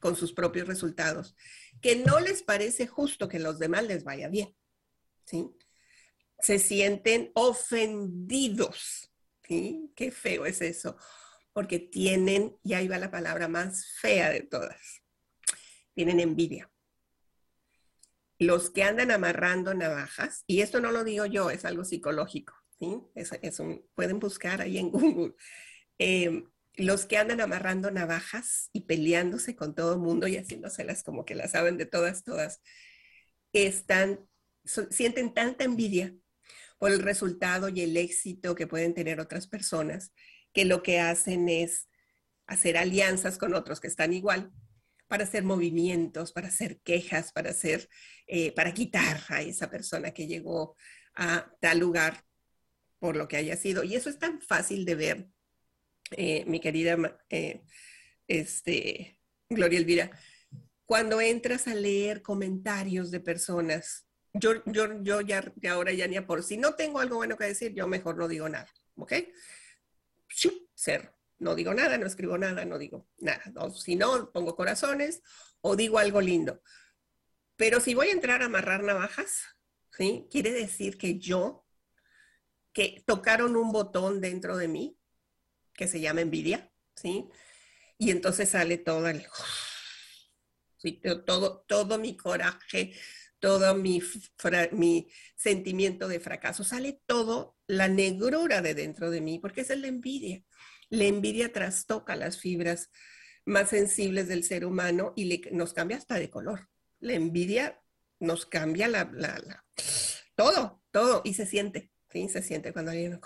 con 0.00 0.14
sus 0.14 0.32
propios 0.32 0.68
resultados, 0.68 1.34
que 1.80 1.96
no 1.96 2.20
les 2.20 2.42
parece 2.42 2.86
justo 2.86 3.28
que 3.28 3.38
los 3.38 3.58
demás 3.58 3.84
les 3.84 4.04
vaya 4.04 4.28
bien, 4.28 4.54
¿sí? 5.24 5.48
Se 6.40 6.58
sienten 6.58 7.30
ofendidos, 7.34 9.12
¿sí? 9.42 9.92
Qué 9.94 10.10
feo 10.10 10.46
es 10.46 10.60
eso, 10.60 10.96
porque 11.52 11.78
tienen, 11.78 12.56
y 12.62 12.74
ahí 12.74 12.88
va 12.88 12.98
la 12.98 13.10
palabra 13.10 13.48
más 13.48 13.86
fea 14.00 14.30
de 14.30 14.42
todas, 14.42 15.02
tienen 15.94 16.20
envidia 16.20 16.70
los 18.38 18.70
que 18.70 18.84
andan 18.84 19.10
amarrando 19.10 19.74
navajas, 19.74 20.44
y 20.46 20.60
esto 20.60 20.80
no 20.80 20.92
lo 20.92 21.04
digo 21.04 21.26
yo, 21.26 21.50
es 21.50 21.64
algo 21.64 21.84
psicológico, 21.84 22.54
¿sí? 22.78 23.00
Es, 23.14 23.58
un, 23.58 23.84
pueden 23.94 24.20
buscar 24.20 24.60
ahí 24.60 24.78
en 24.78 24.90
Google. 24.90 25.34
Em, 25.98 26.48
los 26.74 27.06
que 27.06 27.16
andan 27.16 27.40
amarrando 27.40 27.90
navajas 27.90 28.70
y 28.72 28.82
peleándose 28.82 29.56
con 29.56 29.74
todo 29.74 29.94
el 29.94 29.98
mundo 29.98 30.28
y 30.28 30.36
haciéndoselas 30.36 31.02
como 31.02 31.24
que 31.24 31.34
las 31.34 31.50
saben 31.50 31.76
de 31.76 31.86
todas, 31.86 32.22
todas, 32.22 32.60
están, 33.52 34.20
sienten 34.90 35.34
tanta 35.34 35.64
envidia 35.64 36.14
por 36.78 36.90
el 36.90 37.00
resultado 37.00 37.68
y 37.68 37.80
el 37.80 37.96
éxito 37.96 38.54
que 38.54 38.66
pueden 38.66 38.94
tener 38.94 39.20
otras 39.20 39.46
personas, 39.48 40.12
que 40.52 40.64
lo 40.64 40.82
que 40.82 41.00
hacen 41.00 41.48
es 41.48 41.88
hacer 42.46 42.76
alianzas 42.76 43.36
con 43.36 43.54
otros 43.54 43.80
que 43.80 43.88
están 43.88 44.12
igual 44.12 44.52
para 45.08 45.24
hacer 45.24 45.42
movimientos, 45.42 46.32
para 46.32 46.48
hacer 46.48 46.80
quejas, 46.80 47.32
para 47.32 47.50
hacer, 47.50 47.88
eh, 48.26 48.52
para 48.52 48.72
quitar 48.74 49.22
a 49.28 49.42
esa 49.42 49.70
persona 49.70 50.12
que 50.12 50.26
llegó 50.26 50.76
a 51.14 51.50
tal 51.60 51.78
lugar 51.78 52.24
por 52.98 53.16
lo 53.16 53.26
que 53.26 53.36
haya 53.36 53.56
sido. 53.56 53.84
Y 53.84 53.96
eso 53.96 54.10
es 54.10 54.18
tan 54.18 54.40
fácil 54.40 54.84
de 54.84 54.94
ver, 54.94 55.28
eh, 56.12 56.44
mi 56.46 56.60
querida 56.60 57.18
eh, 57.30 57.62
este, 58.26 59.20
Gloria 59.48 59.78
Elvira, 59.78 60.10
cuando 60.84 61.20
entras 61.20 61.68
a 61.68 61.74
leer 61.74 62.22
comentarios 62.22 63.10
de 63.10 63.20
personas. 63.20 64.07
Yo, 64.38 64.62
yo, 64.66 65.02
yo 65.02 65.20
ya, 65.20 65.52
ahora 65.70 65.92
ya 65.92 66.06
ni 66.06 66.16
a 66.16 66.26
por 66.26 66.42
si 66.42 66.56
no 66.56 66.74
tengo 66.74 67.00
algo 67.00 67.16
bueno 67.16 67.36
que 67.36 67.44
decir, 67.44 67.74
yo 67.74 67.86
mejor 67.86 68.16
no 68.16 68.28
digo 68.28 68.48
nada, 68.48 68.68
¿ok? 68.96 69.12
Ser 70.74 71.12
no 71.38 71.54
digo 71.54 71.72
nada, 71.72 71.98
no 71.98 72.06
escribo 72.06 72.36
nada, 72.36 72.64
no 72.64 72.78
digo 72.78 73.08
nada. 73.18 73.42
si 73.70 73.96
no, 73.96 74.30
pongo 74.32 74.56
corazones 74.56 75.22
o 75.60 75.76
digo 75.76 75.98
algo 75.98 76.20
lindo. 76.20 76.62
Pero 77.56 77.80
si 77.80 77.94
voy 77.94 78.08
a 78.08 78.12
entrar 78.12 78.42
a 78.42 78.46
amarrar 78.46 78.82
navajas, 78.82 79.44
¿sí? 79.92 80.26
Quiere 80.30 80.52
decir 80.52 80.98
que 80.98 81.18
yo, 81.18 81.66
que 82.72 83.02
tocaron 83.06 83.56
un 83.56 83.72
botón 83.72 84.20
dentro 84.20 84.56
de 84.56 84.68
mí, 84.68 84.98
que 85.74 85.88
se 85.88 86.00
llama 86.00 86.20
envidia, 86.20 86.72
¿sí? 86.94 87.28
Y 87.98 88.10
entonces 88.10 88.50
sale 88.50 88.78
todo 88.78 89.08
el... 89.08 89.24
¿sí? 90.76 91.00
todo, 91.26 91.64
todo 91.66 91.98
mi 91.98 92.16
coraje, 92.16 92.94
todo 93.40 93.74
mi, 93.74 94.02
mi 94.72 95.08
sentimiento 95.36 96.08
de 96.08 96.20
fracaso, 96.20 96.64
sale 96.64 97.00
todo 97.06 97.56
la 97.66 97.88
negrura 97.88 98.62
de 98.62 98.74
dentro 98.74 99.10
de 99.10 99.20
mí, 99.20 99.38
porque 99.38 99.60
esa 99.62 99.74
es 99.74 99.80
la 99.80 99.88
envidia. 99.88 100.42
La 100.90 101.04
envidia 101.04 101.52
trastoca 101.52 102.16
las 102.16 102.38
fibras 102.38 102.90
más 103.44 103.70
sensibles 103.70 104.28
del 104.28 104.44
ser 104.44 104.64
humano 104.64 105.12
y 105.16 105.42
nos 105.52 105.72
cambia 105.72 105.96
hasta 105.96 106.16
de 106.16 106.30
color. 106.30 106.68
La 107.00 107.14
envidia 107.14 107.80
nos 108.20 108.46
cambia 108.46 108.88
la, 108.88 109.64
todo, 110.34 110.82
todo, 110.90 111.22
y 111.24 111.34
se 111.34 111.46
siente, 111.46 111.92
¿sí? 112.10 112.28
Se 112.28 112.42
siente 112.42 112.72
cuando 112.72 112.90
alguien, 112.90 113.20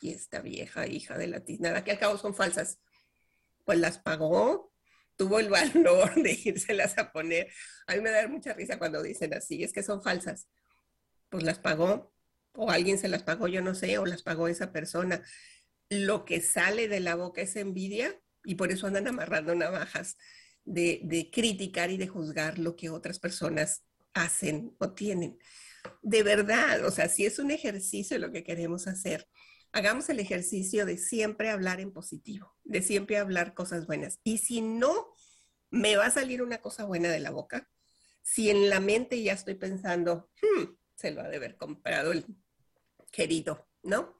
y 0.00 0.10
esta 0.10 0.40
vieja 0.40 0.86
hija 0.86 1.18
de 1.18 1.26
la 1.26 1.44
tiznada, 1.44 1.84
que 1.84 1.92
al 1.92 1.98
cabo 1.98 2.18
son 2.18 2.34
falsas, 2.34 2.80
pues 3.64 3.78
las 3.78 3.98
pagó, 3.98 4.72
tuvo 5.18 5.38
el 5.40 5.50
valor 5.50 6.14
de 6.14 6.40
írselas 6.42 6.96
a 6.96 7.12
poner. 7.12 7.52
A 7.86 7.94
mí 7.94 8.00
me 8.00 8.10
da 8.10 8.26
mucha 8.28 8.54
risa 8.54 8.78
cuando 8.78 9.02
dicen 9.02 9.34
así, 9.34 9.62
es 9.62 9.74
que 9.74 9.82
son 9.82 10.02
falsas. 10.02 10.48
Pues 11.28 11.42
las 11.42 11.58
pagó, 11.58 12.14
o 12.54 12.70
alguien 12.70 12.98
se 12.98 13.08
las 13.08 13.22
pagó, 13.22 13.48
yo 13.48 13.60
no 13.60 13.74
sé, 13.74 13.98
o 13.98 14.06
las 14.06 14.22
pagó 14.22 14.48
esa 14.48 14.72
persona 14.72 15.22
lo 15.90 16.24
que 16.24 16.40
sale 16.40 16.88
de 16.88 17.00
la 17.00 17.14
boca 17.14 17.42
es 17.42 17.56
envidia 17.56 18.20
y 18.44 18.54
por 18.54 18.70
eso 18.70 18.86
andan 18.86 19.08
amarrando 19.08 19.54
navajas 19.54 20.16
de, 20.64 21.30
criticar 21.32 21.90
y 21.90 21.96
de 21.96 22.08
juzgar 22.08 22.58
lo 22.58 22.76
que 22.76 22.90
otras 22.90 23.18
personas 23.18 23.84
hacen 24.12 24.74
o 24.78 24.92
tienen. 24.92 25.38
De 26.02 26.22
verdad, 26.22 26.84
o 26.84 26.90
sea, 26.90 27.08
si 27.08 27.24
es 27.24 27.38
un 27.38 27.50
ejercicio 27.50 28.18
lo 28.18 28.30
que 28.30 28.44
queremos 28.44 28.86
hacer, 28.86 29.26
hagamos 29.72 30.08
el 30.08 30.20
ejercicio 30.20 30.86
de 30.86 30.98
siempre 30.98 31.50
hablar 31.50 31.80
en 31.80 31.92
positivo, 31.92 32.54
de 32.64 32.82
siempre 32.82 33.18
hablar 33.18 33.54
cosas 33.54 33.86
buenas. 33.86 34.20
Y 34.24 34.38
si 34.38 34.60
no 34.60 35.14
me 35.70 35.96
va 35.96 36.06
a 36.06 36.10
salir 36.10 36.42
una 36.42 36.58
cosa 36.58 36.84
buena 36.84 37.10
de 37.10 37.20
la 37.20 37.30
boca, 37.30 37.68
Si 38.22 38.50
en 38.50 38.68
la 38.68 38.78
mente 38.78 39.22
ya 39.22 39.32
estoy 39.32 39.54
pensando, 39.54 40.30
hmm, 40.42 40.64
se 40.94 41.12
lo 41.12 41.22
ha 41.22 41.28
de 41.28 41.36
haber 41.38 41.56
comprado 41.56 42.12
el 42.12 42.26
querido, 43.10 43.66
¿no? 43.82 44.18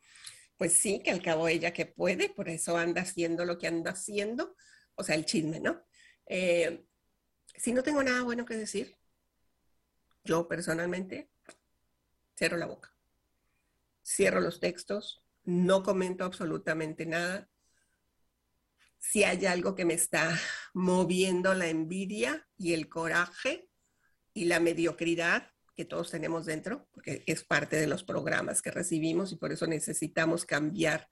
Pues 0.56 0.72
sí, 0.72 1.02
que 1.02 1.10
al 1.10 1.22
cabo 1.22 1.46
ella 1.46 1.74
que 1.74 1.84
puede, 1.84 2.30
por 2.30 2.48
eso 2.48 2.78
anda 2.78 3.02
haciendo 3.02 3.44
lo 3.44 3.58
que 3.58 3.66
anda 3.66 3.90
haciendo, 3.90 4.56
o 4.94 5.04
sea, 5.04 5.14
el 5.14 5.26
chisme, 5.26 5.60
¿no? 5.60 5.84
Eh, 6.24 6.86
si 7.54 7.72
no 7.72 7.82
tengo 7.82 8.02
nada 8.02 8.22
bueno 8.22 8.46
que 8.46 8.56
decir, 8.56 8.96
yo 10.24 10.48
personalmente 10.48 11.30
cierro 12.36 12.56
la 12.56 12.66
boca, 12.66 12.94
cierro 14.02 14.40
los 14.40 14.58
textos, 14.58 15.22
no 15.48 15.82
comento 15.82 16.24
absolutamente 16.24 17.06
nada. 17.06 17.48
Si 18.98 19.24
hay 19.24 19.46
algo 19.46 19.74
que 19.74 19.86
me 19.86 19.94
está 19.94 20.38
moviendo 20.74 21.54
la 21.54 21.68
envidia 21.68 22.46
y 22.58 22.74
el 22.74 22.90
coraje 22.90 23.70
y 24.34 24.44
la 24.44 24.60
mediocridad 24.60 25.50
que 25.74 25.86
todos 25.86 26.10
tenemos 26.10 26.44
dentro, 26.44 26.86
porque 26.92 27.22
es 27.26 27.44
parte 27.44 27.76
de 27.76 27.86
los 27.86 28.04
programas 28.04 28.60
que 28.60 28.70
recibimos 28.70 29.32
y 29.32 29.36
por 29.36 29.50
eso 29.50 29.66
necesitamos 29.66 30.44
cambiar 30.44 31.08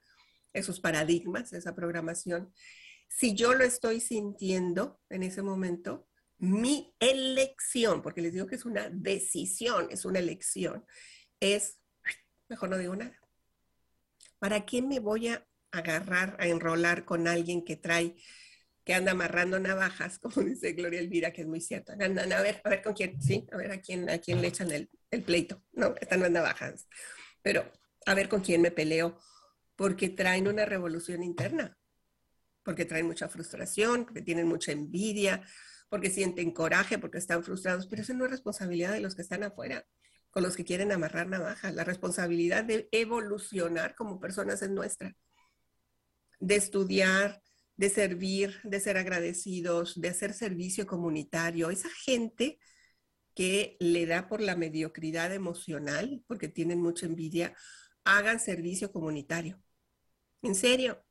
esos 0.53 0.79
paradigmas, 0.79 1.51
esa 1.53 1.73
programación. 1.73 2.53
Si 3.09 3.33
yo 3.33 3.55
lo 3.55 3.63
estoy 3.63 4.01
sintiendo 4.01 4.99
en 5.09 5.23
ese 5.23 5.41
momento, 5.41 6.07
mi 6.37 6.93
elección, 6.99 8.03
porque 8.03 8.21
les 8.21 8.33
digo 8.33 8.45
que 8.45 8.55
es 8.55 8.65
una 8.65 8.87
decisión, 8.91 9.87
es 9.89 10.05
una 10.05 10.19
elección, 10.19 10.85
es, 11.39 11.79
mejor 12.49 12.69
no 12.69 12.77
digo 12.77 12.95
nada. 12.95 13.17
¿Para 14.39 14.65
qué 14.65 14.81
me 14.81 14.99
voy 14.99 15.29
a 15.29 15.47
agarrar, 15.71 16.37
a 16.39 16.47
enrolar 16.47 17.05
con 17.05 17.27
alguien 17.27 17.63
que 17.63 17.75
trae, 17.75 18.15
que 18.83 18.93
anda 18.93 19.11
amarrando 19.11 19.59
navajas, 19.59 20.19
como 20.19 20.41
dice 20.45 20.73
Gloria 20.73 20.99
Elvira, 20.99 21.31
que 21.31 21.41
es 21.41 21.47
muy 21.47 21.61
cierto? 21.61 21.93
Andan 21.93 22.31
a 22.31 22.41
ver, 22.41 22.61
a 22.63 22.69
ver 22.69 22.81
con 22.81 22.93
quién, 22.93 23.21
sí, 23.21 23.47
a 23.51 23.57
ver 23.57 23.71
a 23.71 23.81
quién, 23.81 24.09
a 24.09 24.19
quién 24.19 24.41
le 24.41 24.47
echan 24.47 24.71
el, 24.71 24.89
pleito. 25.23 25.63
No, 25.73 25.95
están 25.99 26.21
las 26.21 26.31
navajas. 26.31 26.87
Pero 27.41 27.71
a 28.05 28.13
ver 28.13 28.29
con 28.29 28.41
quién 28.41 28.61
me 28.61 28.71
peleo, 28.71 29.19
porque 29.75 30.09
traen 30.09 30.47
una 30.47 30.65
revolución 30.65 31.23
interna, 31.23 31.77
porque 32.63 32.85
traen 32.85 33.05
mucha 33.05 33.29
frustración, 33.29 34.05
porque 34.05 34.21
tienen 34.21 34.47
mucha 34.47 34.71
envidia, 34.71 35.41
porque 35.89 36.09
sienten 36.09 36.51
coraje, 36.51 36.97
porque 36.97 37.17
están 37.17 37.43
frustrados, 37.43 37.87
pero 37.87 38.01
eso 38.01 38.13
no 38.13 38.25
es 38.25 38.31
responsabilidad 38.31 38.91
de 38.91 38.99
los 38.99 39.15
que 39.15 39.21
están 39.21 39.43
afuera, 39.43 39.85
con 40.31 40.43
los 40.43 40.55
que 40.55 40.63
quieren 40.63 40.91
amarrar 40.91 41.27
navajas. 41.27 41.73
La 41.73 41.83
responsabilidad 41.83 42.63
de 42.63 42.89
evolucionar 42.91 43.95
como 43.95 44.19
personas 44.19 44.61
es 44.61 44.69
nuestra, 44.69 45.15
de 46.39 46.55
estudiar, 46.55 47.41
de 47.75 47.89
servir, 47.89 48.59
de 48.63 48.79
ser 48.79 48.97
agradecidos, 48.97 49.99
de 49.99 50.09
hacer 50.09 50.33
servicio 50.33 50.87
comunitario. 50.87 51.69
Esa 51.69 51.89
gente 51.89 52.59
que 53.35 53.77
le 53.79 54.05
da 54.05 54.27
por 54.27 54.41
la 54.41 54.55
mediocridad 54.55 55.33
emocional, 55.33 56.23
porque 56.27 56.47
tienen 56.47 56.81
mucha 56.81 57.05
envidia, 57.05 57.55
hagan 58.03 58.39
servicio 58.39 58.91
comunitario. 58.91 59.61
En 60.41 60.55
serio, 60.55 61.03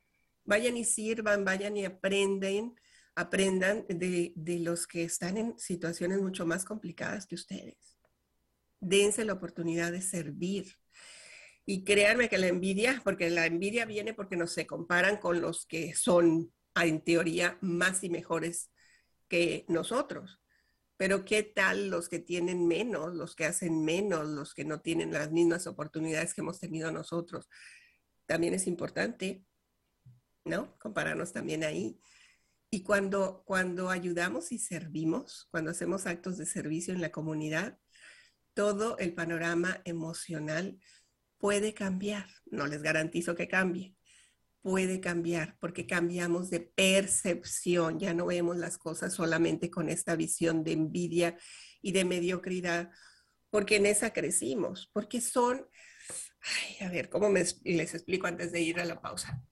vayan 0.44 0.76
y 0.76 0.84
sirvan, 0.84 1.44
vayan 1.44 1.76
y 1.76 1.84
aprenden 1.84 2.74
aprendan 3.16 3.86
de, 3.88 4.32
los 4.60 4.86
que 4.86 5.02
están 5.02 5.38
en 5.38 5.58
situaciones 5.58 6.20
mucho 6.20 6.46
más 6.46 6.64
complicadas 6.64 7.26
que 7.26 7.34
ustedes. 7.34 7.95
Dense 8.80 9.24
la 9.24 9.34
oportunidad 9.34 9.92
de 9.92 10.02
servir. 10.02 10.76
Y 11.64 11.84
créanme 11.84 12.28
que 12.28 12.38
la 12.38 12.46
envidia, 12.46 13.00
porque 13.02 13.28
la 13.30 13.46
envidia 13.46 13.84
viene 13.84 14.14
porque 14.14 14.36
no 14.36 14.46
se 14.46 14.66
comparan 14.66 15.16
con 15.16 15.40
los 15.40 15.66
que 15.66 15.94
son, 15.94 16.52
en 16.76 17.00
teoría, 17.02 17.58
más 17.60 18.04
y 18.04 18.08
mejores 18.08 18.70
que 19.28 19.64
nosotros. 19.68 20.40
Pero 20.96 21.24
¿qué 21.24 21.42
tal 21.42 21.90
los 21.90 22.08
que 22.08 22.20
tienen 22.20 22.66
menos, 22.66 23.14
los 23.14 23.34
que 23.34 23.44
hacen 23.44 23.84
menos, 23.84 24.28
los 24.28 24.54
que 24.54 24.64
no 24.64 24.80
tienen 24.80 25.12
las 25.12 25.30
mismas 25.30 25.66
oportunidades 25.66 26.32
que 26.32 26.40
hemos 26.40 26.60
tenido 26.60 26.90
nosotros? 26.90 27.48
También 28.26 28.54
es 28.54 28.66
importante, 28.66 29.44
¿no? 30.44 30.78
Compararnos 30.78 31.32
también 31.32 31.64
ahí. 31.64 32.00
Y 32.70 32.82
cuando, 32.82 33.42
cuando 33.44 33.90
ayudamos 33.90 34.52
y 34.52 34.58
servimos, 34.58 35.48
cuando 35.50 35.70
hacemos 35.70 36.06
actos 36.06 36.38
de 36.38 36.46
servicio 36.46 36.94
en 36.94 37.00
la 37.00 37.12
comunidad, 37.12 37.78
todo 38.56 38.96
el 38.98 39.14
panorama 39.14 39.80
emocional 39.84 40.80
puede 41.38 41.74
cambiar. 41.74 42.26
No 42.46 42.66
les 42.66 42.82
garantizo 42.82 43.36
que 43.36 43.46
cambie, 43.46 43.94
puede 44.62 45.00
cambiar 45.00 45.56
porque 45.60 45.86
cambiamos 45.86 46.50
de 46.50 46.60
percepción. 46.60 48.00
Ya 48.00 48.14
no 48.14 48.26
vemos 48.26 48.56
las 48.56 48.78
cosas 48.78 49.12
solamente 49.14 49.70
con 49.70 49.88
esta 49.88 50.16
visión 50.16 50.64
de 50.64 50.72
envidia 50.72 51.38
y 51.82 51.92
de 51.92 52.04
mediocridad, 52.04 52.90
porque 53.50 53.76
en 53.76 53.86
esa 53.86 54.12
crecimos, 54.12 54.90
porque 54.92 55.20
son, 55.20 55.68
a 56.80 56.88
ver, 56.88 57.10
¿cómo 57.10 57.30
les 57.30 57.94
explico 57.94 58.26
antes 58.26 58.50
de 58.50 58.62
ir 58.62 58.80
a 58.80 58.84
la 58.84 59.00
pausa? 59.00 59.46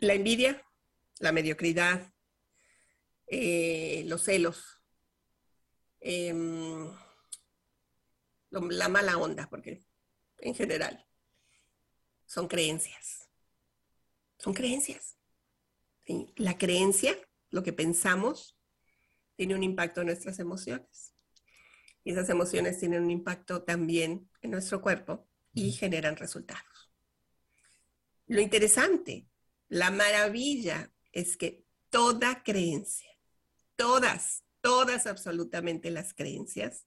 la 0.00 0.14
envidia, 0.14 0.64
la 1.18 1.32
mediocridad, 1.32 2.12
eh, 3.26 4.04
los 4.06 4.24
celos, 4.24 4.77
em, 6.00 6.90
la 8.50 8.88
mala 8.88 9.18
onda, 9.18 9.48
porque 9.48 9.84
en 10.38 10.54
general 10.54 11.06
son 12.26 12.48
creencias. 12.48 13.28
Son 14.38 14.54
creencias. 14.54 15.16
La 16.36 16.56
creencia, 16.56 17.16
lo 17.50 17.62
que 17.62 17.72
pensamos, 17.72 18.58
tiene 19.36 19.54
un 19.54 19.62
impacto 19.62 20.00
en 20.00 20.06
nuestras 20.06 20.38
emociones. 20.38 21.14
Y 22.04 22.12
esas 22.12 22.28
emociones 22.30 22.78
tienen 22.78 23.02
un 23.02 23.10
impacto 23.10 23.62
también 23.62 24.30
en 24.40 24.50
nuestro 24.50 24.80
cuerpo 24.80 25.28
y 25.52 25.72
generan 25.72 26.16
resultados. 26.16 26.92
Lo 28.26 28.40
interesante 28.40 29.28
la 29.68 29.90
maravilla 29.90 30.90
es 31.12 31.36
que 31.36 31.64
toda 31.90 32.42
creencia, 32.42 33.10
todas, 33.76 34.44
todas 34.60 35.06
absolutamente 35.06 35.90
las 35.90 36.14
creencias, 36.14 36.86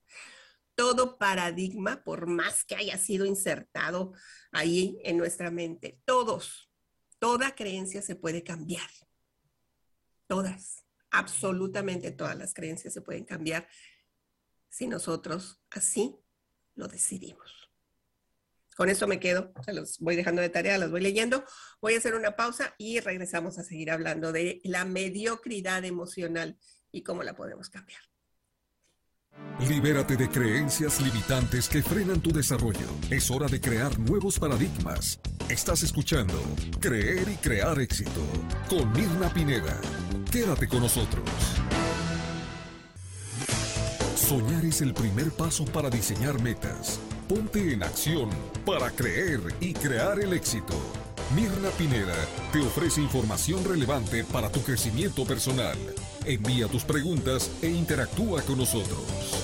todo 0.75 1.17
paradigma, 1.17 2.03
por 2.03 2.27
más 2.27 2.63
que 2.63 2.75
haya 2.75 2.97
sido 2.97 3.25
insertado 3.25 4.13
ahí 4.51 4.99
en 5.03 5.17
nuestra 5.17 5.51
mente, 5.51 5.99
todos, 6.05 6.71
toda 7.19 7.55
creencia 7.55 8.01
se 8.01 8.15
puede 8.15 8.43
cambiar. 8.43 8.89
Todas, 10.27 10.85
absolutamente 11.11 12.11
todas 12.11 12.37
las 12.37 12.53
creencias 12.53 12.93
se 12.93 13.01
pueden 13.01 13.25
cambiar 13.25 13.67
si 14.69 14.87
nosotros 14.87 15.61
así 15.69 16.15
lo 16.75 16.87
decidimos. 16.87 17.69
Con 18.77 18.89
esto 18.89 19.05
me 19.05 19.19
quedo, 19.19 19.53
se 19.65 19.73
los 19.73 19.99
voy 19.99 20.15
dejando 20.15 20.41
de 20.41 20.49
tarea, 20.49 20.77
las 20.77 20.89
voy 20.89 21.01
leyendo. 21.01 21.43
Voy 21.81 21.93
a 21.93 21.97
hacer 21.97 22.15
una 22.15 22.35
pausa 22.37 22.73
y 22.77 23.01
regresamos 23.01 23.59
a 23.59 23.63
seguir 23.63 23.91
hablando 23.91 24.31
de 24.31 24.61
la 24.63 24.85
mediocridad 24.85 25.83
emocional 25.83 26.57
y 26.91 27.03
cómo 27.03 27.23
la 27.23 27.33
podemos 27.33 27.69
cambiar. 27.69 28.01
Libérate 29.67 30.17
de 30.17 30.27
creencias 30.27 30.99
limitantes 30.99 31.69
que 31.69 31.81
frenan 31.81 32.19
tu 32.19 32.31
desarrollo. 32.31 32.87
Es 33.09 33.31
hora 33.31 33.47
de 33.47 33.61
crear 33.61 33.97
nuevos 33.99 34.37
paradigmas. 34.37 35.19
Estás 35.49 35.83
escuchando 35.83 36.41
Creer 36.79 37.29
y 37.29 37.35
Crear 37.35 37.79
Éxito 37.79 38.21
con 38.69 38.91
Mirna 38.91 39.33
Pineda. 39.33 39.79
Quédate 40.31 40.67
con 40.67 40.81
nosotros. 40.81 41.23
Soñar 44.15 44.65
es 44.65 44.81
el 44.81 44.93
primer 44.93 45.31
paso 45.31 45.65
para 45.65 45.89
diseñar 45.89 46.41
metas 46.41 46.99
Ponte 47.31 47.71
en 47.71 47.81
acción 47.81 48.29
para 48.65 48.91
creer 48.91 49.39
y 49.61 49.73
crear 49.73 50.19
el 50.19 50.33
éxito. 50.33 50.73
Mirna 51.33 51.69
Pineda 51.77 52.13
te 52.51 52.59
ofrece 52.59 52.99
información 52.99 53.63
relevante 53.63 54.25
para 54.25 54.49
tu 54.49 54.61
crecimiento 54.61 55.23
personal. 55.23 55.77
Envía 56.25 56.67
tus 56.67 56.83
preguntas 56.83 57.49
e 57.63 57.67
interactúa 57.67 58.43
con 58.43 58.59
nosotros. 58.59 59.41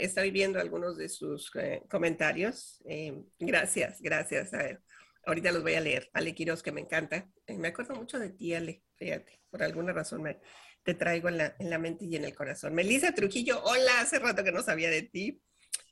Estoy 0.00 0.30
viendo 0.30 0.58
algunos 0.58 0.96
de 0.96 1.08
sus 1.08 1.54
eh, 1.54 1.82
comentarios. 1.88 2.82
Eh, 2.86 3.22
gracias, 3.38 4.00
gracias. 4.00 4.52
A 4.54 4.58
ver. 4.58 4.82
Ahorita 5.24 5.52
los 5.52 5.62
voy 5.62 5.74
a 5.74 5.80
leer. 5.80 6.10
Ale 6.14 6.34
Quiroz, 6.34 6.62
que 6.62 6.72
me 6.72 6.80
encanta. 6.80 7.30
Eh, 7.46 7.58
me 7.58 7.68
acuerdo 7.68 7.94
mucho 7.94 8.18
de 8.18 8.30
ti, 8.30 8.54
Ale. 8.54 8.82
Fíjate, 8.96 9.40
por 9.50 9.62
alguna 9.62 9.92
razón 9.92 10.22
me, 10.22 10.40
te 10.82 10.94
traigo 10.94 11.28
en 11.28 11.36
la, 11.36 11.54
en 11.58 11.70
la 11.70 11.78
mente 11.78 12.06
y 12.06 12.16
en 12.16 12.24
el 12.24 12.34
corazón. 12.34 12.74
Melissa 12.74 13.12
Trujillo, 13.12 13.62
hola, 13.62 14.00
hace 14.00 14.18
rato 14.18 14.42
que 14.42 14.50
no 14.50 14.62
sabía 14.62 14.88
de 14.90 15.02
ti. 15.02 15.42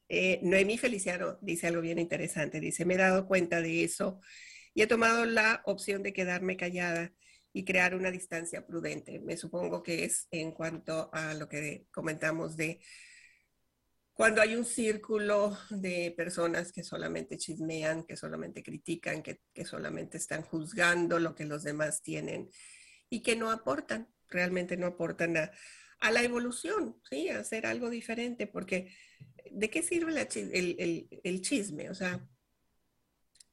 Eh, 0.09 0.41
Noemí 0.43 0.79
Feliciano 0.79 1.39
dice 1.41 1.67
algo 1.67 1.83
bien 1.83 1.99
interesante. 1.99 2.61
Dice, 2.61 2.85
me 2.85 2.95
he 2.95 2.99
dado 2.99 3.27
cuenta 3.27 3.61
de 3.61 3.85
eso 3.85 4.21
y 4.75 4.83
he 4.83 4.87
tomado 4.87 5.25
la 5.25 5.63
opción 5.65 6.03
de 6.03 6.13
quedarme 6.13 6.57
callada 6.57 7.13
y 7.53 7.65
crear 7.65 7.95
una 7.95 8.11
distancia 8.11 8.67
prudente. 8.67 9.19
Me 9.21 9.37
supongo 9.37 9.83
que 9.83 10.05
es 10.05 10.29
en 10.31 10.53
cuanto 10.53 11.11
a 11.13 11.35
lo 11.35 11.49
que 11.49 11.87
comentamos 11.91 12.57
de 12.57 12.81
cuando 14.17 14.41
hay 14.41 14.57
un 14.57 14.65
círculo 14.65 15.59
de 15.69 16.13
personas 16.17 16.73
que 16.73 16.83
solamente 16.83 17.37
chismean, 17.37 18.05
que 18.05 18.17
solamente 18.17 18.63
critican, 18.63 19.23
que, 19.23 19.41
solamente 19.67 20.17
están 20.17 20.41
juzgando 20.43 21.19
lo 21.19 21.35
que 21.35 21.45
los 21.45 21.65
demás 21.65 22.01
tienen 22.01 22.51
y 23.11 23.21
que 23.21 23.37
no 23.37 23.51
aportan, 23.51 24.09
realmente 24.29 24.79
no 24.79 24.87
aportan 24.87 25.37
a, 25.37 25.53
la 26.01 26.23
evolución, 26.23 27.01
¿sí? 27.09 27.29
A 27.29 27.41
hacer 27.41 27.67
algo 27.67 27.91
diferente, 27.91 28.47
porque 28.47 28.95
¿de 29.51 29.71
qué 29.71 29.83
sirve 29.83 30.13
el, 30.13 31.41
chisme? 31.43 31.91
O 31.91 31.95
sea, 31.95 32.27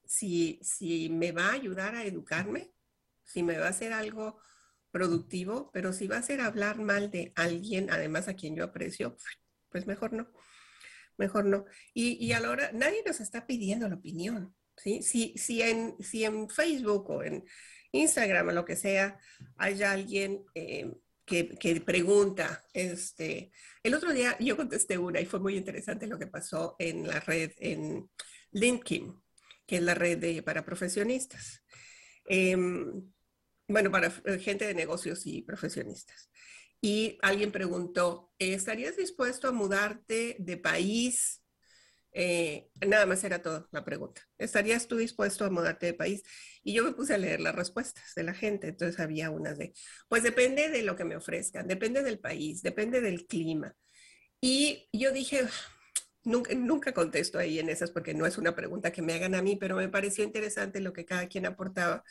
si, 0.06 0.60
si 0.62 1.10
me 1.10 1.32
va 1.32 1.47
a 1.47 1.53
ayudar 1.53 1.95
a 1.95 2.06
educarme, 2.06 2.71
si 3.23 3.43
me 3.43 3.58
va 3.58 3.67
a 3.67 3.69
hacer 3.69 3.93
algo 3.93 4.39
productivo, 4.91 5.71
pero 5.73 5.93
si 5.93 6.08
va 6.08 6.17
a 6.17 6.23
ser 6.23 6.41
hablar 6.41 6.79
mal 6.79 7.10
de 7.10 7.34
alguien, 7.36 7.89
además 7.89 8.27
a 8.27 8.36
quien 8.36 8.56
yo 8.56 8.63
aprecio, 8.63 9.17
pues 9.69 9.88
mejor 9.88 10.13
no 10.13 10.32
mejor 11.17 11.45
no. 11.45 11.65
Y, 11.93 12.32
a 12.32 12.39
la 12.39 12.49
hora, 12.49 12.71
nadie 12.73 13.03
nos 13.06 13.19
está 13.19 13.45
pidiendo 13.45 13.88
la 13.88 13.95
opinión, 13.95 14.56
¿sí? 14.77 15.01
Si, 15.03 15.34
si, 15.38 15.62
en, 15.62 15.95
si 16.01 16.23
en 16.23 16.49
Facebook 16.49 17.10
o 17.10 17.23
en 17.23 17.45
Instagram 17.91 18.49
o 18.49 18.51
lo 18.51 18.65
que 18.65 18.75
sea, 18.75 19.19
hay 19.58 19.84
alguien 19.84 20.43
eh, 20.56 20.91
que, 21.26 21.82
pregunta, 21.86 22.64
este, 22.74 23.52
el 23.82 23.94
otro 23.94 24.12
día 24.12 24.38
yo 24.40 24.58
contesté 24.58 24.98
una 24.98 25.22
y 25.22 25.26
fue 25.26 25.40
muy 25.40 25.56
interesante 25.56 26.08
lo 26.08 26.20
que 26.20 26.28
pasó 26.28 26.76
en 26.80 27.08
la 27.08 27.20
red, 27.20 27.52
en 27.58 28.10
LinkedIn, 28.52 29.22
que 29.66 29.78
es 29.78 29.82
la 29.82 29.96
red 29.96 30.18
de, 30.18 30.44
para 30.44 30.66
profesionistas. 30.66 31.64
Em, 32.26 33.12
bueno, 33.68 33.92
para 33.92 34.12
gente 34.40 34.68
de 34.68 34.74
negocios 34.74 35.26
y 35.26 35.42
profesionistas 35.42 36.30
y 36.84 37.18
alguien 37.22 37.54
preguntó, 37.54 38.34
¿estarías 38.38 38.98
dispuesto 38.98 39.48
a 39.48 39.54
mudarte 39.54 40.36
de 40.38 40.58
país? 40.58 41.42
Eh, 42.15 42.69
nada 42.88 43.06
más 43.08 43.23
era 43.23 43.41
todo 43.41 43.67
la 43.71 43.84
pregunta. 43.84 44.21
¿Estarías 44.38 44.88
tú 44.88 44.97
dispuesto 44.97 45.45
a 45.45 45.49
mudarte 45.49 45.88
de 45.88 45.93
país? 45.93 46.23
Y 46.63 46.73
yo 46.73 46.84
me 46.84 46.93
puse 46.93 47.15
a 47.15 47.17
leer 47.17 47.41
las 47.41 47.56
respuestas 47.56 48.13
de 48.15 48.23
la 48.23 48.34
gente. 48.34 48.67
Entonces 48.67 48.99
había 48.99 49.32
unas 49.32 49.58
de, 49.58 49.73
pues 50.08 50.23
depende 50.23 50.69
de 50.69 50.84
lo 50.84 50.95
que 50.95 51.06
me 51.06 51.15
ofrezcan, 51.15 51.67
depende 51.67 52.04
del 52.04 52.19
país, 52.19 52.62
depende 52.62 53.02
del 53.02 53.26
clima. 53.26 53.76
Y 54.39 54.89
yo 54.93 55.12
dije, 55.12 55.47
nunca, 56.23 56.54
nunca 56.54 56.93
contesto 56.93 57.39
ahí 57.39 57.60
en 57.60 57.69
esas 57.69 57.91
porque 57.91 58.13
no 58.13 58.26
es 58.26 58.38
una 58.38 58.56
pregunta 58.56 58.91
que 58.91 59.02
me 59.02 59.13
hagan 59.13 59.36
a 59.36 59.41
mí, 59.41 59.56
pero 59.56 59.76
me 59.76 59.89
pareció 59.89 60.23
interesante 60.23 60.82
lo 60.82 60.93
que 60.93 61.06
cada 61.06 61.28
quien 61.28 61.45
aportaba. 61.45 62.04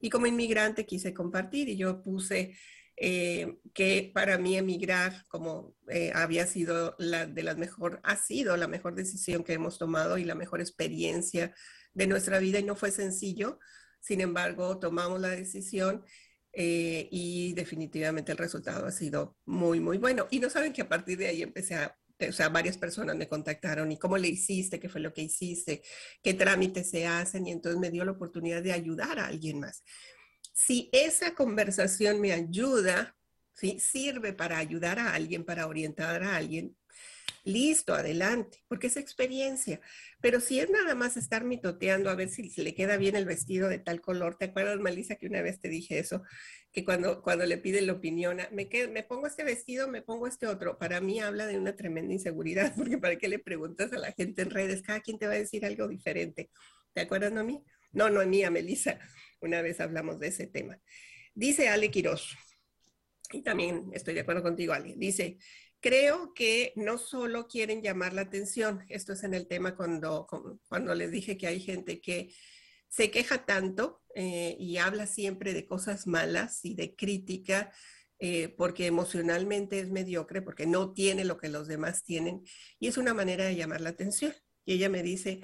Y 0.00 0.10
como 0.10 0.26
inmigrante 0.26 0.86
quise 0.86 1.12
compartir 1.12 1.68
y 1.68 1.76
yo 1.76 2.02
puse 2.02 2.54
eh, 3.02 3.56
que 3.72 4.10
para 4.12 4.36
mí 4.36 4.58
emigrar 4.58 5.24
como 5.28 5.74
eh, 5.88 6.12
había 6.14 6.46
sido 6.46 6.96
la 6.98 7.24
de 7.24 7.42
las 7.42 7.56
mejor, 7.56 7.98
ha 8.02 8.16
sido 8.16 8.58
la 8.58 8.68
mejor 8.68 8.94
decisión 8.94 9.42
que 9.42 9.54
hemos 9.54 9.78
tomado 9.78 10.18
y 10.18 10.24
la 10.24 10.34
mejor 10.34 10.60
experiencia 10.60 11.54
de 11.94 12.06
nuestra 12.06 12.38
vida 12.40 12.58
y 12.58 12.62
no 12.62 12.76
fue 12.76 12.90
sencillo. 12.90 13.58
Sin 14.00 14.20
embargo, 14.20 14.78
tomamos 14.78 15.18
la 15.18 15.30
decisión 15.30 16.04
eh, 16.52 17.08
y 17.10 17.54
definitivamente 17.54 18.32
el 18.32 18.38
resultado 18.38 18.84
ha 18.84 18.92
sido 18.92 19.38
muy, 19.46 19.80
muy 19.80 19.96
bueno. 19.96 20.26
Y 20.30 20.38
no 20.38 20.50
saben 20.50 20.74
que 20.74 20.82
a 20.82 20.88
partir 20.90 21.16
de 21.16 21.28
ahí 21.28 21.40
empecé 21.40 21.76
a, 21.76 21.96
o 22.28 22.32
sea, 22.32 22.50
varias 22.50 22.76
personas 22.76 23.16
me 23.16 23.28
contactaron 23.28 23.90
y 23.90 23.98
cómo 23.98 24.18
le 24.18 24.28
hiciste, 24.28 24.78
qué 24.78 24.90
fue 24.90 25.00
lo 25.00 25.14
que 25.14 25.22
hiciste, 25.22 25.80
qué 26.22 26.34
trámites 26.34 26.90
se 26.90 27.06
hacen 27.06 27.46
y 27.46 27.52
entonces 27.52 27.80
me 27.80 27.90
dio 27.90 28.04
la 28.04 28.12
oportunidad 28.12 28.62
de 28.62 28.72
ayudar 28.72 29.18
a 29.18 29.28
alguien 29.28 29.60
más 29.60 29.84
si 30.70 30.88
esa 30.92 31.34
conversación 31.34 32.20
me 32.20 32.30
ayuda, 32.30 33.16
¿sí? 33.54 33.80
sirve 33.80 34.32
para 34.32 34.58
ayudar 34.58 35.00
a 35.00 35.14
alguien, 35.14 35.44
para 35.44 35.66
orientar 35.66 36.22
a 36.22 36.36
alguien, 36.36 36.76
listo, 37.42 37.92
adelante, 37.92 38.62
porque 38.68 38.86
es 38.86 38.96
experiencia. 38.96 39.80
Pero 40.20 40.38
si 40.38 40.60
es 40.60 40.70
nada 40.70 40.94
más 40.94 41.16
estar 41.16 41.42
mitoteando 41.42 42.08
a 42.08 42.14
ver 42.14 42.28
si 42.28 42.52
le 42.62 42.72
queda 42.72 42.98
bien 42.98 43.16
el 43.16 43.24
vestido 43.24 43.68
de 43.68 43.80
tal 43.80 44.00
color, 44.00 44.36
¿te 44.36 44.44
acuerdas, 44.44 44.78
Malisa, 44.78 45.16
que 45.16 45.26
una 45.26 45.42
vez 45.42 45.58
te 45.58 45.68
dije 45.68 45.98
eso? 45.98 46.22
Que 46.70 46.84
cuando, 46.84 47.20
cuando 47.20 47.46
le 47.46 47.58
piden 47.58 47.88
la 47.88 47.94
opinión, 47.94 48.38
me, 48.52 48.68
me 48.92 49.02
pongo 49.02 49.26
este 49.26 49.42
vestido, 49.42 49.88
me 49.88 50.02
pongo 50.02 50.28
este 50.28 50.46
otro. 50.46 50.78
Para 50.78 51.00
mí 51.00 51.18
habla 51.18 51.48
de 51.48 51.58
una 51.58 51.74
tremenda 51.74 52.12
inseguridad, 52.12 52.72
porque 52.76 52.96
¿para 52.96 53.16
qué 53.16 53.26
le 53.26 53.40
preguntas 53.40 53.92
a 53.92 53.98
la 53.98 54.12
gente 54.12 54.42
en 54.42 54.50
redes? 54.50 54.82
Cada 54.82 55.00
quien 55.00 55.18
te 55.18 55.26
va 55.26 55.32
a 55.32 55.38
decir 55.38 55.66
algo 55.66 55.88
diferente. 55.88 56.48
¿Te 56.92 57.00
acuerdas, 57.00 57.32
no 57.32 57.40
a 57.40 57.44
mí? 57.44 57.60
No, 57.90 58.08
no 58.08 58.20
a 58.20 58.24
mí, 58.24 58.44
a 58.44 58.52
Melissa. 58.52 59.00
Una 59.40 59.62
vez 59.62 59.80
hablamos 59.80 60.18
de 60.18 60.28
ese 60.28 60.46
tema. 60.46 60.80
Dice 61.34 61.68
Ale 61.68 61.90
Quiroz, 61.90 62.36
y 63.32 63.42
también 63.42 63.90
estoy 63.92 64.14
de 64.14 64.20
acuerdo 64.20 64.42
contigo, 64.42 64.72
Ale, 64.72 64.94
dice, 64.96 65.38
creo 65.80 66.34
que 66.34 66.72
no 66.76 66.98
solo 66.98 67.46
quieren 67.46 67.82
llamar 67.82 68.12
la 68.12 68.22
atención, 68.22 68.84
esto 68.88 69.12
es 69.12 69.24
en 69.24 69.34
el 69.34 69.46
tema 69.46 69.76
cuando, 69.76 70.26
cuando 70.68 70.94
les 70.94 71.10
dije 71.10 71.36
que 71.36 71.46
hay 71.46 71.60
gente 71.60 72.00
que 72.00 72.34
se 72.88 73.10
queja 73.10 73.46
tanto 73.46 74.02
eh, 74.14 74.56
y 74.58 74.78
habla 74.78 75.06
siempre 75.06 75.54
de 75.54 75.66
cosas 75.66 76.06
malas 76.06 76.64
y 76.64 76.74
de 76.74 76.96
crítica, 76.96 77.72
eh, 78.18 78.48
porque 78.48 78.86
emocionalmente 78.86 79.78
es 79.80 79.90
mediocre, 79.90 80.42
porque 80.42 80.66
no 80.66 80.92
tiene 80.92 81.24
lo 81.24 81.38
que 81.38 81.48
los 81.48 81.68
demás 81.68 82.04
tienen, 82.04 82.42
y 82.78 82.88
es 82.88 82.98
una 82.98 83.14
manera 83.14 83.44
de 83.44 83.56
llamar 83.56 83.80
la 83.80 83.90
atención. 83.90 84.34
Y 84.66 84.74
ella 84.74 84.90
me 84.90 85.02
dice, 85.02 85.40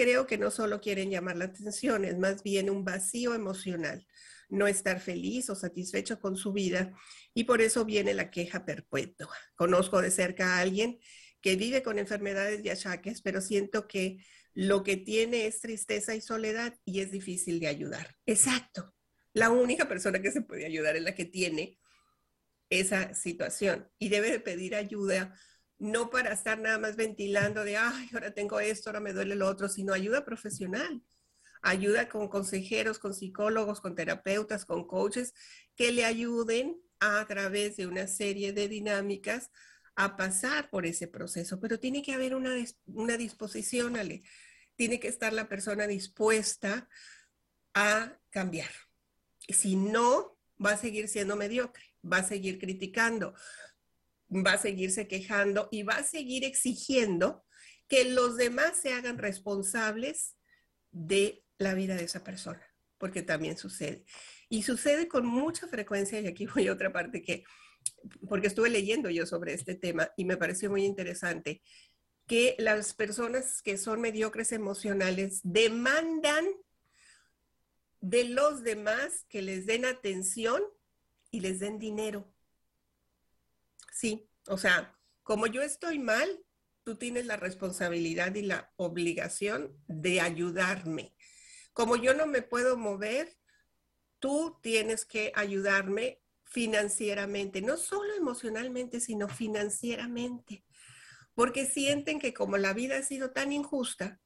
creo 0.00 0.26
que 0.26 0.38
no 0.38 0.50
solo 0.50 0.80
quieren 0.80 1.10
llamar 1.10 1.36
la 1.36 1.44
atención, 1.44 2.06
es 2.06 2.16
más 2.16 2.42
bien 2.42 2.70
un 2.70 2.86
vacío 2.86 3.34
emocional, 3.34 4.06
no 4.48 4.66
estar 4.66 4.98
feliz 4.98 5.50
o 5.50 5.54
satisfecho 5.54 6.18
con 6.18 6.36
su 6.36 6.54
vida 6.54 6.94
y 7.34 7.44
por 7.44 7.60
eso 7.60 7.84
viene 7.84 8.14
la 8.14 8.30
queja 8.30 8.64
perpetua. 8.64 9.28
Conozco 9.56 10.00
de 10.00 10.10
cerca 10.10 10.56
a 10.56 10.60
alguien 10.60 10.98
que 11.42 11.56
vive 11.56 11.82
con 11.82 11.98
enfermedades 11.98 12.64
y 12.64 12.70
achaques, 12.70 13.20
pero 13.20 13.42
siento 13.42 13.86
que 13.86 14.24
lo 14.54 14.84
que 14.84 14.96
tiene 14.96 15.46
es 15.46 15.60
tristeza 15.60 16.14
y 16.14 16.22
soledad 16.22 16.74
y 16.86 17.00
es 17.00 17.10
difícil 17.10 17.60
de 17.60 17.66
ayudar. 17.66 18.16
Exacto. 18.24 18.94
La 19.34 19.50
única 19.50 19.86
persona 19.86 20.22
que 20.22 20.32
se 20.32 20.40
puede 20.40 20.64
ayudar 20.64 20.96
es 20.96 21.02
la 21.02 21.14
que 21.14 21.26
tiene 21.26 21.78
esa 22.70 23.12
situación 23.12 23.86
y 23.98 24.08
debe 24.08 24.30
de 24.30 24.40
pedir 24.40 24.74
ayuda 24.74 25.38
no 25.80 26.10
para 26.10 26.34
estar 26.34 26.58
nada 26.58 26.78
más 26.78 26.94
ventilando 26.94 27.64
de, 27.64 27.78
ay, 27.78 28.08
ahora 28.12 28.32
tengo 28.32 28.60
esto, 28.60 28.90
ahora 28.90 29.00
me 29.00 29.14
duele 29.14 29.34
lo 29.34 29.48
otro, 29.48 29.68
sino 29.68 29.94
ayuda 29.94 30.24
profesional. 30.24 31.02
Ayuda 31.62 32.08
con 32.08 32.28
consejeros, 32.28 32.98
con 32.98 33.14
psicólogos, 33.14 33.80
con 33.80 33.94
terapeutas, 33.94 34.64
con 34.64 34.86
coaches 34.86 35.34
que 35.74 35.90
le 35.90 36.04
ayuden 36.04 36.80
a, 37.00 37.26
través 37.26 37.76
de 37.76 37.86
una 37.86 38.06
serie 38.06 38.52
de 38.52 38.68
dinámicas 38.68 39.50
a 39.94 40.16
pasar 40.16 40.70
por 40.70 40.86
ese 40.86 41.08
proceso. 41.08 41.60
Pero 41.60 41.80
tiene 41.80 42.02
que 42.02 42.12
haber 42.12 42.34
una, 42.34 42.54
una 42.86 43.16
disposición, 43.16 43.96
Ale. 43.96 44.22
Tiene 44.76 45.00
que 45.00 45.08
estar 45.08 45.32
la 45.32 45.48
persona 45.48 45.86
dispuesta 45.86 46.88
a 47.74 48.18
cambiar. 48.30 48.70
Si 49.48 49.76
no, 49.76 50.38
va 50.62 50.72
a 50.72 50.78
seguir 50.78 51.08
siendo 51.08 51.36
mediocre, 51.36 51.84
va 52.04 52.18
a 52.18 52.24
seguir 52.24 52.58
criticando, 52.58 53.34
va 54.30 54.52
a 54.52 54.58
seguirse 54.58 55.08
quejando 55.08 55.68
y 55.70 55.82
va 55.82 55.94
a 55.94 56.04
seguir 56.04 56.44
exigiendo 56.44 57.44
que 57.88 58.04
los 58.04 58.36
demás 58.36 58.76
se 58.80 58.92
hagan 58.92 59.18
responsables 59.18 60.36
de 60.92 61.44
la 61.58 61.74
vida 61.74 61.96
de 61.96 62.04
esa 62.04 62.22
persona, 62.22 62.62
porque 62.98 63.22
también 63.22 63.58
sucede. 63.58 64.04
Y 64.48 64.62
sucede 64.62 65.08
con 65.08 65.26
mucha 65.26 65.66
frecuencia, 65.68 66.20
y 66.20 66.26
aquí 66.26 66.46
voy 66.46 66.68
a 66.68 66.72
otra 66.72 66.92
parte 66.92 67.22
que, 67.22 67.44
porque 68.28 68.46
estuve 68.46 68.70
leyendo 68.70 69.10
yo 69.10 69.26
sobre 69.26 69.54
este 69.54 69.74
tema 69.74 70.10
y 70.16 70.24
me 70.24 70.36
pareció 70.36 70.70
muy 70.70 70.84
interesante, 70.84 71.62
que 72.26 72.54
las 72.58 72.94
personas 72.94 73.60
que 73.60 73.76
son 73.76 74.00
mediocres 74.00 74.52
emocionales 74.52 75.40
demandan 75.42 76.46
de 78.00 78.24
los 78.24 78.62
demás 78.62 79.26
que 79.28 79.42
les 79.42 79.66
den 79.66 79.84
atención 79.84 80.62
y 81.32 81.40
les 81.40 81.58
den 81.58 81.80
dinero. 81.80 82.32
Sí, 84.00 84.30
o 84.46 84.56
sea, 84.56 84.98
como 85.22 85.46
yo 85.46 85.60
estoy 85.60 85.98
mal, 85.98 86.26
tú 86.84 86.96
tienes 86.96 87.26
la 87.26 87.36
responsabilidad 87.36 88.34
y 88.34 88.40
la 88.40 88.72
obligación 88.76 89.76
de 89.88 90.22
ayudarme. 90.22 91.14
Como 91.74 91.96
yo 91.96 92.14
no 92.14 92.26
me 92.26 92.40
puedo 92.40 92.78
mover, 92.78 93.36
tú 94.18 94.58
tienes 94.62 95.04
que 95.04 95.32
ayudarme 95.34 96.22
financieramente, 96.44 97.60
no 97.60 97.76
solo 97.76 98.14
emocionalmente, 98.14 99.00
sino 99.00 99.28
financieramente, 99.28 100.64
porque 101.34 101.66
sienten 101.66 102.20
que 102.20 102.32
como 102.32 102.56
la 102.56 102.72
vida 102.72 102.96
ha 102.96 103.02
sido 103.02 103.32
tan 103.32 103.52
injusta, 103.52 104.18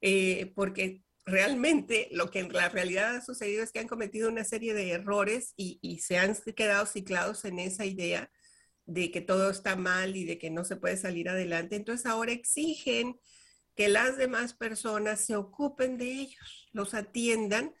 eh, 0.00 0.52
porque 0.54 1.02
realmente 1.26 2.06
lo 2.12 2.30
que 2.30 2.38
en 2.38 2.52
la 2.52 2.68
realidad 2.68 3.16
ha 3.16 3.20
sucedido 3.20 3.64
es 3.64 3.72
que 3.72 3.80
han 3.80 3.88
cometido 3.88 4.28
una 4.28 4.44
serie 4.44 4.74
de 4.74 4.92
errores 4.92 5.54
y, 5.56 5.80
y 5.82 5.98
se 5.98 6.18
han 6.18 6.36
quedado 6.54 6.86
ciclados 6.86 7.44
en 7.44 7.58
esa 7.58 7.84
idea 7.84 8.30
de 8.92 9.10
que 9.10 9.22
todo 9.22 9.50
está 9.50 9.74
mal 9.74 10.16
y 10.16 10.24
de 10.24 10.38
que 10.38 10.50
no 10.50 10.64
se 10.64 10.76
puede 10.76 10.96
salir 10.96 11.28
adelante. 11.28 11.76
Entonces 11.76 12.06
ahora 12.06 12.32
exigen 12.32 13.18
que 13.74 13.88
las 13.88 14.18
demás 14.18 14.52
personas 14.52 15.24
se 15.24 15.34
ocupen 15.34 15.96
de 15.96 16.12
ellos, 16.12 16.68
los 16.72 16.92
atiendan, 16.92 17.74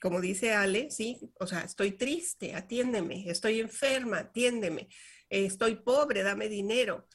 como 0.00 0.20
dice 0.20 0.54
Ale, 0.54 0.90
sí, 0.90 1.18
o 1.38 1.46
sea, 1.46 1.60
estoy 1.60 1.92
triste, 1.92 2.54
atiéndeme, 2.54 3.28
estoy 3.28 3.60
enferma, 3.60 4.18
atiéndeme, 4.18 4.88
estoy 5.28 5.76
pobre, 5.76 6.22
dame 6.22 6.48
dinero. 6.48 7.06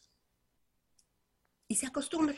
y 1.68 1.76
se 1.76 1.88
acostumbran. 1.88 2.38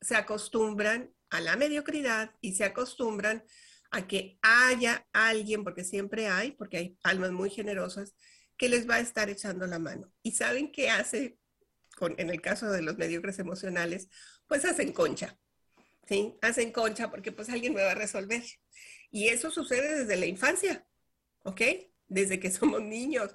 Se 0.00 0.14
acostumbran 0.14 1.10
a 1.30 1.40
la 1.40 1.56
mediocridad 1.56 2.34
y 2.42 2.54
se 2.54 2.64
acostumbran 2.64 3.44
a 3.90 4.06
que 4.06 4.38
haya 4.42 5.06
alguien, 5.12 5.64
porque 5.64 5.84
siempre 5.84 6.28
hay, 6.28 6.52
porque 6.52 6.76
hay 6.76 6.98
almas 7.02 7.32
muy 7.32 7.48
generosas, 7.48 8.14
que 8.56 8.68
les 8.68 8.88
va 8.88 8.96
a 8.96 9.00
estar 9.00 9.30
echando 9.30 9.66
la 9.66 9.78
mano. 9.78 10.12
¿Y 10.22 10.32
saben 10.32 10.72
qué 10.72 10.90
hace 10.90 11.38
con, 11.96 12.14
en 12.18 12.30
el 12.30 12.40
caso 12.40 12.70
de 12.70 12.82
los 12.82 12.96
mediocres 12.96 13.38
emocionales? 13.38 14.08
Pues 14.46 14.64
hacen 14.64 14.92
concha, 14.92 15.38
¿sí? 16.06 16.36
Hacen 16.42 16.72
concha 16.72 17.10
porque 17.10 17.32
pues 17.32 17.48
alguien 17.48 17.74
me 17.74 17.82
va 17.82 17.92
a 17.92 17.96
resolver. 17.96 18.42
Y 19.10 19.28
eso 19.28 19.50
sucede 19.50 20.00
desde 20.00 20.16
la 20.16 20.26
infancia, 20.26 20.86
¿ok? 21.42 21.62
Desde 22.08 22.40
que 22.40 22.50
somos 22.50 22.82
niños. 22.82 23.32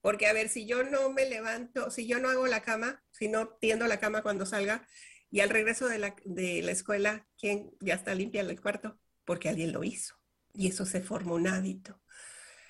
Porque 0.00 0.26
a 0.26 0.32
ver, 0.32 0.48
si 0.48 0.66
yo 0.66 0.84
no 0.84 1.10
me 1.10 1.28
levanto, 1.28 1.90
si 1.90 2.06
yo 2.06 2.20
no 2.20 2.28
hago 2.28 2.46
la 2.46 2.62
cama, 2.62 3.02
si 3.10 3.28
no 3.28 3.48
tiendo 3.60 3.86
la 3.86 3.98
cama 3.98 4.22
cuando 4.22 4.46
salga, 4.46 4.86
y 5.30 5.40
al 5.40 5.50
regreso 5.50 5.88
de 5.88 5.98
la, 5.98 6.14
de 6.24 6.62
la 6.62 6.70
escuela, 6.70 7.26
¿quién 7.38 7.72
ya 7.80 7.94
está 7.94 8.14
limpia 8.14 8.42
el 8.42 8.60
cuarto? 8.60 8.98
Porque 9.24 9.48
alguien 9.48 9.72
lo 9.72 9.82
hizo. 9.82 10.14
Y 10.52 10.68
eso 10.68 10.86
se 10.86 11.02
forma 11.02 11.34
un 11.34 11.48
hábito. 11.48 12.00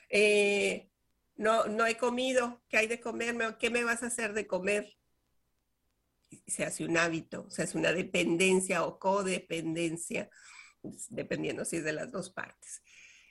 Eh, 0.09 0.89
no, 1.37 1.67
no 1.67 1.87
he 1.87 1.97
comido, 1.97 2.63
¿qué 2.69 2.79
hay 2.79 2.87
de 2.87 3.01
comer? 3.01 3.57
¿Qué 3.59 3.71
me 3.71 3.85
vas 3.85 4.03
a 4.03 4.07
hacer 4.07 4.33
de 4.33 4.47
comer? 4.47 4.97
Se 6.47 6.65
hace 6.65 6.85
un 6.85 6.97
hábito, 6.97 7.49
se 7.51 7.63
hace 7.63 7.79
una 7.79 7.93
dependencia 7.93 8.85
o 8.85 8.99
codependencia, 8.99 10.31
dependiendo 11.09 11.65
si 11.65 11.77
es 11.77 11.85
de 11.85 11.93
las 11.93 12.11
dos 12.11 12.31
partes. 12.31 12.83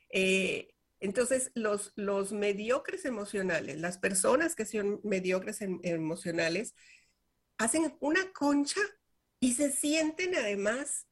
Eh, 0.09 0.75
entonces, 0.99 1.51
los, 1.55 1.91
los 1.95 2.31
mediocres 2.31 3.05
emocionales, 3.05 3.77
las 3.79 3.97
personas 3.97 4.55
que 4.55 4.65
son 4.65 5.01
mediocres 5.03 5.61
emocionales, 5.61 6.73
hacen 7.57 7.95
una 7.99 8.31
concha 8.33 8.81
y 9.39 9.53
se 9.53 9.71
sienten 9.71 10.35
además 10.35 11.07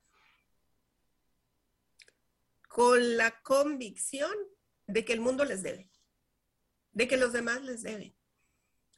con 2.68 3.18
la 3.18 3.39
convicción 3.41 4.34
de 4.88 5.06
que 5.06 5.14
el 5.14 5.22
mundo 5.22 5.46
les 5.46 5.62
debe, 5.62 5.89
de 6.94 7.08
que 7.08 7.18
los 7.18 7.34
demás 7.34 7.62
les 7.64 7.84
deben, 7.84 8.16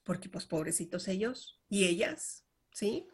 porque 0.03 0.29
pues 0.29 0.45
pobrecitos 0.45 1.07
ellos 1.07 1.61
y 1.69 1.85
ellas, 1.85 2.45
¿sí? 2.71 3.07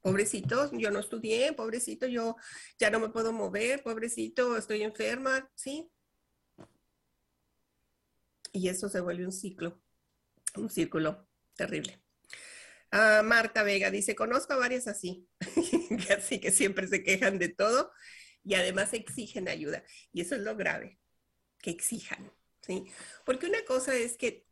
Pobrecitos, 0.00 0.70
yo 0.72 0.90
no 0.90 0.98
estudié, 0.98 1.52
pobrecito, 1.52 2.06
yo 2.06 2.36
ya 2.78 2.90
no 2.90 2.98
me 2.98 3.10
puedo 3.10 3.32
mover, 3.32 3.82
pobrecito, 3.82 4.56
estoy 4.56 4.82
enferma, 4.82 5.50
¿sí? 5.54 5.90
Y 8.52 8.68
eso 8.68 8.88
se 8.88 9.00
vuelve 9.00 9.24
un 9.24 9.32
ciclo, 9.32 9.80
un 10.56 10.68
círculo 10.70 11.28
terrible. 11.54 12.02
Ah, 12.90 13.22
Marta 13.24 13.62
Vega 13.62 13.90
dice, 13.90 14.14
conozco 14.14 14.52
a 14.52 14.58
varias 14.58 14.86
así, 14.86 15.26
así 16.16 16.40
que 16.40 16.50
siempre 16.50 16.86
se 16.86 17.02
quejan 17.02 17.38
de 17.38 17.48
todo 17.48 17.90
y 18.44 18.54
además 18.54 18.92
exigen 18.92 19.48
ayuda. 19.48 19.82
Y 20.12 20.20
eso 20.20 20.34
es 20.34 20.42
lo 20.42 20.56
grave, 20.56 20.98
que 21.58 21.70
exijan, 21.70 22.30
¿sí? 22.62 22.86
Porque 23.24 23.46
una 23.46 23.64
cosa 23.64 23.94
es 23.94 24.16
que 24.16 24.46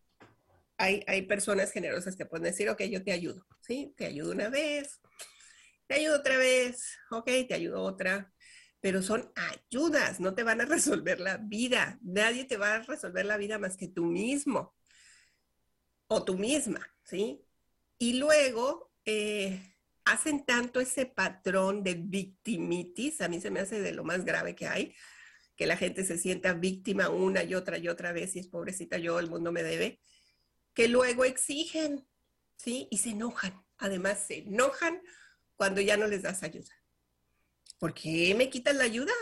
hay, 0.76 1.04
hay 1.06 1.22
personas 1.22 1.72
generosas 1.72 2.16
que 2.16 2.26
pueden 2.26 2.44
decir, 2.44 2.68
ok, 2.68 2.82
yo 2.82 3.02
te 3.02 3.12
ayudo, 3.12 3.46
¿sí? 3.60 3.94
Te 3.96 4.06
ayudo 4.06 4.32
una 4.32 4.48
vez, 4.48 5.00
te 5.86 5.94
ayudo 5.96 6.16
otra 6.16 6.36
vez, 6.36 6.98
ok, 7.10 7.26
te 7.48 7.54
ayudo 7.54 7.82
otra, 7.82 8.32
pero 8.80 9.02
son 9.02 9.30
ayudas, 9.34 10.20
no 10.20 10.34
te 10.34 10.42
van 10.42 10.60
a 10.60 10.64
resolver 10.66 11.20
la 11.20 11.36
vida. 11.36 11.98
Nadie 12.02 12.44
te 12.44 12.56
va 12.56 12.74
a 12.74 12.82
resolver 12.82 13.26
la 13.26 13.36
vida 13.36 13.58
más 13.58 13.76
que 13.76 13.88
tú 13.88 14.04
mismo 14.04 14.74
o 16.06 16.24
tú 16.24 16.36
misma, 16.36 16.80
¿sí? 17.04 17.44
Y 17.98 18.14
luego 18.14 18.90
eh, 19.04 19.76
hacen 20.04 20.44
tanto 20.44 20.80
ese 20.80 21.06
patrón 21.06 21.84
de 21.84 21.94
victimitis, 21.94 23.20
a 23.20 23.28
mí 23.28 23.40
se 23.40 23.50
me 23.50 23.60
hace 23.60 23.80
de 23.80 23.92
lo 23.92 24.02
más 24.02 24.24
grave 24.24 24.54
que 24.54 24.66
hay, 24.66 24.94
que 25.60 25.66
la 25.66 25.76
gente 25.76 26.06
se 26.06 26.16
sienta 26.16 26.54
víctima 26.54 27.10
una 27.10 27.42
y 27.42 27.54
otra 27.54 27.76
y 27.76 27.86
otra 27.88 28.12
vez, 28.12 28.34
y 28.34 28.38
es 28.38 28.46
pobrecita 28.46 28.96
yo, 28.96 29.18
el 29.18 29.28
mundo 29.28 29.52
me 29.52 29.62
debe, 29.62 30.00
que 30.72 30.88
luego 30.88 31.26
exigen, 31.26 32.08
¿sí? 32.56 32.88
Y 32.90 32.96
se 32.96 33.10
enojan. 33.10 33.62
Además, 33.76 34.24
se 34.26 34.38
enojan 34.38 35.02
cuando 35.56 35.82
ya 35.82 35.98
no 35.98 36.06
les 36.06 36.22
das 36.22 36.42
ayuda. 36.44 36.74
¿Por 37.78 37.92
qué 37.92 38.34
me 38.34 38.48
quitan 38.48 38.78
la 38.78 38.84
ayuda? 38.84 39.12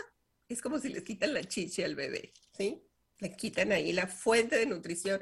Es 0.47 0.61
como 0.61 0.79
si 0.79 0.87
les 0.87 1.03
quitan 1.03 1.33
la 1.33 1.43
chicha 1.43 1.83
al 1.83 1.95
bebé, 1.95 2.31
¿sí? 2.55 2.81
Le 3.17 3.35
quitan 3.35 3.73
ahí 3.73 3.91
la 3.91 4.07
fuente 4.07 4.57
de 4.57 4.65
nutrición. 4.65 5.21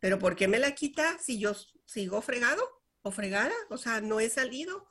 Pero 0.00 0.18
¿por 0.18 0.36
qué 0.36 0.48
me 0.48 0.58
la 0.58 0.74
quita 0.74 1.18
si 1.18 1.38
yo 1.38 1.54
sigo 1.86 2.20
fregado? 2.20 2.62
o 3.00 3.10
fregada, 3.10 3.54
o 3.70 3.78
sea, 3.78 4.02
no 4.02 4.20
he 4.20 4.28
salido. 4.28 4.86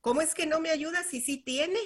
¿Cómo 0.00 0.22
es 0.22 0.34
que 0.34 0.44
no 0.44 0.58
me 0.58 0.70
ayuda 0.70 1.04
si 1.04 1.20
sí 1.20 1.38
tiene? 1.38 1.78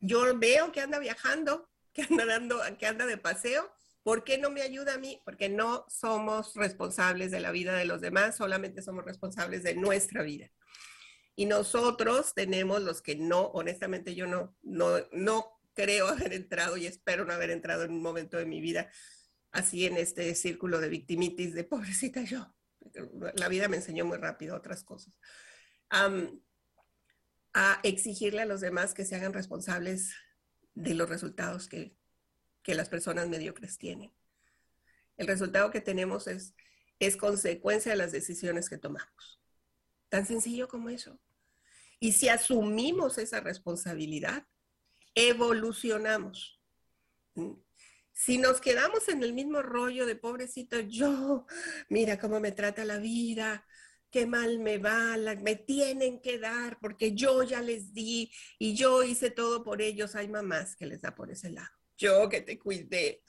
Yo 0.00 0.36
veo 0.36 0.72
que 0.72 0.80
anda 0.80 0.98
viajando, 0.98 1.70
que 1.94 2.02
anda 2.02 2.26
dando, 2.26 2.60
que 2.78 2.86
anda 2.86 3.06
de 3.06 3.16
paseo. 3.16 3.72
¿Por 4.02 4.22
qué 4.22 4.36
no 4.36 4.50
me 4.50 4.60
ayuda 4.60 4.94
a 4.94 4.98
mí? 4.98 5.22
Porque 5.24 5.48
no 5.48 5.86
somos 5.88 6.54
responsables 6.54 7.30
de 7.30 7.40
la 7.40 7.52
vida 7.52 7.74
de 7.74 7.86
los 7.86 8.02
demás, 8.02 8.36
solamente 8.36 8.82
somos 8.82 9.04
responsables 9.04 9.62
de 9.62 9.74
nuestra 9.74 10.22
vida. 10.22 10.50
Y 11.36 11.46
nosotros 11.46 12.34
tenemos 12.34 12.82
los 12.82 13.00
que 13.00 13.16
no, 13.16 13.46
honestamente 13.46 14.14
yo 14.14 14.26
no, 14.26 14.54
no, 14.62 14.98
no 15.12 15.58
creo 15.72 16.08
haber 16.08 16.34
entrado 16.34 16.76
y 16.76 16.86
espero 16.86 17.24
no 17.24 17.32
haber 17.32 17.50
entrado 17.50 17.84
en 17.84 17.92
un 17.92 18.02
momento 18.02 18.36
de 18.36 18.44
mi 18.44 18.60
vida 18.60 18.90
así 19.50 19.86
en 19.86 19.96
este 19.96 20.34
círculo 20.34 20.80
de 20.80 20.88
victimitis 20.88 21.54
de 21.54 21.64
pobrecita 21.64 22.22
yo 22.22 22.54
la 23.36 23.48
vida 23.48 23.68
me 23.68 23.76
enseñó 23.76 24.04
muy 24.04 24.18
rápido 24.18 24.56
otras 24.56 24.84
cosas, 24.84 25.14
a 25.90 27.80
exigirle 27.82 28.42
a 28.42 28.46
los 28.46 28.60
demás 28.60 28.94
que 28.94 29.04
se 29.04 29.14
hagan 29.14 29.32
responsables 29.32 30.12
de 30.74 30.94
los 30.94 31.08
resultados 31.08 31.68
que, 31.68 31.96
que 32.62 32.74
las 32.74 32.88
personas 32.88 33.28
mediocres 33.28 33.78
tienen. 33.78 34.12
El 35.16 35.26
resultado 35.26 35.70
que 35.70 35.80
tenemos 35.80 36.26
es, 36.26 36.54
es 36.98 37.16
consecuencia 37.16 37.92
de 37.92 37.98
las 37.98 38.12
decisiones 38.12 38.68
que 38.68 38.78
tomamos. 38.78 39.40
Tan 40.08 40.26
sencillo 40.26 40.68
como 40.68 40.90
eso. 40.90 41.18
Y 42.00 42.12
si 42.12 42.28
asumimos 42.28 43.18
esa 43.18 43.40
responsabilidad, 43.40 44.46
evolucionamos. 45.14 46.60
Si 48.12 48.38
nos 48.38 48.60
quedamos 48.60 49.08
en 49.08 49.22
el 49.22 49.32
mismo 49.32 49.62
rollo 49.62 50.06
de 50.06 50.16
pobrecito 50.16 50.80
yo, 50.80 51.46
mira 51.88 52.18
cómo 52.18 52.40
me 52.40 52.52
trata 52.52 52.84
la 52.84 52.98
vida, 52.98 53.66
qué 54.14 54.26
mal 54.28 54.60
me 54.60 54.78
va, 54.78 55.16
me 55.42 55.56
tienen 55.56 56.20
que 56.20 56.38
dar 56.38 56.78
porque 56.78 57.16
yo 57.16 57.42
ya 57.42 57.60
les 57.60 57.92
di 57.92 58.30
y 58.60 58.76
yo 58.76 59.02
hice 59.02 59.32
todo 59.32 59.64
por 59.64 59.82
ellos. 59.82 60.14
Hay 60.14 60.28
mamás 60.28 60.76
que 60.76 60.86
les 60.86 61.00
da 61.02 61.16
por 61.16 61.32
ese 61.32 61.50
lado. 61.50 61.74
Yo 61.96 62.28
que 62.28 62.40
te 62.40 62.56
cuidé, 62.56 63.24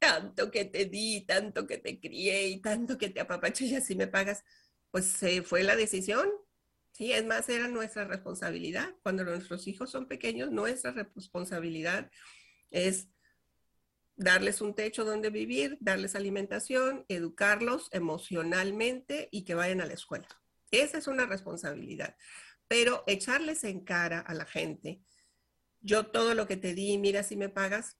tanto 0.00 0.50
que 0.50 0.64
te 0.64 0.86
di, 0.86 1.20
tanto 1.20 1.68
que 1.68 1.78
te 1.78 2.00
crié 2.00 2.48
y 2.48 2.60
tanto 2.60 2.98
que 2.98 3.10
te 3.10 3.20
apapaché 3.20 3.66
y 3.66 3.76
así 3.76 3.94
me 3.94 4.08
pagas. 4.08 4.42
Pues 4.90 5.04
se 5.04 5.42
fue 5.42 5.62
la 5.62 5.76
decisión. 5.76 6.28
Sí, 6.90 7.12
es 7.12 7.24
más, 7.24 7.48
era 7.48 7.68
nuestra 7.68 8.04
responsabilidad. 8.04 8.92
Cuando 9.04 9.22
nuestros 9.22 9.68
hijos 9.68 9.92
son 9.92 10.08
pequeños, 10.08 10.50
nuestra 10.50 10.90
responsabilidad 10.90 12.10
es 12.72 13.06
darles 14.16 14.60
un 14.60 14.74
techo 14.74 15.04
donde 15.04 15.30
vivir, 15.30 15.76
darles 15.80 16.14
alimentación, 16.14 17.04
educarlos 17.08 17.88
emocionalmente 17.92 19.28
y 19.32 19.44
que 19.44 19.54
vayan 19.54 19.80
a 19.80 19.86
la 19.86 19.94
escuela. 19.94 20.28
Esa 20.70 20.98
es 20.98 21.06
una 21.06 21.26
responsabilidad. 21.26 22.16
Pero 22.68 23.04
echarles 23.06 23.64
en 23.64 23.84
cara 23.84 24.20
a 24.20 24.34
la 24.34 24.46
gente, 24.46 25.02
yo 25.80 26.06
todo 26.06 26.34
lo 26.34 26.46
que 26.46 26.56
te 26.56 26.74
di, 26.74 26.96
mira 26.98 27.22
si 27.22 27.36
me 27.36 27.48
pagas 27.48 27.98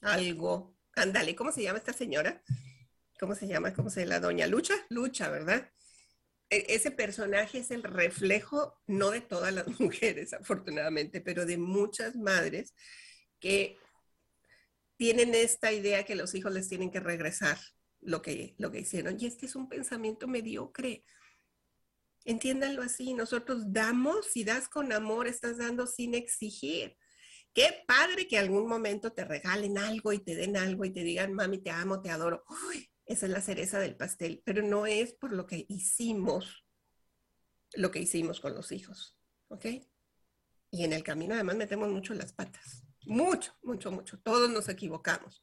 algo. 0.00 0.76
Ándale, 0.94 1.34
¿cómo 1.34 1.52
se 1.52 1.62
llama 1.62 1.78
esta 1.78 1.92
señora? 1.92 2.42
¿Cómo 3.18 3.34
se 3.34 3.46
llama? 3.46 3.72
¿Cómo 3.72 3.90
se 3.90 4.00
llama? 4.00 4.14
La 4.14 4.20
doña 4.20 4.46
Lucha? 4.46 4.74
Lucha, 4.90 5.30
¿verdad? 5.30 5.70
E, 6.50 6.66
ese 6.68 6.90
personaje 6.90 7.58
es 7.58 7.70
el 7.70 7.82
reflejo, 7.82 8.80
no 8.86 9.10
de 9.10 9.20
todas 9.20 9.52
las 9.52 9.66
mujeres, 9.80 10.32
afortunadamente, 10.32 11.20
pero 11.20 11.46
de 11.46 11.58
muchas 11.58 12.16
madres 12.16 12.74
que 13.40 13.76
tienen 14.98 15.32
esta 15.34 15.72
idea 15.72 16.04
que 16.04 16.16
los 16.16 16.34
hijos 16.34 16.52
les 16.52 16.68
tienen 16.68 16.90
que 16.90 17.00
regresar 17.00 17.56
lo 18.00 18.20
que, 18.20 18.56
lo 18.58 18.70
que 18.70 18.80
hicieron. 18.80 19.16
Y 19.18 19.26
este 19.26 19.46
es 19.46 19.54
un 19.54 19.68
pensamiento 19.68 20.26
mediocre. 20.26 21.04
Entiéndanlo 22.24 22.82
así, 22.82 23.14
nosotros 23.14 23.72
damos, 23.72 24.26
si 24.26 24.44
das 24.44 24.68
con 24.68 24.92
amor, 24.92 25.28
estás 25.28 25.56
dando 25.56 25.86
sin 25.86 26.14
exigir. 26.14 26.96
Qué 27.54 27.84
padre 27.86 28.26
que 28.26 28.38
algún 28.38 28.68
momento 28.68 29.12
te 29.12 29.24
regalen 29.24 29.78
algo 29.78 30.12
y 30.12 30.18
te 30.18 30.34
den 30.34 30.56
algo 30.56 30.84
y 30.84 30.92
te 30.92 31.04
digan, 31.04 31.32
mami, 31.32 31.58
te 31.58 31.70
amo, 31.70 32.02
te 32.02 32.10
adoro. 32.10 32.44
Uy, 32.68 32.90
esa 33.06 33.26
es 33.26 33.32
la 33.32 33.40
cereza 33.40 33.78
del 33.78 33.96
pastel, 33.96 34.42
pero 34.44 34.62
no 34.62 34.84
es 34.84 35.14
por 35.14 35.32
lo 35.32 35.46
que 35.46 35.64
hicimos, 35.68 36.66
lo 37.74 37.92
que 37.92 38.00
hicimos 38.00 38.40
con 38.40 38.54
los 38.54 38.72
hijos, 38.72 39.16
¿ok? 39.46 39.66
Y 40.72 40.84
en 40.84 40.92
el 40.92 41.04
camino 41.04 41.34
además 41.34 41.56
metemos 41.56 41.88
mucho 41.88 42.14
las 42.14 42.32
patas. 42.32 42.87
Mucho, 43.08 43.54
mucho, 43.62 43.90
mucho. 43.90 44.18
Todos 44.18 44.50
nos 44.50 44.68
equivocamos. 44.68 45.42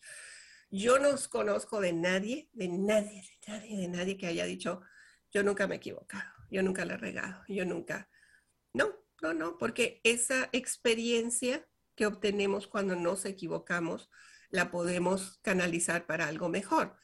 Yo 0.70 1.00
no 1.00 1.10
conozco 1.30 1.82
de 1.82 1.94
nadie, 1.94 2.48
de 2.54 2.68
nadie, 2.68 3.24
de 3.24 3.52
nadie, 3.52 3.78
de 3.82 3.88
nadie 3.88 4.18
que 4.18 4.28
haya 4.28 4.46
dicho, 4.46 4.82
yo 5.32 5.42
nunca 5.42 5.66
me 5.66 5.76
he 5.76 5.78
equivocado, 5.78 6.32
yo 6.52 6.62
nunca 6.62 6.86
le 6.86 6.94
he 6.94 6.98
regado, 6.98 7.44
yo 7.48 7.66
nunca. 7.66 8.08
No, 8.72 8.94
no, 9.22 9.34
no, 9.34 9.58
porque 9.58 10.00
esa 10.04 10.48
experiencia 10.52 11.68
que 11.96 12.06
obtenemos 12.06 12.68
cuando 12.68 12.96
nos 12.96 13.26
equivocamos 13.26 14.12
la 14.52 14.70
podemos 14.70 15.40
canalizar 15.42 16.06
para 16.06 16.28
algo 16.28 16.50
mejor. 16.50 16.96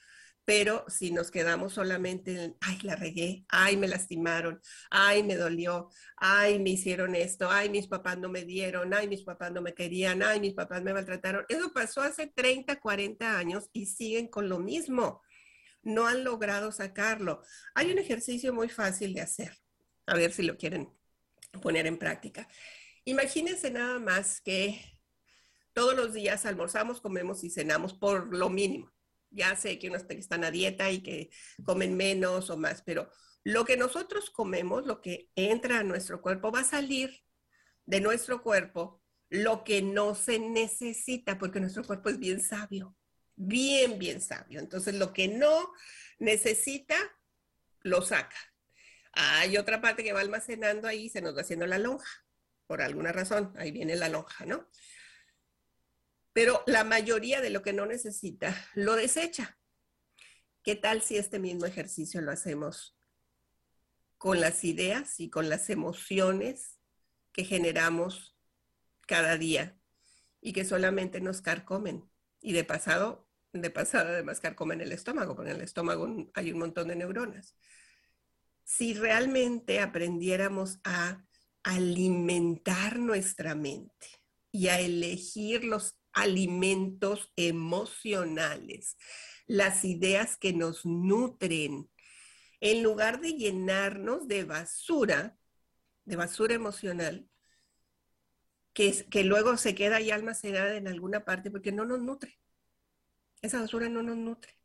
Pero 0.54 0.84
si 0.89 1.12
nos 1.12 1.32
quedamos 1.32 1.72
solamente 1.76 2.43
en, 2.43 2.58
ay, 2.60 2.78
la 2.84 2.97
regué, 2.97 3.45
ay, 3.47 3.78
me 3.78 3.88
lastimaron, 3.88 4.60
ay, 4.89 5.24
me 5.24 5.38
dolió, 5.38 5.88
ay, 6.18 6.60
me 6.60 6.72
hicieron 6.72 7.16
esto, 7.16 7.49
ay, 7.49 7.70
mis 7.70 7.88
papás 7.88 8.18
no 8.18 8.28
me 8.28 8.43
dieron, 8.43 8.93
ay, 8.93 9.08
mis 9.08 9.24
papás 9.24 9.54
no 9.54 9.62
me 9.62 9.74
querían, 9.74 10.22
ay, 10.22 10.41
mis 10.41 10.54
papás 10.54 10.84
me 10.84 10.93
maltrataron. 10.93 11.45
Eso 11.47 11.72
pasó 11.72 12.02
hace 12.02 12.28
30, 12.28 12.82
40 12.82 13.38
años 13.38 13.70
y 13.72 13.86
siguen 13.86 14.28
con 14.28 14.49
lo 14.49 14.60
mismo. 14.60 15.22
No 15.84 16.06
han 16.06 16.26
logrado 16.26 16.74
sacarlo. 16.74 17.41
Hay 17.74 17.89
un 17.89 17.99
ejercicio 17.99 18.54
muy 18.54 18.68
fácil 18.68 19.14
de 19.14 19.22
hacer. 19.22 19.58
A 20.06 20.16
ver 20.16 20.34
si 20.34 20.43
lo 20.43 20.58
quieren 20.58 20.89
poner 21.62 21.88
en 21.88 21.97
práctica. 21.97 22.45
Imagínense 23.06 23.72
nada 23.72 23.99
más 23.99 24.41
que 24.41 24.99
todos 25.72 25.95
los 25.95 26.12
días 26.12 26.45
almorzamos, 26.45 26.99
comemos 26.99 27.45
y 27.45 27.49
cenamos 27.49 27.93
por 27.93 28.36
lo 28.36 28.49
mínimo 28.49 28.91
ya 29.32 29.56
sé 29.56 29.80
que 29.80 29.90
unos 29.90 30.06
están 30.10 30.44
a 30.44 30.52
dieta 30.52 30.92
y 30.92 31.02
que 31.02 31.30
comen 31.64 31.98
menos 31.98 32.50
o 32.50 32.58
más, 32.58 32.82
pero 32.84 33.10
lo 33.44 33.66
que 33.66 33.78
nosotros 33.78 34.30
comemos, 34.30 34.86
lo 34.86 35.02
que 35.02 35.32
entra 35.36 35.80
a 35.80 35.84
nuestro 35.84 36.22
cuerpo, 36.22 36.52
va 36.52 36.60
a 36.60 36.66
salir 36.66 37.24
de 37.86 38.00
nuestro 38.00 38.44
cuerpo 38.44 39.02
lo 39.30 39.64
que 39.64 39.82
no 39.82 40.14
se 40.14 40.40
necesita, 40.40 41.38
porque 41.40 41.60
nuestro 41.60 41.84
cuerpo 41.84 42.10
es 42.10 42.20
bien 42.20 42.42
sabio, 42.42 42.96
bien, 43.36 43.98
bien 43.98 44.22
sabio. 44.22 44.60
Entonces, 44.60 44.96
lo 44.96 45.14
que 45.14 45.28
no 45.28 45.72
necesita, 46.20 46.98
lo 47.82 48.02
saca. 48.02 48.36
Hay 49.14 49.58
otra 49.58 49.82
parte 49.82 50.04
que 50.04 50.14
va 50.14 50.20
almacenando 50.20 50.88
ahí, 50.88 51.10
se 51.10 51.22
nos 51.22 51.36
va 51.36 51.42
haciendo 51.42 51.66
la 51.66 51.80
lonja, 51.80 52.26
por 52.68 52.82
alguna 52.82 53.12
razón, 53.12 53.54
ahí 53.58 53.72
viene 53.72 53.96
la 53.96 54.10
lonja, 54.10 54.46
¿no? 54.46 54.68
Pero 56.34 56.64
la 56.66 56.84
mayoría 56.84 57.42
de 57.42 57.50
lo 57.50 57.62
que 57.62 57.74
no 57.74 57.86
necesita 57.86 58.56
lo 58.74 58.96
desecha. 58.96 59.58
¿Qué 60.64 60.76
tal 60.76 61.02
si 61.02 61.18
este 61.18 61.40
mismo 61.40 61.66
ejercicio 61.66 62.22
lo 62.22 62.32
hacemos 62.32 62.98
con 64.18 64.40
las 64.40 64.64
ideas 64.64 65.20
y 65.20 65.30
con 65.30 65.50
las 65.50 65.70
emociones 65.70 66.80
que 67.32 67.44
generamos 67.44 68.38
cada 69.08 69.38
día 69.38 69.78
y 70.40 70.54
que 70.54 70.64
solamente 70.64 71.20
nos 71.20 71.42
carcomen? 71.42 72.10
Y 72.40 72.54
de 72.54 72.64
pasado, 72.64 73.28
de 73.54 73.70
pasado 73.70 74.10
además 74.10 74.40
carcomen 74.40 74.82
el 74.82 74.92
estómago, 74.92 75.36
porque 75.36 75.52
en 75.52 75.58
el 75.58 75.64
estómago 75.64 76.08
hay 76.34 76.52
un 76.52 76.60
montón 76.60 76.88
de 76.88 76.96
neuronas. 76.96 77.56
Si 78.64 78.94
realmente 78.94 79.80
aprendiéramos 79.80 80.80
a 80.84 81.26
alimentar 81.64 83.00
nuestra 83.00 83.56
mente 83.56 84.08
y 84.52 84.68
a 84.68 84.80
elegir 84.80 85.64
los 85.64 86.01
alimentos 86.14 87.32
emocionales, 87.36 88.97
las 89.47 89.86
ideas 89.86 90.38
que 90.38 90.53
nos 90.53 90.86
nutren, 90.86 91.89
en 92.59 92.84
lugar 92.84 93.22
de 93.22 93.34
llenarnos 93.34 94.28
de 94.28 94.43
basura, 94.43 95.38
de 96.05 96.16
basura 96.16 96.53
emocional, 96.53 97.28
que, 98.74 99.05
que 99.09 99.24
luego 99.24 99.57
se 99.57 99.76
queda 99.76 99.97
ahí 99.97 100.12
almacenada 100.12 100.76
en 100.76 100.88
alguna 100.88 101.26
parte 101.26 101.51
porque 101.51 101.72
no 101.72 101.86
nos 101.86 101.99
nutre. 101.99 102.39
Esa 103.41 103.59
basura 103.59 103.89
no 103.89 104.03
nos 104.03 104.18
nutre. 104.18 104.55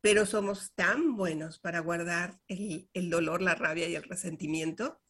Pero 0.00 0.24
somos 0.24 0.72
tan 0.74 1.16
buenos 1.16 1.58
para 1.58 1.80
guardar 1.80 2.40
el, 2.46 2.88
el 2.92 3.10
dolor, 3.10 3.42
la 3.42 3.54
rabia 3.54 3.88
y 3.88 3.96
el 3.96 4.04
resentimiento 4.04 5.00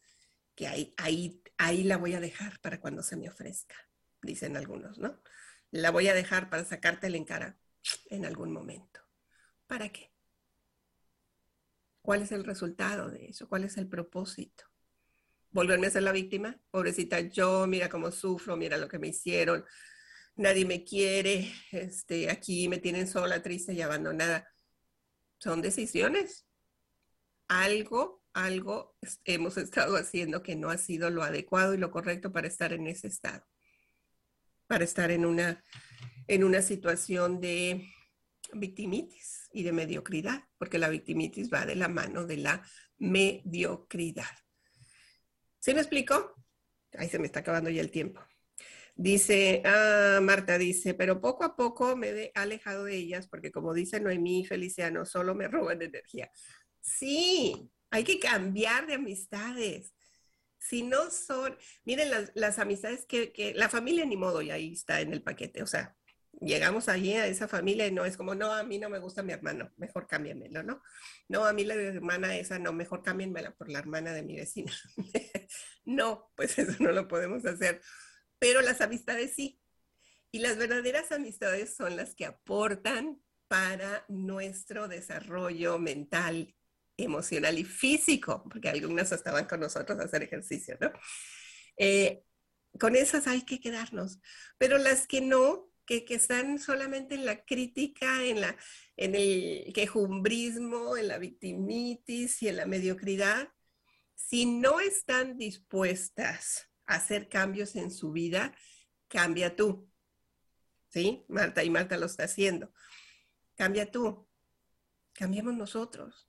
que 0.55 0.67
ahí, 0.67 0.93
ahí, 0.97 1.41
ahí 1.57 1.83
la 1.83 1.97
voy 1.97 2.15
a 2.15 2.19
dejar 2.19 2.59
para 2.61 2.81
cuando 2.81 3.03
se 3.03 3.15
me 3.15 3.29
ofrezca 3.29 3.75
dicen 4.27 4.55
algunos, 4.55 4.99
¿no? 4.99 5.19
La 5.71 5.89
voy 5.89 6.07
a 6.07 6.13
dejar 6.13 6.51
para 6.51 6.63
sacártela 6.63 7.17
en 7.17 7.25
cara 7.25 7.57
en 8.09 8.25
algún 8.25 8.51
momento. 8.51 9.01
¿Para 9.65 9.89
qué? 9.89 10.11
¿Cuál 12.01 12.21
es 12.21 12.31
el 12.31 12.43
resultado 12.43 13.09
de 13.09 13.25
eso? 13.25 13.49
¿Cuál 13.49 13.63
es 13.63 13.77
el 13.77 13.87
propósito? 13.87 14.65
¿Volverme 15.49 15.87
a 15.87 15.91
ser 15.91 16.03
la 16.03 16.11
víctima? 16.11 16.59
Pobrecita 16.69 17.19
yo, 17.19 17.65
mira 17.67 17.89
cómo 17.89 18.11
sufro, 18.11 18.55
mira 18.55 18.77
lo 18.77 18.87
que 18.87 18.99
me 18.99 19.07
hicieron, 19.07 19.65
nadie 20.35 20.65
me 20.65 20.83
quiere, 20.83 21.51
este, 21.71 22.29
aquí 22.29 22.69
me 22.69 22.77
tienen 22.77 23.07
sola, 23.07 23.41
triste 23.41 23.73
y 23.73 23.81
abandonada. 23.81 24.47
Son 25.39 25.61
decisiones. 25.61 26.45
Algo, 27.47 28.23
algo 28.33 28.95
hemos 29.25 29.57
estado 29.57 29.95
haciendo 29.97 30.43
que 30.43 30.55
no 30.55 30.69
ha 30.69 30.77
sido 30.77 31.09
lo 31.09 31.23
adecuado 31.23 31.73
y 31.73 31.77
lo 31.77 31.91
correcto 31.91 32.31
para 32.31 32.47
estar 32.47 32.73
en 32.73 32.87
ese 32.87 33.07
estado 33.07 33.45
para 34.67 34.83
estar 34.83 35.11
en 35.11 35.25
una, 35.25 35.63
en 36.27 36.43
una 36.43 36.61
situación 36.61 37.41
de 37.41 37.89
victimitis 38.53 39.49
y 39.51 39.63
de 39.63 39.71
mediocridad, 39.71 40.43
porque 40.57 40.77
la 40.77 40.89
victimitis 40.89 41.51
va 41.51 41.65
de 41.65 41.75
la 41.75 41.87
mano 41.87 42.25
de 42.25 42.37
la 42.37 42.63
mediocridad. 42.97 44.25
¿Se 45.59 45.73
me 45.73 45.81
explicó? 45.81 46.35
Ahí 46.97 47.09
se 47.09 47.19
me 47.19 47.25
está 47.25 47.39
acabando 47.39 47.69
ya 47.69 47.81
el 47.81 47.91
tiempo. 47.91 48.21
Dice, 48.95 49.61
ah, 49.63 50.19
Marta 50.21 50.57
dice, 50.57 50.93
pero 50.93 51.21
poco 51.21 51.43
a 51.43 51.55
poco 51.55 51.95
me 51.95 52.09
he 52.09 52.31
alejado 52.33 52.85
de 52.85 52.95
ellas 52.95 53.27
porque 53.27 53.51
como 53.51 53.73
dice 53.73 53.99
Noemí 53.99 54.45
Feliciano, 54.45 55.05
solo 55.05 55.35
me 55.35 55.47
roban 55.47 55.81
energía. 55.81 56.31
Sí, 56.81 57.69
hay 57.91 58.03
que 58.03 58.19
cambiar 58.19 58.87
de 58.87 58.95
amistades 58.95 59.93
si 60.67 60.83
no 60.83 61.09
son, 61.11 61.57
miren 61.85 62.09
las, 62.33 62.59
amistades 62.59 63.05
que, 63.05 63.53
la 63.55 63.69
familia 63.69 64.05
ni 64.05 64.17
modo, 64.17 64.41
y 64.41 64.51
ahí 64.51 64.73
está 64.73 65.01
en 65.01 65.13
el 65.13 65.21
paquete, 65.21 65.63
o 65.63 65.67
sea, 65.67 65.95
llegamos 66.41 66.89
allí 66.89 67.13
a 67.13 67.27
esa 67.27 67.47
familia 67.47 67.87
y 67.87 67.91
no 67.91 68.05
es 68.05 68.17
como, 68.17 68.35
no, 68.35 68.53
a 68.53 68.63
mí 68.63 68.77
no 68.77 68.89
me 68.89 68.99
gusta 68.99 69.23
mi 69.23 69.33
hermano, 69.33 69.71
mejor 69.77 70.07
cámbiamelo, 70.07 70.63
¿no? 70.63 70.81
No, 71.29 71.45
a 71.45 71.53
mí 71.53 71.63
la 71.63 71.75
hermana 71.75 72.35
esa, 72.37 72.59
no, 72.59 72.73
mejor 72.73 73.01
cámbienmela 73.01 73.55
por 73.55 73.69
la 73.69 73.79
hermana 73.79 74.13
de 74.13 74.23
mi 74.23 74.35
vecina. 74.35 74.73
no, 75.85 76.31
pues 76.35 76.59
eso 76.59 76.75
no 76.79 76.91
lo 76.91 77.07
podemos 77.07 77.45
hacer, 77.45 77.81
pero 78.39 78.61
las 78.61 78.81
amistades 78.81 79.33
sí. 79.33 79.59
Y 80.31 80.39
las 80.39 80.57
verdaderas 80.57 81.11
amistades 81.13 81.75
son 81.75 81.95
las 81.95 82.13
que 82.13 82.25
aportan 82.25 83.21
para 83.47 84.03
nuestro 84.09 84.89
desarrollo 84.89 85.79
mental 85.79 86.53
emocional 86.97 87.57
y 87.59 87.63
físico, 87.63 88.43
porque 88.49 88.69
algunas 88.69 89.11
estaban 89.11 89.45
con 89.45 89.59
nosotros 89.59 89.99
a 89.99 90.03
hacer 90.03 90.23
ejercicio, 90.23 90.77
¿no? 90.81 90.91
Eh, 91.77 92.23
con 92.79 92.95
esas 92.95 93.27
hay 93.27 93.43
que 93.43 93.59
quedarnos, 93.59 94.19
pero 94.57 94.77
las 94.77 95.07
que 95.07 95.21
no, 95.21 95.71
que, 95.85 96.03
que, 96.05 96.15
están 96.15 96.59
solamente 96.59 97.15
en 97.15 97.25
la 97.25 97.45
crítica, 97.45 98.23
en, 98.23 98.41
la, 98.41 98.57
en 98.97 99.15
el 99.15 99.71
quejumbrismo, 99.73 100.97
en 100.97 101.07
la 101.07 101.17
victimitis 101.17 102.41
y 102.43 102.49
en 102.49 102.57
la 102.57 102.65
mediocridad, 102.65 103.49
si 104.15 104.45
no 104.45 104.79
están 104.79 105.37
dispuestas 105.37 106.69
a 106.85 106.95
hacer 106.95 107.29
cambios 107.29 107.75
en 107.75 107.91
su 107.91 108.11
vida, 108.11 108.55
cambia 109.07 109.55
tú. 109.55 109.89
¿Sí? 110.89 111.25
Marta 111.27 111.63
y 111.63 111.69
Marta 111.69 111.97
lo 111.97 112.07
está 112.07 112.23
haciendo. 112.23 112.73
Cambia 113.55 113.91
tú. 113.91 114.27
Cambiemos 115.13 115.53
nosotros 115.53 116.26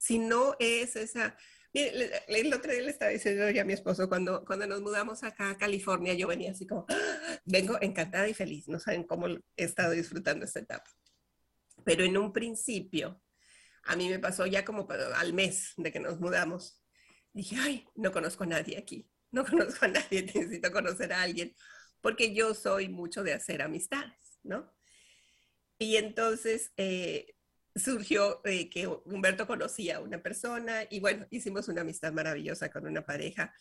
si 0.00 0.18
no 0.18 0.56
es 0.58 0.96
esa... 0.96 1.36
Mire, 1.72 2.24
el 2.26 2.52
otro 2.52 2.72
día 2.72 2.80
le 2.80 2.90
estaba 2.90 3.12
diciendo 3.12 3.44
a 3.44 3.64
mi 3.64 3.74
esposo, 3.74 4.08
cuando, 4.08 4.44
cuando 4.44 4.66
nos 4.66 4.80
mudamos 4.80 5.22
acá 5.22 5.50
a 5.50 5.58
California, 5.58 6.14
yo 6.14 6.26
venía 6.26 6.50
así 6.50 6.66
como, 6.66 6.86
¡Ah! 6.88 7.38
vengo 7.44 7.76
encantada 7.80 8.26
y 8.26 8.34
feliz, 8.34 8.66
no 8.66 8.80
saben 8.80 9.04
cómo 9.04 9.28
he 9.28 9.40
estado 9.56 9.92
disfrutando 9.92 10.46
esta 10.46 10.60
etapa. 10.60 10.90
Pero 11.84 12.02
en 12.02 12.16
un 12.16 12.32
principio, 12.32 13.22
a 13.84 13.94
mí 13.94 14.08
me 14.08 14.18
pasó 14.18 14.46
ya 14.46 14.64
como 14.64 14.88
al 14.90 15.32
mes 15.34 15.74
de 15.76 15.92
que 15.92 16.00
nos 16.00 16.18
mudamos, 16.18 16.82
dije, 17.32 17.56
ay, 17.60 17.86
no 17.94 18.10
conozco 18.10 18.44
a 18.44 18.48
nadie 18.48 18.78
aquí, 18.78 19.08
no 19.30 19.44
conozco 19.46 19.84
a 19.84 19.88
nadie, 19.88 20.22
necesito 20.22 20.72
conocer 20.72 21.12
a 21.12 21.22
alguien, 21.22 21.54
porque 22.00 22.34
yo 22.34 22.54
soy 22.54 22.88
mucho 22.88 23.22
de 23.22 23.34
hacer 23.34 23.60
amistades, 23.60 24.40
¿no? 24.42 24.74
Y 25.78 25.96
entonces 25.96 26.72
eh, 26.78 27.36
surgió 27.80 28.40
eh, 28.44 28.70
que 28.70 28.86
Humberto 28.86 29.46
conocía 29.46 29.96
a 29.96 30.00
una 30.00 30.22
persona 30.22 30.84
y 30.90 31.00
bueno, 31.00 31.26
hicimos 31.30 31.68
una 31.68 31.80
amistad 31.80 32.12
maravillosa 32.12 32.70
con 32.70 32.86
una 32.86 33.04
pareja 33.04 33.52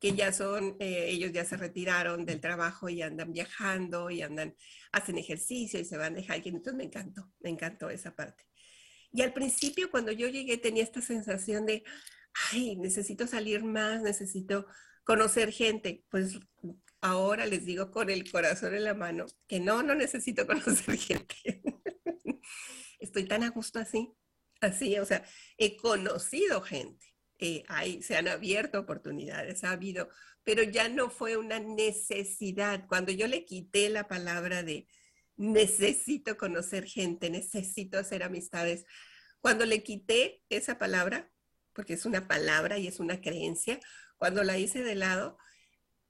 que 0.00 0.12
ya 0.12 0.32
son, 0.32 0.76
eh, 0.80 1.06
ellos 1.08 1.32
ya 1.32 1.44
se 1.44 1.56
retiraron 1.56 2.26
del 2.26 2.40
trabajo 2.40 2.88
y 2.88 3.02
andan 3.02 3.32
viajando 3.32 4.10
y 4.10 4.22
andan, 4.22 4.54
hacen 4.92 5.18
ejercicio 5.18 5.80
y 5.80 5.84
se 5.84 5.96
van 5.96 6.14
de 6.14 6.22
hiking. 6.22 6.56
Entonces 6.56 6.74
me 6.74 6.84
encantó, 6.84 7.32
me 7.40 7.50
encantó 7.50 7.90
esa 7.90 8.14
parte. 8.14 8.44
Y 9.12 9.22
al 9.22 9.32
principio 9.32 9.90
cuando 9.90 10.12
yo 10.12 10.28
llegué 10.28 10.58
tenía 10.58 10.82
esta 10.82 11.00
sensación 11.00 11.66
de, 11.66 11.84
ay, 12.52 12.76
necesito 12.76 13.26
salir 13.26 13.64
más, 13.64 14.02
necesito 14.02 14.66
conocer 15.04 15.52
gente. 15.52 16.04
Pues 16.10 16.38
ahora 17.00 17.46
les 17.46 17.64
digo 17.64 17.90
con 17.90 18.10
el 18.10 18.30
corazón 18.30 18.74
en 18.74 18.84
la 18.84 18.94
mano 18.94 19.26
que 19.46 19.60
no, 19.60 19.82
no 19.82 19.94
necesito 19.94 20.46
conocer 20.46 20.96
gente 20.98 21.62
estoy 23.04 23.24
tan 23.24 23.42
a 23.42 23.50
gusto 23.50 23.78
así, 23.78 24.12
así, 24.60 24.98
o 24.98 25.04
sea, 25.04 25.24
he 25.58 25.76
conocido 25.76 26.60
gente, 26.62 27.06
eh, 27.38 27.64
se 28.02 28.16
han 28.16 28.28
abierto 28.28 28.80
oportunidades, 28.80 29.64
ha 29.64 29.72
habido, 29.72 30.08
pero 30.42 30.62
ya 30.62 30.88
no 30.88 31.10
fue 31.10 31.36
una 31.36 31.58
necesidad. 31.58 32.86
Cuando 32.86 33.12
yo 33.12 33.26
le 33.26 33.44
quité 33.44 33.88
la 33.88 34.08
palabra 34.08 34.62
de 34.62 34.86
necesito 35.36 36.36
conocer 36.36 36.84
gente, 36.86 37.30
necesito 37.30 37.98
hacer 37.98 38.22
amistades, 38.22 38.84
cuando 39.40 39.66
le 39.66 39.82
quité 39.82 40.42
esa 40.48 40.78
palabra, 40.78 41.30
porque 41.72 41.94
es 41.94 42.06
una 42.06 42.28
palabra 42.28 42.78
y 42.78 42.86
es 42.86 43.00
una 43.00 43.20
creencia, 43.20 43.80
cuando 44.16 44.44
la 44.44 44.58
hice 44.58 44.82
de 44.82 44.94
lado, 44.94 45.36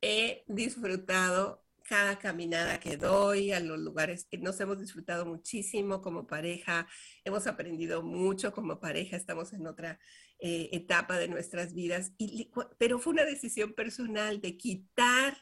he 0.02 0.44
disfrutado 0.46 1.63
cada 1.84 2.18
caminada 2.18 2.80
que 2.80 2.96
doy, 2.96 3.52
a 3.52 3.60
los 3.60 3.78
lugares 3.78 4.26
que 4.30 4.38
nos 4.38 4.58
hemos 4.60 4.80
disfrutado 4.80 5.26
muchísimo 5.26 6.00
como 6.00 6.26
pareja, 6.26 6.88
hemos 7.24 7.46
aprendido 7.46 8.02
mucho 8.02 8.52
como 8.52 8.80
pareja, 8.80 9.16
estamos 9.16 9.52
en 9.52 9.66
otra 9.66 10.00
eh, 10.38 10.70
etapa 10.72 11.18
de 11.18 11.28
nuestras 11.28 11.74
vidas, 11.74 12.12
y, 12.18 12.50
pero 12.78 12.98
fue 12.98 13.12
una 13.12 13.24
decisión 13.24 13.74
personal 13.74 14.40
de 14.40 14.56
quitar 14.56 15.36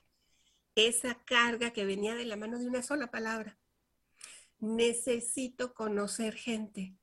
esa 0.75 1.23
carga 1.25 1.73
que 1.73 1.85
venía 1.85 2.15
de 2.15 2.25
la 2.25 2.37
mano 2.37 2.59
de 2.59 2.67
una 2.67 2.83
sola 2.83 3.11
palabra. 3.11 3.59
Necesito 4.59 5.75
conocer 5.75 6.35
gente. 6.35 6.97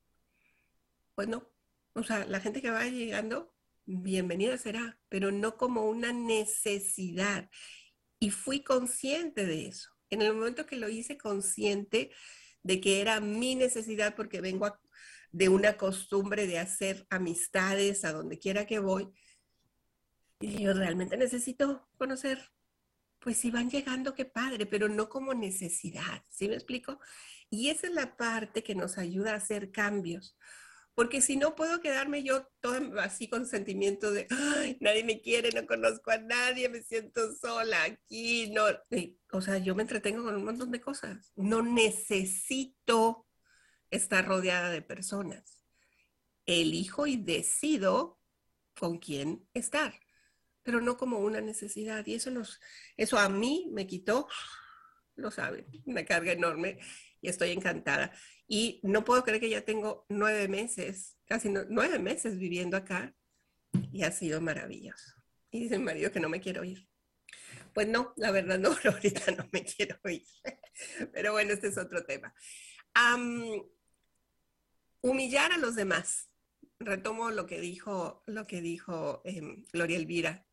Pues 1.14 1.28
no, 1.28 1.50
o 1.94 2.02
sea, 2.02 2.24
la 2.26 2.40
gente 2.40 2.62
que 2.62 2.70
va 2.70 2.84
llegando, 2.84 3.54
bienvenida 3.84 4.56
será, 4.58 4.98
pero 5.08 5.30
no 5.32 5.56
como 5.56 5.88
una 5.88 6.12
necesidad. 6.12 7.50
Y 8.20 8.30
fui 8.30 8.62
consciente 8.62 9.44
de 9.44 9.66
eso. 9.66 9.90
En 10.10 10.22
el 10.22 10.34
momento 10.34 10.66
que 10.66 10.76
lo 10.76 10.88
hice 10.88 11.18
consciente 11.18 12.12
de 12.62 12.80
que 12.80 13.00
era 13.00 13.20
mi 13.20 13.56
necesidad 13.56 14.14
porque 14.14 14.40
vengo 14.40 14.78
de 15.32 15.48
una 15.48 15.76
costumbre 15.76 16.46
de 16.46 16.58
hacer 16.58 17.06
amistades 17.10 18.04
a 18.04 18.12
donde 18.12 18.38
quiera 18.38 18.66
que 18.66 18.78
voy, 18.78 19.12
y 20.40 20.62
yo 20.62 20.72
realmente 20.72 21.16
necesito 21.16 21.88
conocer, 21.98 22.50
pues 23.18 23.36
si 23.36 23.50
van 23.50 23.70
llegando, 23.70 24.14
qué 24.14 24.24
padre, 24.24 24.64
pero 24.66 24.88
no 24.88 25.08
como 25.08 25.34
necesidad, 25.34 26.24
¿sí 26.30 26.48
me 26.48 26.54
explico? 26.54 26.98
Y 27.50 27.68
esa 27.68 27.88
es 27.88 27.94
la 27.94 28.16
parte 28.16 28.62
que 28.62 28.74
nos 28.74 28.96
ayuda 28.96 29.32
a 29.32 29.36
hacer 29.36 29.70
cambios, 29.70 30.36
porque 30.94 31.20
si 31.20 31.36
no 31.36 31.54
puedo 31.54 31.80
quedarme 31.80 32.22
yo 32.22 32.46
todo 32.60 33.00
así 33.00 33.28
con 33.28 33.46
sentimiento 33.46 34.10
de, 34.10 34.26
nadie 34.80 35.04
me 35.04 35.20
quiere, 35.20 35.50
no 35.52 35.66
conozco 35.66 36.10
a 36.10 36.18
nadie, 36.18 36.68
me 36.68 36.82
siento 36.82 37.32
sola 37.34 37.84
aquí, 37.84 38.50
no, 38.50 38.64
o 39.32 39.40
sea, 39.40 39.58
yo 39.58 39.74
me 39.74 39.82
entretengo 39.82 40.24
con 40.24 40.36
un 40.36 40.44
montón 40.44 40.70
de 40.70 40.80
cosas, 40.80 41.32
no 41.36 41.62
necesito 41.62 43.26
estar 43.90 44.26
rodeada 44.26 44.70
de 44.70 44.82
personas, 44.82 45.64
elijo 46.46 47.06
y 47.06 47.16
decido 47.16 48.18
con 48.78 48.98
quién 48.98 49.48
estar, 49.54 49.98
pero 50.62 50.80
no 50.80 50.96
como 50.96 51.18
una 51.18 51.40
necesidad, 51.40 52.06
y 52.06 52.14
eso, 52.14 52.30
nos, 52.30 52.60
eso 52.96 53.18
a 53.18 53.28
mí 53.28 53.70
me 53.72 53.86
quitó, 53.86 54.28
lo 55.16 55.30
saben, 55.30 55.66
una 55.84 56.04
carga 56.04 56.32
enorme, 56.32 56.78
y 57.20 57.28
estoy 57.28 57.50
encantada. 57.50 58.12
Y 58.46 58.80
no 58.82 59.04
puedo 59.04 59.22
creer 59.22 59.40
que 59.40 59.50
ya 59.50 59.64
tengo 59.64 60.06
nueve 60.08 60.48
meses, 60.48 61.16
casi 61.26 61.48
nueve 61.48 61.98
meses 61.98 62.38
viviendo 62.38 62.76
acá 62.76 63.14
y 63.92 64.02
ha 64.02 64.10
sido 64.10 64.40
maravilloso. 64.40 65.14
Y 65.50 65.60
dice 65.60 65.78
mi 65.78 65.84
marido 65.84 66.10
que 66.12 66.20
no 66.20 66.28
me 66.28 66.40
quiero 66.40 66.64
ir. 66.64 66.88
Pues 67.72 67.88
no, 67.88 68.12
la 68.16 68.30
verdad 68.30 68.58
no, 68.58 68.70
ahorita 68.84 69.32
no 69.32 69.48
me 69.52 69.64
quiero 69.64 69.98
ir. 70.04 70.26
Pero 71.12 71.32
bueno, 71.32 71.52
este 71.52 71.68
es 71.68 71.78
otro 71.78 72.04
tema. 72.04 72.34
humillar 75.02 75.52
a 75.52 75.58
los 75.58 75.74
demás. 75.74 76.28
Retomo 76.78 77.30
lo 77.30 77.46
que 77.46 77.60
dijo, 77.60 78.22
lo 78.26 78.46
que 78.46 78.62
dijo 78.62 79.20
em, 79.24 79.64
Gloria 79.72 79.98
Elvira 79.98 80.46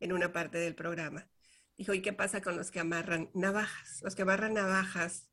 en 0.00 0.12
una 0.12 0.32
parte 0.32 0.58
del 0.58 0.74
programa. 0.74 1.30
Dijo, 1.76 1.94
¿y 1.94 2.02
qué 2.02 2.12
pasa 2.12 2.42
con 2.42 2.56
los 2.56 2.70
que 2.70 2.80
amarran 2.80 3.30
navajas? 3.34 4.00
Los 4.02 4.14
que 4.14 4.22
amarran 4.22 4.54
navajas, 4.54 5.29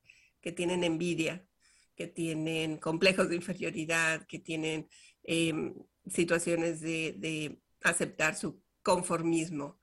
que 0.47 0.53
tienen 0.53 0.85
envidia, 0.85 1.45
que 1.93 2.07
tienen 2.07 2.77
complejos 2.77 3.27
de 3.27 3.35
inferioridad, 3.35 4.25
que 4.27 4.39
tienen 4.39 4.87
em, 5.23 5.75
situaciones 6.09 6.79
de, 6.79 7.59
aceptar 7.83 8.33
su 8.33 8.63
conformismo, 8.81 9.81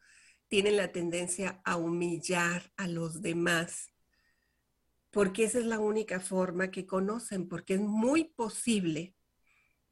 tienen 0.48 0.78
la 0.78 0.90
tendencia 0.90 1.60
a 1.66 1.76
humillar 1.76 2.72
a 2.78 2.88
los 2.88 3.20
demás, 3.20 3.88
porque 5.10 5.44
esa 5.44 5.58
es 5.58 5.66
la 5.66 5.80
única 5.80 6.18
forma 6.18 6.70
que 6.70 6.86
conocen, 6.86 7.46
porque 7.46 7.74
es 7.74 7.80
muy 7.80 8.24
posible 8.24 9.14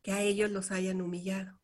que 0.00 0.12
a 0.12 0.22
ellos 0.22 0.50
los 0.50 0.70
hayan 0.70 1.02
humillado. 1.02 1.60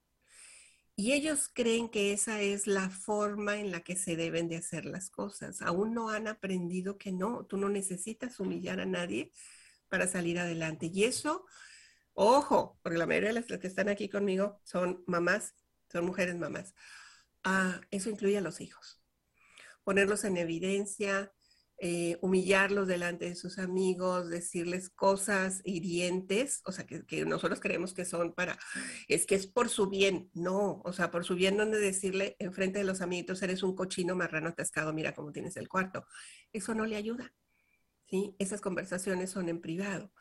Y 1.01 1.13
ellos 1.13 1.49
creen 1.55 1.89
que 1.89 2.13
esa 2.13 2.41
es 2.41 2.67
la 2.67 2.91
forma 2.91 3.59
en 3.59 3.71
la 3.71 3.83
que 3.83 3.95
se 3.95 4.17
deben 4.17 4.49
de 4.49 4.57
hacer 4.57 4.85
las 4.85 5.11
cosas. 5.11 5.63
Aún 5.63 5.95
no 5.95 6.11
han 6.11 6.27
aprendido 6.27 6.99
que 6.99 7.13
no, 7.13 7.47
tú 7.47 7.57
no 7.57 7.69
necesitas 7.69 8.41
humillar 8.41 8.81
a 8.81 8.85
nadie, 8.85 9.31
para 9.89 10.09
salir 10.09 10.41
adelante. 10.41 10.91
Y 10.93 11.05
eso, 11.05 11.47
ojo, 12.15 12.81
porque 12.83 12.99
la 12.99 13.07
mayoría 13.07 13.29
de 13.29 13.35
las 13.35 13.47
que 13.47 13.69
están 13.69 13.89
aquí 13.89 14.09
conmigo 14.09 14.61
son 14.65 15.05
mamás, 15.07 15.55
son 15.89 16.05
mujeres 16.05 16.35
mamás. 16.35 16.75
Ah, 17.45 17.81
eso 17.93 18.11
incluye 18.11 18.37
a 18.37 18.41
los 18.41 18.61
hijos. 18.61 19.01
Ponerlos 19.85 20.25
en 20.25 20.37
evidencia, 20.37 21.33
eh, 21.81 22.19
humillarlos 22.23 22.89
delante 22.89 23.27
de 23.27 23.37
sus 23.37 23.59
amigos, 23.59 24.29
decirles 24.29 24.91
cosas 24.91 25.61
hirientes, 25.65 26.61
o 26.65 26.73
sea, 26.73 26.85
que, 26.85 27.25
nosotros 27.25 27.61
creemos 27.61 27.95
que 27.95 28.05
son 28.05 28.35
para, 28.35 28.59
es 29.07 29.27
que 29.27 29.37
es 29.37 29.47
por 29.47 29.69
su 29.69 29.89
bien, 29.89 30.29
no, 30.35 30.83
o 30.85 30.93
sea, 30.93 31.13
por 31.13 31.25
su 31.25 31.37
bien 31.37 31.57
no 31.57 31.67
de 31.67 31.79
decirle 31.79 32.35
enfrente 32.41 32.81
de 32.81 32.85
los 32.85 33.01
amiguitos, 33.01 33.43
eres 33.43 33.63
un 33.63 33.77
cochino 33.77 34.17
marrano 34.17 34.49
atascado, 34.49 34.93
mira 34.93 35.15
cómo 35.15 35.31
tienes 35.31 35.57
el 35.57 35.69
cuarto. 35.69 36.05
Eso 36.53 36.75
no 36.75 36.85
le 36.85 36.97
ayuda. 36.97 37.33
Esas 38.39 38.61
conversaciones 38.61 39.31
son 39.31 39.49
en 39.49 39.61
privado. 39.61 40.13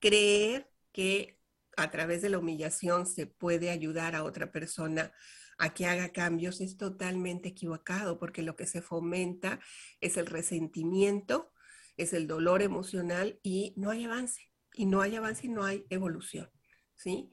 Creer 0.00 0.70
que 0.92 1.40
a 1.76 1.90
través 1.90 2.22
de 2.22 2.30
la 2.30 2.38
humillación 2.38 3.06
se 3.06 3.26
puede 3.26 3.70
ayudar 3.70 4.16
a 4.16 4.24
otra 4.24 4.52
persona 4.52 5.12
a 5.58 5.74
que 5.74 5.86
haga 5.86 6.10
cambios 6.10 6.60
es 6.60 6.76
totalmente 6.76 7.48
equivocado, 7.48 8.18
porque 8.18 8.42
lo 8.42 8.56
que 8.56 8.66
se 8.66 8.82
fomenta 8.82 9.60
es 10.00 10.16
el 10.16 10.26
resentimiento, 10.26 11.52
es 11.96 12.12
el 12.12 12.26
dolor 12.26 12.62
emocional 12.62 13.40
y 13.42 13.72
no 13.76 13.90
hay 13.90 14.04
avance. 14.04 14.50
Y 14.74 14.86
no 14.86 15.00
hay 15.00 15.16
avance 15.16 15.46
y 15.46 15.48
no 15.48 15.64
hay 15.64 15.86
evolución. 15.88 16.50
¿sí? 16.96 17.30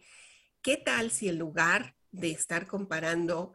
¿Qué 0.62 0.78
tal 0.78 1.12
si 1.12 1.28
en 1.28 1.40
lugar 1.40 1.96
de 2.12 2.32
estar 2.32 2.68
comparando 2.68 3.54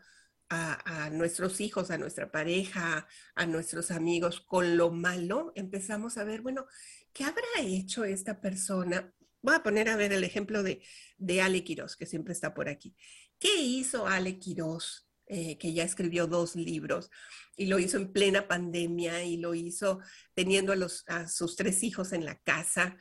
a, 0.51 1.11
nuestros 1.11 1.61
hijos, 1.61 1.91
a 1.91 1.99
nuestra 1.99 2.31
pareja, 2.31 3.07
a 3.35 3.47
nuestros 3.47 3.91
amigos 3.91 4.41
con 4.41 4.77
lo 4.77 4.91
malo, 4.91 5.53
empezamos 5.55 6.17
a 6.17 6.25
ver, 6.25 6.41
bueno, 6.41 6.67
¿qué 7.13 7.25
habrá 7.25 7.45
hecho 7.61 8.05
esta 8.05 8.41
persona? 8.41 9.13
Voy 9.43 9.55
a 9.55 9.63
poner 9.63 9.89
a 9.89 9.97
ver 9.97 10.13
el 10.13 10.25
ejemplo 10.25 10.63
de, 10.63 10.83
de 11.19 11.43
Ale 11.43 11.65
Quiroz, 11.65 11.97
que 11.97 12.07
siempre 12.07 12.33
está 12.33 12.55
por 12.55 12.69
aquí. 12.69 12.97
¿Qué 13.39 13.57
hizo 13.57 14.07
Ale 14.07 14.39
Quiroz? 14.39 15.09
Eh, 15.31 15.59
que 15.59 15.75
ya 15.75 15.85
escribió 15.85 16.27
dos 16.27 16.57
libros 16.57 17.11
y 17.55 17.67
lo 17.67 17.79
hizo 17.79 17.99
en 17.99 18.15
plena 18.15 18.49
pandemia 18.49 19.25
y 19.25 19.37
lo 19.37 19.55
hizo 19.55 20.01
teniendo 20.33 20.73
a 21.07 21.29
sus 21.29 21.55
tres 21.55 21.83
hijos 21.83 22.15
en 22.15 22.25
la 22.25 22.39
casa. 22.39 22.97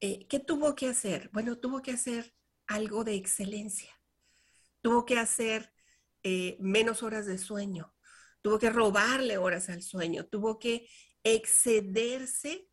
Eh, 0.00 0.28
¿Qué 0.28 0.38
tuvo 0.38 0.76
que 0.76 0.86
hacer? 0.86 1.30
Bueno, 1.32 1.58
tuvo 1.58 1.82
que 1.82 1.90
hacer 1.90 2.32
algo 2.68 3.02
de 3.02 3.16
excelencia. 3.16 3.90
Tuvo 4.82 5.04
que 5.04 5.18
hacer 5.18 5.72
eh, 6.22 6.56
menos 6.60 7.02
horas 7.02 7.26
de 7.26 7.38
sueño, 7.38 7.92
tuvo 8.40 8.60
que 8.60 8.70
robarle 8.70 9.36
horas 9.36 9.68
al 9.68 9.82
sueño, 9.82 10.26
tuvo 10.26 10.60
que 10.60 10.88
excederse 11.24 12.68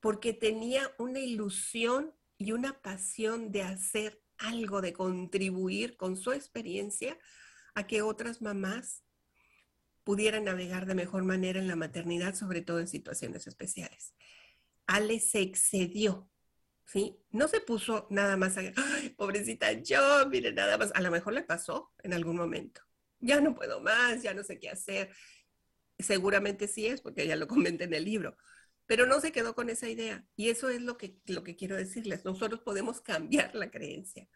porque 0.00 0.32
tenía 0.32 0.92
una 0.98 1.20
ilusión 1.20 2.12
y 2.38 2.52
una 2.52 2.82
pasión 2.82 3.52
de 3.52 3.62
hacer 3.62 4.19
algo, 4.40 4.80
de 4.80 4.92
contribuir 4.92 5.96
con 5.96 6.16
su 6.16 6.32
experiencia 6.32 7.18
a 7.74 7.86
que 7.86 8.02
otras 8.02 8.42
mamás 8.42 9.04
pudieran 10.04 10.44
navegar 10.44 10.86
de 10.86 10.94
mejor 10.94 11.24
manera 11.24 11.60
en 11.60 11.68
la 11.68 11.76
maternidad, 11.76 12.34
sobre 12.34 12.62
todo 12.62 12.80
en 12.80 12.88
situaciones 12.88 13.46
especiales. 13.46 14.14
Ale 14.86 15.20
se 15.20 15.40
excedió 15.40 16.30
¿sí? 16.90 17.16
No 17.30 17.46
se 17.46 17.60
puso 17.60 18.08
nada 18.10 18.36
más 18.36 18.56
a, 18.56 18.62
Ay, 18.76 19.10
pobrecita 19.10 19.72
yo, 19.72 20.26
mire, 20.28 20.52
nada 20.52 20.76
más, 20.76 20.90
a 20.94 21.00
lo 21.00 21.10
mejor 21.10 21.34
le 21.34 21.42
pasó 21.42 21.92
en 22.02 22.12
algún 22.12 22.36
momento. 22.36 22.82
Ya 23.20 23.40
no 23.40 23.54
puedo 23.54 23.80
más, 23.80 24.22
ya 24.22 24.34
no 24.34 24.42
sé 24.42 24.58
qué 24.58 24.70
hacer. 24.70 25.10
Seguramente 25.98 26.66
sí 26.66 26.86
es, 26.86 27.00
porque 27.00 27.26
ya 27.26 27.36
lo 27.36 27.46
comenté 27.46 27.84
en 27.84 27.94
el 27.94 28.04
libro, 28.04 28.36
pero 28.90 29.06
no 29.06 29.20
se 29.20 29.30
quedó 29.30 29.54
con 29.54 29.70
esa 29.70 29.88
idea. 29.88 30.26
Y 30.34 30.48
eso 30.48 30.68
es 30.68 30.82
lo 30.82 30.98
que, 30.98 31.16
lo 31.26 31.44
que 31.44 31.54
quiero 31.54 31.76
decirles. 31.76 32.24
Nosotros 32.24 32.58
podemos 32.62 33.00
cambiar 33.00 33.54
la 33.54 33.70
creencia, 33.70 34.28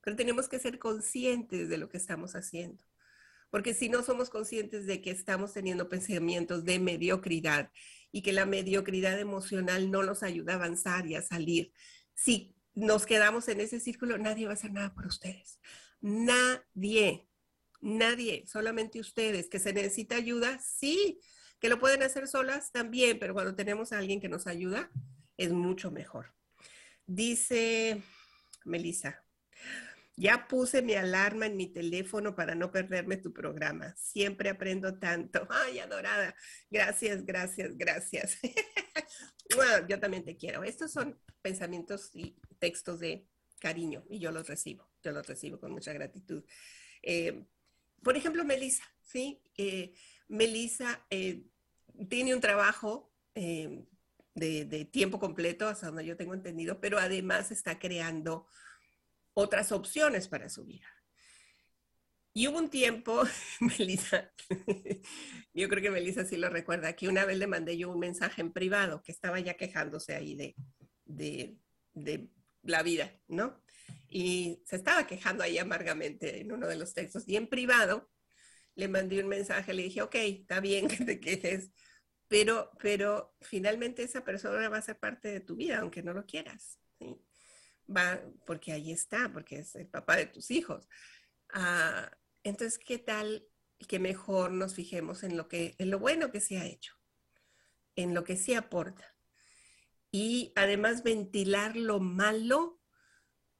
pero 0.00 0.16
tenemos 0.16 0.48
que 0.48 0.58
ser 0.58 0.80
conscientes 0.80 1.68
de 1.68 1.78
lo 1.78 1.88
que 1.88 1.98
estamos 1.98 2.34
haciendo. 2.34 2.82
Porque 3.50 3.72
si 3.72 3.88
no 3.88 4.02
somos 4.02 4.30
conscientes 4.30 4.86
de 4.86 5.00
que 5.00 5.12
estamos 5.12 5.52
teniendo 5.52 5.88
pensamientos 5.88 6.64
de 6.64 6.80
mediocridad 6.80 7.70
y 8.10 8.22
que 8.22 8.32
la 8.32 8.46
mediocridad 8.46 9.16
emocional 9.20 9.88
no 9.92 10.02
nos 10.02 10.24
ayuda 10.24 10.54
a 10.54 10.56
avanzar 10.56 11.06
y 11.06 11.14
a 11.14 11.22
salir. 11.22 11.72
Si 12.14 12.56
nos 12.74 13.06
quedamos 13.06 13.46
en 13.46 13.60
ese 13.60 13.78
círculo, 13.78 14.18
nadie 14.18 14.46
va 14.46 14.50
a 14.50 14.54
hacer 14.54 14.72
nada 14.72 14.92
por 14.92 15.06
ustedes. 15.06 15.60
Nadie. 16.00 17.28
Nadie, 17.80 18.44
solamente 18.48 18.98
ustedes. 18.98 19.48
¿Que 19.48 19.60
se 19.60 19.72
necesita 19.72 20.16
ayuda? 20.16 20.58
Sí. 20.58 21.20
¿Que 21.64 21.70
lo 21.70 21.80
pueden 21.80 22.02
hacer 22.02 22.28
solas? 22.28 22.72
También, 22.72 23.18
pero 23.18 23.32
cuando 23.32 23.54
tenemos 23.54 23.90
a 23.90 23.98
alguien 23.98 24.20
que 24.20 24.28
nos 24.28 24.46
ayuda, 24.46 24.90
es 25.38 25.50
mucho 25.50 25.90
mejor. 25.90 26.34
Dice 27.06 28.02
Melissa, 28.66 29.24
ya 30.14 30.46
puse 30.46 30.82
mi 30.82 30.92
alarma 30.92 31.46
en 31.46 31.56
mi 31.56 31.66
teléfono 31.66 32.34
para 32.34 32.54
no 32.54 32.70
perderme 32.70 33.16
tu 33.16 33.32
programa. 33.32 33.96
Siempre 33.96 34.50
aprendo 34.50 34.98
tanto. 34.98 35.48
Ay, 35.48 35.78
adorada. 35.78 36.36
Gracias, 36.68 37.24
gracias, 37.24 37.78
gracias. 37.78 38.36
yo 39.88 39.98
también 39.98 40.22
te 40.22 40.36
quiero. 40.36 40.64
Estos 40.64 40.92
son 40.92 41.18
pensamientos 41.40 42.10
y 42.12 42.36
textos 42.58 43.00
de 43.00 43.26
cariño 43.58 44.04
y 44.10 44.18
yo 44.18 44.32
los 44.32 44.48
recibo. 44.48 44.90
Yo 45.02 45.12
los 45.12 45.26
recibo 45.26 45.58
con 45.58 45.72
mucha 45.72 45.94
gratitud. 45.94 46.44
Eh, 47.02 47.46
por 48.02 48.18
ejemplo, 48.18 48.44
Melissa, 48.44 48.84
¿sí? 49.00 49.42
Eh, 49.56 49.94
Melissa 50.28 51.06
eh, 51.08 51.46
tiene 52.08 52.34
un 52.34 52.40
trabajo 52.40 53.12
de, 53.34 53.86
de 54.34 54.84
tiempo 54.84 55.18
completo, 55.18 55.68
hasta 55.68 55.86
donde 55.86 56.06
yo 56.06 56.16
tengo 56.16 56.34
entendido, 56.34 56.80
pero 56.80 56.98
además 56.98 57.50
está 57.50 57.78
creando 57.78 58.46
otras 59.34 59.72
opciones 59.72 60.28
para 60.28 60.48
su 60.48 60.64
vida. 60.64 60.86
Y 62.36 62.48
hubo 62.48 62.58
un 62.58 62.68
tiempo, 62.68 63.22
Melissa, 63.60 64.32
yo 65.54 65.68
creo 65.68 65.82
que 65.82 65.90
Melissa 65.90 66.24
sí 66.24 66.36
lo 66.36 66.50
recuerda, 66.50 66.94
que 66.94 67.08
una 67.08 67.24
vez 67.24 67.38
le 67.38 67.46
mandé 67.46 67.76
yo 67.76 67.90
un 67.90 68.00
mensaje 68.00 68.40
en 68.40 68.52
privado 68.52 69.02
que 69.02 69.12
estaba 69.12 69.38
ya 69.38 69.54
quejándose 69.54 70.16
ahí 70.16 70.34
de, 70.34 70.56
de, 71.04 71.56
de 71.92 72.28
la 72.62 72.82
vida, 72.82 73.16
¿no? 73.28 73.62
Y 74.08 74.62
se 74.66 74.76
estaba 74.76 75.06
quejando 75.06 75.44
ahí 75.44 75.58
amargamente 75.58 76.40
en 76.40 76.50
uno 76.50 76.66
de 76.66 76.76
los 76.76 76.92
textos. 76.92 77.24
Y 77.26 77.36
en 77.36 77.46
privado 77.46 78.10
le 78.74 78.88
mandé 78.88 79.20
un 79.20 79.28
mensaje, 79.28 79.72
le 79.72 79.84
dije, 79.84 80.02
ok, 80.02 80.14
está 80.16 80.60
bien 80.60 80.88
que 80.88 81.04
te 81.04 81.20
quejes, 81.20 81.70
pero, 82.28 82.70
pero 82.80 83.36
finalmente 83.40 84.02
esa 84.02 84.24
persona 84.24 84.68
va 84.68 84.78
a 84.78 84.82
ser 84.82 84.98
parte 84.98 85.28
de 85.28 85.40
tu 85.40 85.56
vida, 85.56 85.78
aunque 85.78 86.02
no 86.02 86.12
lo 86.12 86.26
quieras. 86.26 86.78
va, 87.88 88.20
porque 88.46 88.72
ahí 88.72 88.92
está, 88.92 89.32
porque 89.32 89.58
es 89.58 89.74
el 89.76 89.86
papá 89.86 90.16
de 90.16 90.26
tus 90.26 90.50
hijos. 90.50 90.88
Ah, 91.52 92.10
entonces, 92.42 92.78
¿qué 92.78 92.98
tal 92.98 93.46
que 93.88 93.98
mejor 93.98 94.50
nos 94.50 94.74
fijemos 94.74 95.22
en 95.22 95.36
lo, 95.36 95.48
que, 95.48 95.74
en 95.78 95.90
lo 95.90 95.98
bueno 95.98 96.30
que 96.30 96.40
se 96.40 96.58
ha 96.58 96.66
hecho, 96.66 96.94
en 97.96 98.14
lo 98.14 98.24
que 98.24 98.36
sí 98.36 98.54
aporta? 98.54 99.14
Y 100.10 100.52
además 100.54 101.02
ventilar 101.02 101.76
lo 101.76 102.00
malo, 102.00 102.80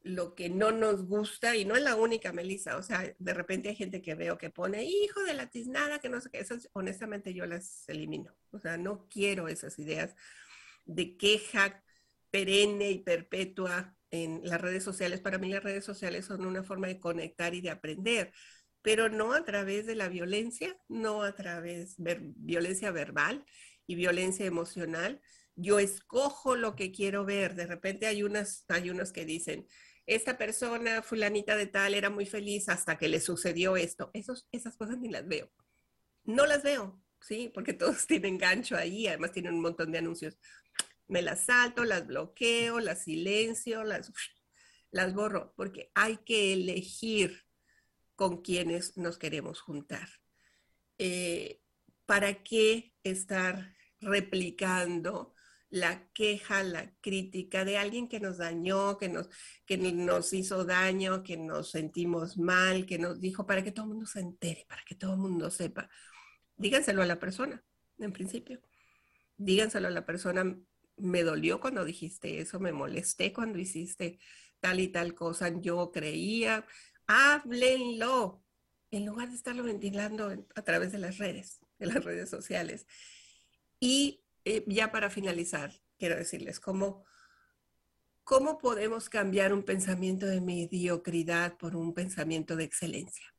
lo 0.05 0.35
que 0.35 0.51
no 0.51 0.71
nos 0.71 1.07
gusta, 1.07 1.57
y 1.57 1.65
no 1.65 1.75
es 1.75 1.83
la 1.83 1.97
única, 1.97 2.33
Melissa, 2.33 2.77
o 2.77 2.83
sea, 2.83 3.15
de 3.19 3.35
repente 3.35 3.71
hay 3.71 3.75
gente 3.75 4.03
que 4.03 4.15
veo 4.15 4.39
que 4.39 4.51
pone, 4.51 4.85
hijo 4.85 5.23
de 5.25 5.35
la 5.35 5.49
tiznada, 5.49 5.99
que 5.99 6.11
no 6.11 6.21
sé 6.21 6.31
qué, 6.31 6.39
esas 6.39 6.69
honestamente 6.75 7.33
yo 7.35 7.47
las 7.47 7.89
elimino, 7.89 8.37
o 8.53 8.59
sea, 8.59 8.77
no 8.77 9.09
quiero 9.09 9.49
esas 9.49 9.79
ideas 9.79 10.15
de 10.85 11.17
queja 11.17 11.83
perenne 12.31 12.91
y 12.91 12.99
perpetua 12.99 13.97
en 14.11 14.41
las 14.45 14.61
redes 14.61 14.85
sociales. 14.85 15.21
Para 15.21 15.39
mí 15.39 15.49
las 15.49 15.63
redes 15.63 15.85
sociales 15.85 16.27
son 16.27 16.45
una 16.45 16.63
forma 16.63 16.89
de 16.89 17.01
conectar 17.01 17.55
y 17.55 17.61
de 17.61 17.71
aprender, 17.71 18.33
pero 18.83 19.09
no 19.09 19.33
a 19.33 19.45
través 19.45 19.87
de 19.87 19.95
la 19.95 20.09
violencia, 20.09 20.77
no 20.89 21.23
a 21.23 21.35
través 21.35 21.97
de 21.97 22.19
violencia 22.37 22.91
verbal 22.91 23.45
y 23.87 23.95
violencia 23.95 24.47
emocional. 24.47 25.21
Yo 25.57 25.79
escojo 25.79 26.57
lo 26.57 26.77
que 26.77 26.93
quiero 26.93 27.25
ver. 27.25 27.55
De 27.55 27.67
repente 27.67 28.07
hay, 28.07 28.23
unas, 28.23 28.65
hay 28.69 28.91
unos 28.91 29.13
que 29.13 29.25
dicen, 29.25 29.67
esta 30.07 30.37
persona 30.39 31.03
fulanita 31.03 31.57
de 31.57 31.67
tal 31.67 31.95
era 31.95 32.11
muy 32.11 32.27
feliz 32.27 32.69
hasta 32.69 32.99
que 32.99 33.09
le 33.09 33.21
sucedió 33.21 33.77
esto. 33.77 34.11
Esos, 34.13 34.47
esas 34.53 34.77
cosas 34.77 34.99
ni 34.99 35.09
las 35.09 35.27
veo. 35.27 35.51
No 36.25 36.47
las 36.47 36.63
veo, 36.63 37.03
¿sí? 37.21 37.51
Porque 37.55 37.73
todos 37.75 38.07
tienen 38.07 38.39
gancho 38.39 38.77
ahí, 38.77 39.07
además 39.07 39.33
tienen 39.33 39.55
un 39.55 39.63
montón 39.63 39.93
de 39.93 39.99
anuncios 39.99 40.39
me 41.07 41.23
las 41.23 41.45
salto, 41.45 41.85
las 41.85 42.07
bloqueo, 42.07 42.81
las 42.81 43.05
silencio, 43.05 43.85
las, 43.85 44.13
las 44.91 45.15
borro, 45.15 45.53
porque 45.57 45.91
hay 45.95 46.19
que 46.19 46.53
elegir 46.53 47.43
con 48.17 48.43
quienes 48.43 48.97
nos 48.97 49.19
queremos 49.19 49.61
juntar. 49.61 50.09
Eh, 50.99 51.61
¿Para 52.07 52.43
qué 52.43 52.95
estar 53.03 53.75
replicando 54.01 55.34
la 55.75 56.09
queja, 56.13 56.63
la 56.63 56.95
crítica 57.01 57.65
de 57.65 57.79
alguien 57.79 58.09
que 58.09 58.21
nos 58.21 58.39
dañó, 58.39 58.97
que 58.97 59.09
nos, 59.09 59.29
que 59.67 59.77
nos 59.77 60.33
hizo 60.33 60.65
daño, 60.65 61.25
que 61.25 61.37
nos 61.37 61.73
sentimos 61.73 62.39
mal, 62.39 62.87
que 62.87 62.97
nos 62.97 63.21
dijo, 63.21 63.45
para 63.45 63.65
que 63.65 63.73
todo 63.73 63.87
el 63.87 63.91
mundo 63.91 64.07
se 64.07 64.21
entere, 64.21 64.67
para 64.69 64.85
que 64.85 64.95
todo 64.95 65.15
el 65.15 65.19
mundo 65.19 65.51
sepa? 65.51 65.91
Díganselo 66.57 67.03
a 67.03 67.07
la 67.07 67.19
persona, 67.19 67.65
en 67.99 68.13
principio. 68.13 68.63
Díganselo 69.37 69.89
a 69.89 69.91
la 69.91 70.07
persona, 70.07 70.57
me 70.97 71.25
dolió 71.25 71.61
cuando 71.61 71.85
dijiste 71.85 72.39
eso, 72.39 72.61
me 72.61 72.73
molesté 72.73 73.33
cuando 73.33 73.59
hiciste 73.59 74.21
tal 74.61 74.79
y 74.79 74.87
tal 74.87 75.17
cosa, 75.17 75.61
yo 75.61 75.91
creía, 75.91 76.65
háblenlo, 77.09 78.45
en 78.93 79.07
lugar 79.07 79.29
de 79.29 79.35
estarlo 79.35 79.65
ventilando 79.65 80.47
a 80.55 80.63
través 80.63 80.93
de 80.93 80.99
las 80.99 81.19
redes, 81.19 81.59
de 81.81 81.87
las 81.87 82.05
redes 82.05 82.31
sociales. 82.31 82.87
Y 83.81 84.24
eh, 84.45 84.65
ya 84.67 84.93
para 84.93 85.11
finalizar, 85.11 85.73
quiero 85.99 86.17
decirles 86.17 86.61
cómo, 86.61 87.05
cómo 88.25 88.59
podemos 88.59 89.09
cambiar 89.09 89.53
un 89.53 89.63
pensamiento 89.63 90.27
de 90.27 90.41
mediocridad 90.41 91.57
por 91.57 91.77
un 91.77 91.95
pensamiento 91.95 92.57
de 92.57 92.65
excelencia. 92.65 93.35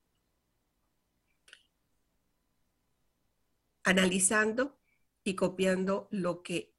Analizando 3.83 4.79
y 5.23 5.35
copiando 5.35 6.07
lo 6.11 6.41
que 6.41 6.73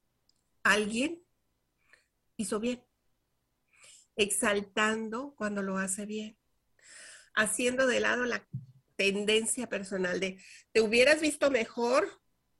alguien 0.62 1.24
hizo 2.36 2.58
bien, 2.58 2.84
exaltando 4.16 5.34
cuando 5.36 5.62
lo 5.62 5.78
hace 5.78 6.06
bien, 6.06 6.36
haciendo 7.34 7.86
de 7.86 8.00
lado 8.00 8.24
la 8.24 8.48
tendencia 8.96 9.68
personal 9.68 10.18
de, 10.18 10.42
te 10.72 10.80
hubieras 10.80 11.20
visto 11.20 11.50
mejor, 11.50 12.08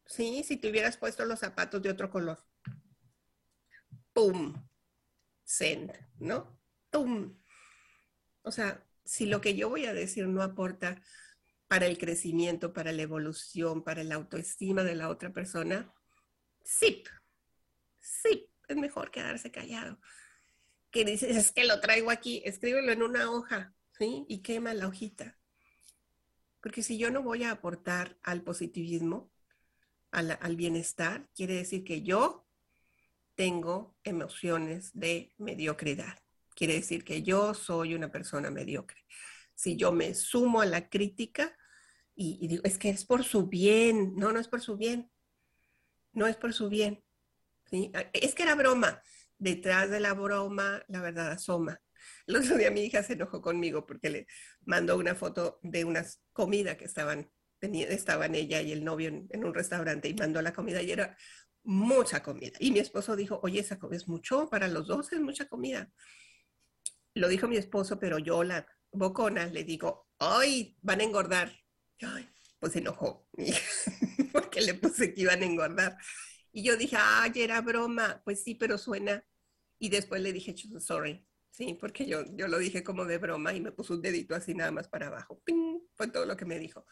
¿sí? 0.07 0.43
Si 0.45 0.57
te 0.57 0.71
hubieras 0.71 0.97
puesto 0.97 1.25
los 1.25 1.41
zapatos 1.41 1.83
de 1.83 1.91
otro 1.91 2.11
color. 2.11 2.45
¡Pum! 4.13 4.55
Send, 5.45 5.93
¿no? 6.19 6.59
¡Pum! 6.91 7.39
O 8.43 8.51
sea, 8.51 8.85
si 9.05 9.27
lo 9.27 9.41
que 9.41 9.55
yo 9.55 9.69
voy 9.69 9.87
a 9.87 9.95
decir 9.95 10.27
no 10.27 10.43
aporta 10.43 11.03
para 11.69 11.87
el 11.87 11.99
crecimiento, 11.99 12.73
para 12.73 12.93
la 12.93 13.03
evolución, 13.03 13.83
para 13.83 14.05
la 14.05 14.15
autoestima 14.15 14.85
de 14.85 14.95
la 14.95 15.09
otra 15.09 15.33
persona, 15.33 15.93
sí, 16.63 17.03
sí, 18.01 18.51
es 18.69 18.77
mejor 18.77 19.11
quedarse 19.11 19.51
callado. 19.51 19.99
Que 20.91 21.05
dices, 21.05 21.37
es 21.37 21.53
que 21.53 21.65
lo 21.65 21.81
traigo 21.81 22.11
aquí, 22.11 22.43
escríbelo 22.45 22.93
en 22.93 23.03
una 23.03 23.31
hoja, 23.31 23.75
¿sí? 23.93 24.25
Y 24.29 24.43
quema 24.43 24.75
la 24.75 24.87
hojita. 24.87 25.39
Porque 26.61 26.83
si 26.83 26.99
yo 26.99 27.11
no 27.11 27.23
voy 27.23 27.45
a 27.45 27.51
aportar 27.51 28.19
al 28.23 28.43
positivismo, 28.43 29.31
al, 30.11 30.57
bienestar, 30.57 31.29
quiere 31.35 31.55
decir 31.55 31.85
que 31.85 32.03
yo 32.03 32.47
tengo 33.35 33.97
emociones 34.03 34.91
de 34.95 35.35
mediocridad. 35.37 36.19
Quiere 36.55 36.75
decir 36.75 37.05
que 37.05 37.23
yo 37.23 37.53
soy 37.53 37.95
una 37.95 38.11
persona 38.11 38.51
mediocre. 38.51 39.05
Si 39.55 39.77
yo 39.77 39.93
me 39.93 40.15
sumo 40.15 40.63
a 40.63 40.67
la 40.67 40.89
crítica 40.89 41.57
y, 42.15 42.47
digo, 42.49 42.63
es 42.65 42.79
que 42.79 42.89
es 42.89 43.05
por 43.05 43.25
su 43.25 43.47
bien, 43.47 44.15
no, 44.17 44.33
no 44.33 44.41
es 44.41 44.49
por 44.49 44.63
su 44.63 44.77
bien, 44.77 45.11
no 46.13 46.27
es 46.27 46.37
por 46.37 46.55
su 46.55 46.69
bien. 46.69 47.05
Es 48.13 48.35
que 48.35 48.43
era 48.43 48.55
broma. 48.55 49.03
Detrás 49.39 49.91
de 49.91 50.01
la 50.01 50.15
broma, 50.15 50.83
la 50.89 51.03
verdad 51.03 51.31
asoma. 51.31 51.79
El 52.27 52.37
otro 52.37 52.57
día 52.57 52.71
mi 52.71 52.83
hija 52.83 53.03
se 53.03 53.15
enojó 53.15 53.41
conmigo 53.41 53.87
porque 53.87 54.11
le 54.11 54.27
mandó 54.65 54.97
una 54.97 55.15
foto 55.15 55.59
de 55.63 55.85
unas 55.85 56.23
comidas 56.33 56.77
que 56.77 56.85
estaban, 56.85 57.31
estaban 57.75 58.35
ella 58.35 58.61
y 58.63 58.73
el 58.73 58.85
novio 58.85 59.09
en, 59.09 59.45
un 59.45 59.55
restaurante 59.55 60.09
y 60.09 60.15
mandó 60.15 60.41
la 60.43 60.53
comida 60.53 60.83
y 60.83 60.91
era 60.91 61.17
mucha 61.65 62.23
comida. 62.23 62.53
Y 62.61 62.71
mi 62.71 62.79
esposo 62.79 63.17
dijo, 63.17 63.41
oye, 63.43 63.61
esa 63.61 63.79
es 63.91 64.09
mucho 64.09 64.49
para 64.49 64.69
los 64.69 64.87
dos, 64.87 65.13
es 65.13 65.21
mucha 65.21 65.47
comida. 65.49 65.91
Lo 67.15 67.29
dijo 67.29 67.49
mi 67.49 67.57
esposo, 67.57 67.99
pero 67.99 68.19
yo 68.19 68.45
la 68.45 68.67
bocona 68.93 69.47
le 69.47 69.65
digo, 69.65 70.09
ay, 70.19 70.77
van 70.83 71.01
a 71.01 71.05
engordar. 71.05 71.53
Ay, 72.01 72.29
pues 72.59 72.73
se 72.73 72.79
enojó 72.81 73.29
porque 74.33 74.61
le 74.61 74.75
puse 74.75 75.15
que 75.15 75.23
iban 75.23 75.43
a 75.43 75.47
engordar. 75.47 75.97
Y 76.53 76.63
yo 76.63 76.77
dije, 76.77 76.97
ay, 76.99 77.33
era 77.37 77.61
broma. 77.61 78.23
Pues 78.25 78.43
sí, 78.43 78.55
pero 78.55 78.79
suena. 78.79 79.23
Y 79.79 79.91
después 79.91 80.23
le 80.23 80.33
dije, 80.33 80.55
sorry. 80.79 81.27
Sí, 81.51 81.77
porque 81.81 82.07
yo, 82.07 82.23
yo 82.35 82.49
lo 82.49 82.59
dije 82.59 82.85
como 82.85 83.07
de 83.07 83.17
broma 83.17 83.55
y 83.55 83.61
me 83.61 83.73
puso 83.73 83.95
un 83.95 84.03
dedito 84.03 84.35
así 84.35 84.55
nada 84.55 84.71
más 84.71 84.89
para 84.89 85.07
abajo. 85.07 85.41
¡Ping! 85.45 85.81
Fue 85.95 86.09
todo 86.09 86.27
lo 86.27 86.37
que 86.37 86.45
me 86.45 86.59
dijo. 86.59 86.87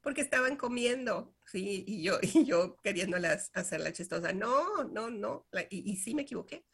Porque 0.00 0.20
estaban 0.20 0.56
comiendo, 0.56 1.34
sí, 1.44 1.84
y 1.86 2.02
yo, 2.02 2.18
y 2.22 2.44
yo 2.44 2.76
queriéndolas 2.82 3.50
hacer 3.54 3.80
la 3.80 3.92
chistosa. 3.92 4.32
No, 4.32 4.84
no, 4.84 5.10
no. 5.10 5.46
y, 5.70 5.92
y 5.92 5.96
sí 5.96 6.14
me 6.14 6.22
equivoqué. 6.22 6.64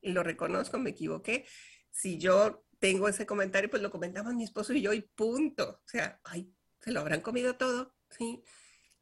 Y 0.00 0.12
lo 0.12 0.22
reconozco, 0.22 0.78
me 0.78 0.90
equivoqué. 0.90 1.46
Si 1.90 2.18
yo 2.18 2.64
tengo 2.78 3.08
ese 3.08 3.26
comentario, 3.26 3.70
pues 3.70 3.82
lo 3.82 3.90
comentamos 3.90 4.34
mi 4.34 4.44
esposo 4.44 4.72
y 4.72 4.82
yo 4.82 4.92
y 4.92 5.02
punto. 5.02 5.82
O 5.84 5.88
sea, 5.88 6.20
ay, 6.24 6.52
se 6.80 6.92
lo 6.92 7.00
habrán 7.00 7.20
comido 7.20 7.56
todo, 7.56 7.94
¿sí? 8.08 8.42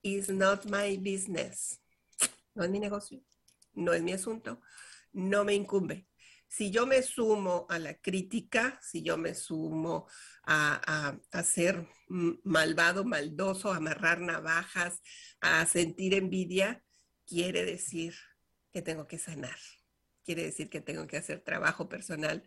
It's 0.02 0.28
not 0.28 0.66
my 0.66 0.96
business. 0.96 1.80
No 2.54 2.64
es 2.64 2.70
mi 2.70 2.80
negocio, 2.80 3.22
no 3.74 3.92
es 3.94 4.02
mi 4.02 4.12
asunto, 4.12 4.60
no 5.12 5.44
me 5.44 5.54
incumbe. 5.54 6.07
Si 6.48 6.70
yo 6.70 6.86
me 6.86 7.02
sumo 7.02 7.66
a 7.68 7.78
la 7.78 7.94
crítica, 7.94 8.80
si 8.82 9.02
yo 9.02 9.16
me 9.18 9.34
sumo 9.34 10.06
a, 10.44 11.18
a, 11.30 11.42
ser 11.42 11.86
malvado, 12.08 13.04
maldoso, 13.04 13.70
a 13.70 13.76
amarrar 13.76 14.20
navajas, 14.20 15.00
a 15.40 15.64
sentir 15.66 16.14
envidia, 16.14 16.82
quiere 17.26 17.64
decir 17.64 18.14
que 18.72 18.82
tengo 18.82 19.06
que 19.06 19.18
sanar, 19.18 19.58
quiere 20.24 20.42
decir 20.42 20.70
que 20.70 20.80
tengo 20.80 21.06
que 21.06 21.18
hacer 21.18 21.40
trabajo 21.42 21.88
personal 21.88 22.42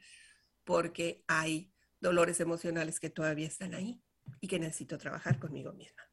porque 0.63 1.23
hay 1.27 1.71
dolores 1.99 2.39
emocionales 2.39 2.99
que 2.99 3.09
todavía 3.09 3.47
están 3.47 3.73
ahí 3.73 4.01
y 4.39 4.47
que 4.47 4.59
necesito 4.59 4.97
trabajar 4.97 5.39
conmigo 5.39 5.73
misma. 5.73 6.10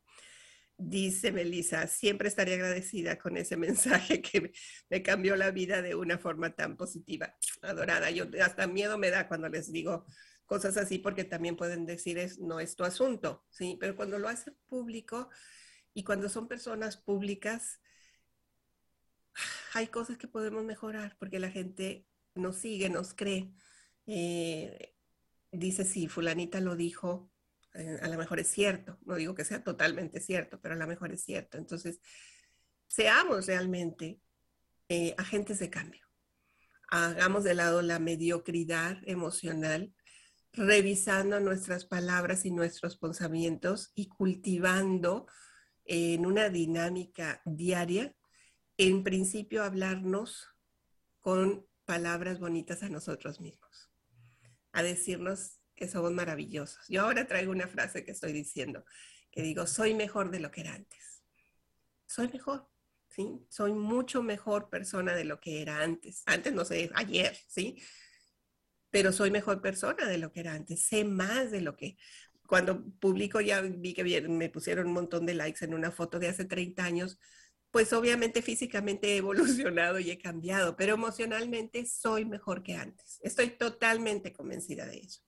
Dice 0.80 1.32
Melissa, 1.32 1.88
siempre 1.88 2.28
estaré 2.28 2.54
agradecida 2.54 3.18
con 3.18 3.36
ese 3.36 3.56
mensaje 3.56 4.22
que 4.22 4.52
me 4.88 5.02
cambió 5.02 5.34
la 5.34 5.50
vida 5.50 5.82
de 5.82 5.96
una 5.96 6.18
forma 6.18 6.54
tan 6.54 6.76
positiva. 6.76 7.36
Adorada, 7.62 8.12
yo 8.12 8.26
hasta 8.40 8.68
miedo 8.68 8.96
me 8.96 9.10
da 9.10 9.26
cuando 9.26 9.48
les 9.48 9.72
digo 9.72 10.06
cosas 10.46 10.76
así 10.76 10.98
porque 10.98 11.24
también 11.24 11.56
pueden 11.56 11.84
decir 11.84 12.16
es 12.16 12.38
no 12.38 12.60
es 12.60 12.76
tu 12.76 12.84
asunto, 12.84 13.44
¿sí? 13.50 13.76
Pero 13.80 13.96
cuando 13.96 14.20
lo 14.20 14.28
hacen 14.28 14.56
público 14.68 15.28
y 15.94 16.04
cuando 16.04 16.28
son 16.28 16.46
personas 16.46 16.96
públicas, 16.96 17.80
hay 19.74 19.88
cosas 19.88 20.16
que 20.16 20.28
podemos 20.28 20.64
mejorar 20.64 21.16
porque 21.18 21.40
la 21.40 21.50
gente 21.50 22.06
nos 22.36 22.56
sigue, 22.56 22.88
nos 22.88 23.14
cree. 23.14 23.52
Eh, 24.06 24.94
dice, 25.50 25.84
sí, 25.84 26.06
fulanita 26.06 26.60
lo 26.60 26.76
dijo, 26.76 27.32
eh, 27.78 27.98
a 28.02 28.08
lo 28.08 28.18
mejor 28.18 28.40
es 28.40 28.48
cierto, 28.48 28.98
no 29.04 29.14
digo 29.14 29.36
que 29.36 29.44
sea 29.44 29.62
totalmente 29.62 30.20
cierto, 30.20 30.60
pero 30.60 30.74
a 30.74 30.78
lo 30.78 30.86
mejor 30.88 31.12
es 31.12 31.22
cierto. 31.22 31.58
Entonces, 31.58 32.00
seamos 32.88 33.46
realmente 33.46 34.20
eh, 34.88 35.14
agentes 35.16 35.60
de 35.60 35.70
cambio. 35.70 36.04
Hagamos 36.90 37.44
de 37.44 37.54
lado 37.54 37.80
la 37.82 38.00
mediocridad 38.00 38.98
emocional, 39.04 39.94
revisando 40.52 41.38
nuestras 41.38 41.84
palabras 41.84 42.44
y 42.46 42.50
nuestros 42.50 42.96
pensamientos 42.96 43.92
y 43.94 44.08
cultivando 44.08 45.28
en 45.84 46.26
una 46.26 46.48
dinámica 46.48 47.42
diaria, 47.44 48.12
en 48.76 49.04
principio 49.04 49.62
hablarnos 49.62 50.48
con 51.20 51.64
palabras 51.84 52.40
bonitas 52.40 52.82
a 52.82 52.88
nosotros 52.88 53.40
mismos, 53.40 53.90
a 54.72 54.82
decirnos 54.82 55.57
que 55.78 55.88
somos 55.88 56.12
maravillosos. 56.12 56.86
Yo 56.88 57.02
ahora 57.02 57.26
traigo 57.26 57.52
una 57.52 57.68
frase 57.68 58.04
que 58.04 58.10
estoy 58.10 58.32
diciendo, 58.32 58.84
que 59.30 59.42
digo, 59.42 59.66
soy 59.66 59.94
mejor 59.94 60.30
de 60.30 60.40
lo 60.40 60.50
que 60.50 60.62
era 60.62 60.74
antes. 60.74 61.22
Soy 62.06 62.28
mejor, 62.28 62.68
¿sí? 63.08 63.46
Soy 63.48 63.72
mucho 63.72 64.22
mejor 64.22 64.68
persona 64.68 65.14
de 65.14 65.24
lo 65.24 65.40
que 65.40 65.62
era 65.62 65.82
antes. 65.82 66.22
Antes, 66.26 66.52
no 66.52 66.64
sé, 66.64 66.90
ayer, 66.94 67.36
¿sí? 67.46 67.80
Pero 68.90 69.12
soy 69.12 69.30
mejor 69.30 69.62
persona 69.62 70.06
de 70.06 70.18
lo 70.18 70.32
que 70.32 70.40
era 70.40 70.54
antes. 70.54 70.82
Sé 70.82 71.04
más 71.04 71.50
de 71.50 71.60
lo 71.60 71.76
que... 71.76 71.96
Cuando 72.46 72.82
publico 72.98 73.42
ya 73.42 73.60
vi 73.60 73.92
que 73.92 74.22
me 74.22 74.48
pusieron 74.48 74.86
un 74.86 74.94
montón 74.94 75.26
de 75.26 75.34
likes 75.34 75.64
en 75.64 75.74
una 75.74 75.90
foto 75.90 76.18
de 76.18 76.28
hace 76.28 76.46
30 76.46 76.82
años, 76.82 77.20
pues 77.70 77.92
obviamente 77.92 78.40
físicamente 78.40 79.12
he 79.12 79.16
evolucionado 79.18 80.00
y 80.00 80.10
he 80.10 80.18
cambiado, 80.18 80.74
pero 80.74 80.94
emocionalmente 80.94 81.84
soy 81.84 82.24
mejor 82.24 82.62
que 82.62 82.74
antes. 82.74 83.20
Estoy 83.22 83.50
totalmente 83.50 84.32
convencida 84.32 84.86
de 84.86 85.00
eso 85.00 85.22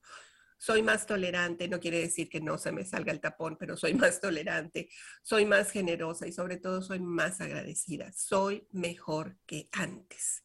soy 0.60 0.82
más 0.82 1.06
tolerante, 1.06 1.68
no 1.68 1.80
quiere 1.80 2.00
decir 2.00 2.28
que 2.28 2.38
no 2.38 2.58
se 2.58 2.70
me 2.70 2.84
salga 2.84 3.12
el 3.12 3.20
tapón, 3.20 3.56
pero 3.58 3.78
soy 3.78 3.94
más 3.94 4.20
tolerante, 4.20 4.90
soy 5.22 5.46
más 5.46 5.70
generosa 5.70 6.26
y 6.26 6.32
sobre 6.32 6.58
todo 6.58 6.82
soy 6.82 7.00
más 7.00 7.40
agradecida, 7.40 8.12
soy 8.12 8.68
mejor 8.70 9.38
que 9.46 9.70
antes. 9.72 10.44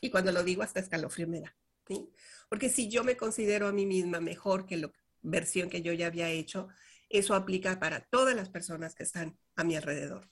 Y 0.00 0.08
cuando 0.08 0.30
lo 0.30 0.44
digo 0.44 0.62
hasta 0.62 0.78
escalofrío 0.78 1.26
me 1.26 1.40
da. 1.40 1.56
Porque 2.48 2.68
si 2.68 2.88
yo 2.88 3.02
me 3.02 3.16
considero 3.16 3.66
a 3.66 3.72
mí 3.72 3.86
misma 3.86 4.20
mejor 4.20 4.66
que 4.66 4.76
la 4.76 4.92
versión 5.20 5.68
que 5.68 5.82
yo 5.82 5.92
ya 5.92 6.06
había 6.06 6.30
hecho, 6.30 6.68
eso 7.08 7.34
aplica 7.34 7.80
para 7.80 8.06
todas 8.06 8.36
las 8.36 8.50
personas 8.50 8.94
que 8.94 9.02
están 9.02 9.36
a 9.56 9.64
mi 9.64 9.74
alrededor. 9.74 10.30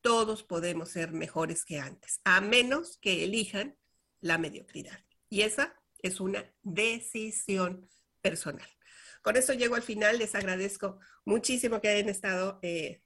Todos 0.00 0.42
podemos 0.42 0.88
ser 0.90 1.12
mejores 1.12 1.64
que 1.64 1.78
antes, 1.78 2.20
a 2.24 2.40
menos 2.40 2.98
que 2.98 3.22
elijan 3.22 3.78
la 4.20 4.38
mediocridad. 4.38 5.04
Y 5.28 5.42
esa 5.42 5.80
es 6.02 6.18
una 6.18 6.52
decisión 6.62 7.88
personal. 8.30 8.68
Con 9.22 9.36
eso 9.36 9.52
llego 9.54 9.74
al 9.74 9.82
final, 9.82 10.18
les 10.18 10.34
agradezco 10.34 11.00
muchísimo 11.24 11.80
que 11.80 11.88
hayan 11.88 12.08
estado 12.08 12.58
eh, 12.62 13.02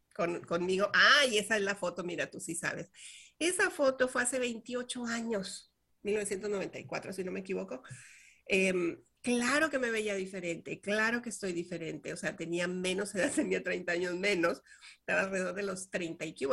conmigo. 0.47 0.91
Ah, 0.93 1.25
y 1.31 1.39
esa 1.39 1.57
es 1.57 1.63
la 1.63 1.75
foto, 1.75 2.05
mira, 2.05 2.31
tú 2.31 2.41
sí 2.41 2.55
sabes. 2.55 2.91
Esa 3.39 3.71
foto 3.71 4.09
fue 4.09 4.23
hace 4.23 4.39
28 4.39 5.07
años, 5.07 5.73
1994, 6.03 7.13
si 7.13 7.25
no 7.25 7.33
me 7.33 7.41
equivoco. 7.41 7.83
Em, 8.47 9.03
claro 9.23 9.71
que 9.71 9.79
me 9.79 9.91
veía 9.91 10.15
diferente, 10.15 10.81
claro 10.81 11.23
que 11.23 11.31
estoy 11.31 11.53
diferente, 11.53 12.13
o 12.13 12.17
sea, 12.17 12.37
tenía 12.37 12.69
menos 12.69 13.15
edad, 13.15 13.33
tenía 13.35 13.63
30 13.63 13.93
años 13.93 14.15
menos, 14.17 14.63
estaba 14.99 15.23
alrededor 15.23 15.55
de 15.55 15.63
los 15.63 15.89
30 15.89 16.27
y 16.27 16.35
qué 16.35 16.47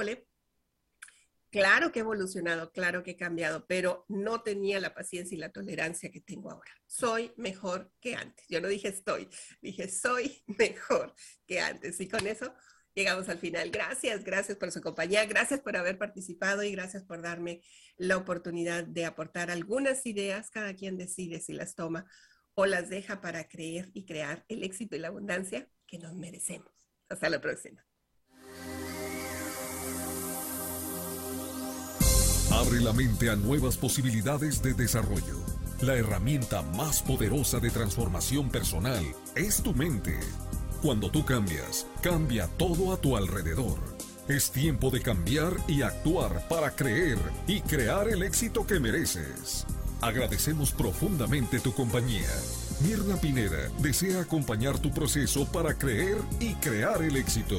Claro 1.58 1.92
que 1.92 1.98
he 1.98 2.02
evolucionado, 2.04 2.72
claro 2.72 3.02
que 3.02 3.12
he 3.12 3.18
cambiado, 3.18 3.66
pero 3.66 4.06
no 4.10 4.44
tenía 4.44 4.80
la 4.80 4.94
paciencia 4.94 5.36
y 5.36 5.40
la 5.40 5.52
tolerancia 5.52 6.12
que 6.12 6.22
tengo 6.22 6.52
ahora. 6.52 6.72
Soy 6.86 7.34
mejor 7.36 7.92
que 8.00 8.14
antes. 8.14 8.46
Yo 8.48 8.62
no 8.62 8.68
dije 8.68 8.90
estoy, 8.90 9.28
dije 9.60 9.90
soy 9.90 10.44
mejor 10.60 11.16
que 11.48 11.60
antes. 11.60 12.00
Y 12.00 12.08
con 12.08 12.28
eso 12.28 12.54
llegamos 12.94 13.28
al 13.28 13.40
final. 13.40 13.72
Gracias, 13.72 14.24
gracias 14.24 14.56
por 14.60 14.72
su 14.72 14.82
compañía, 14.82 15.26
gracias 15.26 15.60
por 15.60 15.76
haber 15.76 15.98
participado 15.98 16.62
y 16.62 16.74
gracias 16.74 17.04
por 17.04 17.24
darme 17.24 17.64
la 17.96 18.18
oportunidad 18.18 18.84
de 18.84 19.06
aportar 19.06 19.50
algunas 19.50 20.06
ideas. 20.06 20.52
Cada 20.52 20.76
quien 20.76 20.96
decide 20.96 21.40
si 21.40 21.54
las 21.54 21.74
toma 21.74 22.06
o 22.54 22.68
las 22.68 22.88
deja 22.90 23.20
para 23.20 23.48
creer 23.48 23.90
y 23.96 24.06
crear 24.06 24.46
el 24.48 24.64
éxito 24.64 24.96
y 24.96 25.00
la 25.00 25.08
abundancia 25.08 25.68
que 25.88 25.98
nos 25.98 26.14
merecemos. 26.14 26.72
Hasta 27.10 27.30
la 27.30 27.42
próxima. 27.42 27.87
Abre 32.68 32.82
la 32.82 32.92
mente 32.92 33.30
a 33.30 33.38
nuevas 33.38 33.78
posibilidades 33.78 34.62
de 34.62 34.74
desarrollo. 34.74 35.38
La 35.80 35.96
herramienta 35.96 36.64
más 36.64 37.02
poderosa 37.02 37.62
de 37.62 37.70
transformación 37.70 38.50
personal 38.50 39.06
es 39.36 39.62
tu 39.62 39.74
mente. 39.74 40.20
Cuando 40.82 41.10
tú 41.10 41.24
cambias, 41.24 41.88
cambia 42.02 42.48
todo 42.58 42.92
a 42.92 42.98
tu 42.98 43.16
alrededor. 43.16 43.80
Es 44.28 44.52
tiempo 44.52 44.90
de 44.90 45.00
cambiar 45.00 45.54
y 45.70 45.82
actuar 45.82 46.46
para 46.50 46.76
creer 46.76 47.18
y 47.48 47.62
crear 47.62 48.10
el 48.10 48.22
éxito 48.22 48.68
que 48.68 48.82
mereces. 48.82 49.66
Agradecemos 50.02 50.74
profundamente 50.74 51.62
tu 51.62 51.74
compañía. 51.74 52.28
Mirna 52.82 53.18
Pineda 53.18 53.70
desea 53.80 54.22
acompañar 54.22 54.78
tu 54.78 54.92
proceso 54.92 55.46
para 55.46 55.74
creer 55.74 56.18
y 56.40 56.54
crear 56.56 57.02
el 57.02 57.18
éxito. 57.18 57.58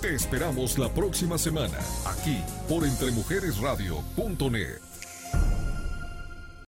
Te 0.00 0.14
esperamos 0.14 0.78
la 0.78 0.88
próxima 0.88 1.36
semana, 1.36 1.78
aquí 2.06 2.38
por 2.68 2.86
entremujeresradio.net. 2.86 4.93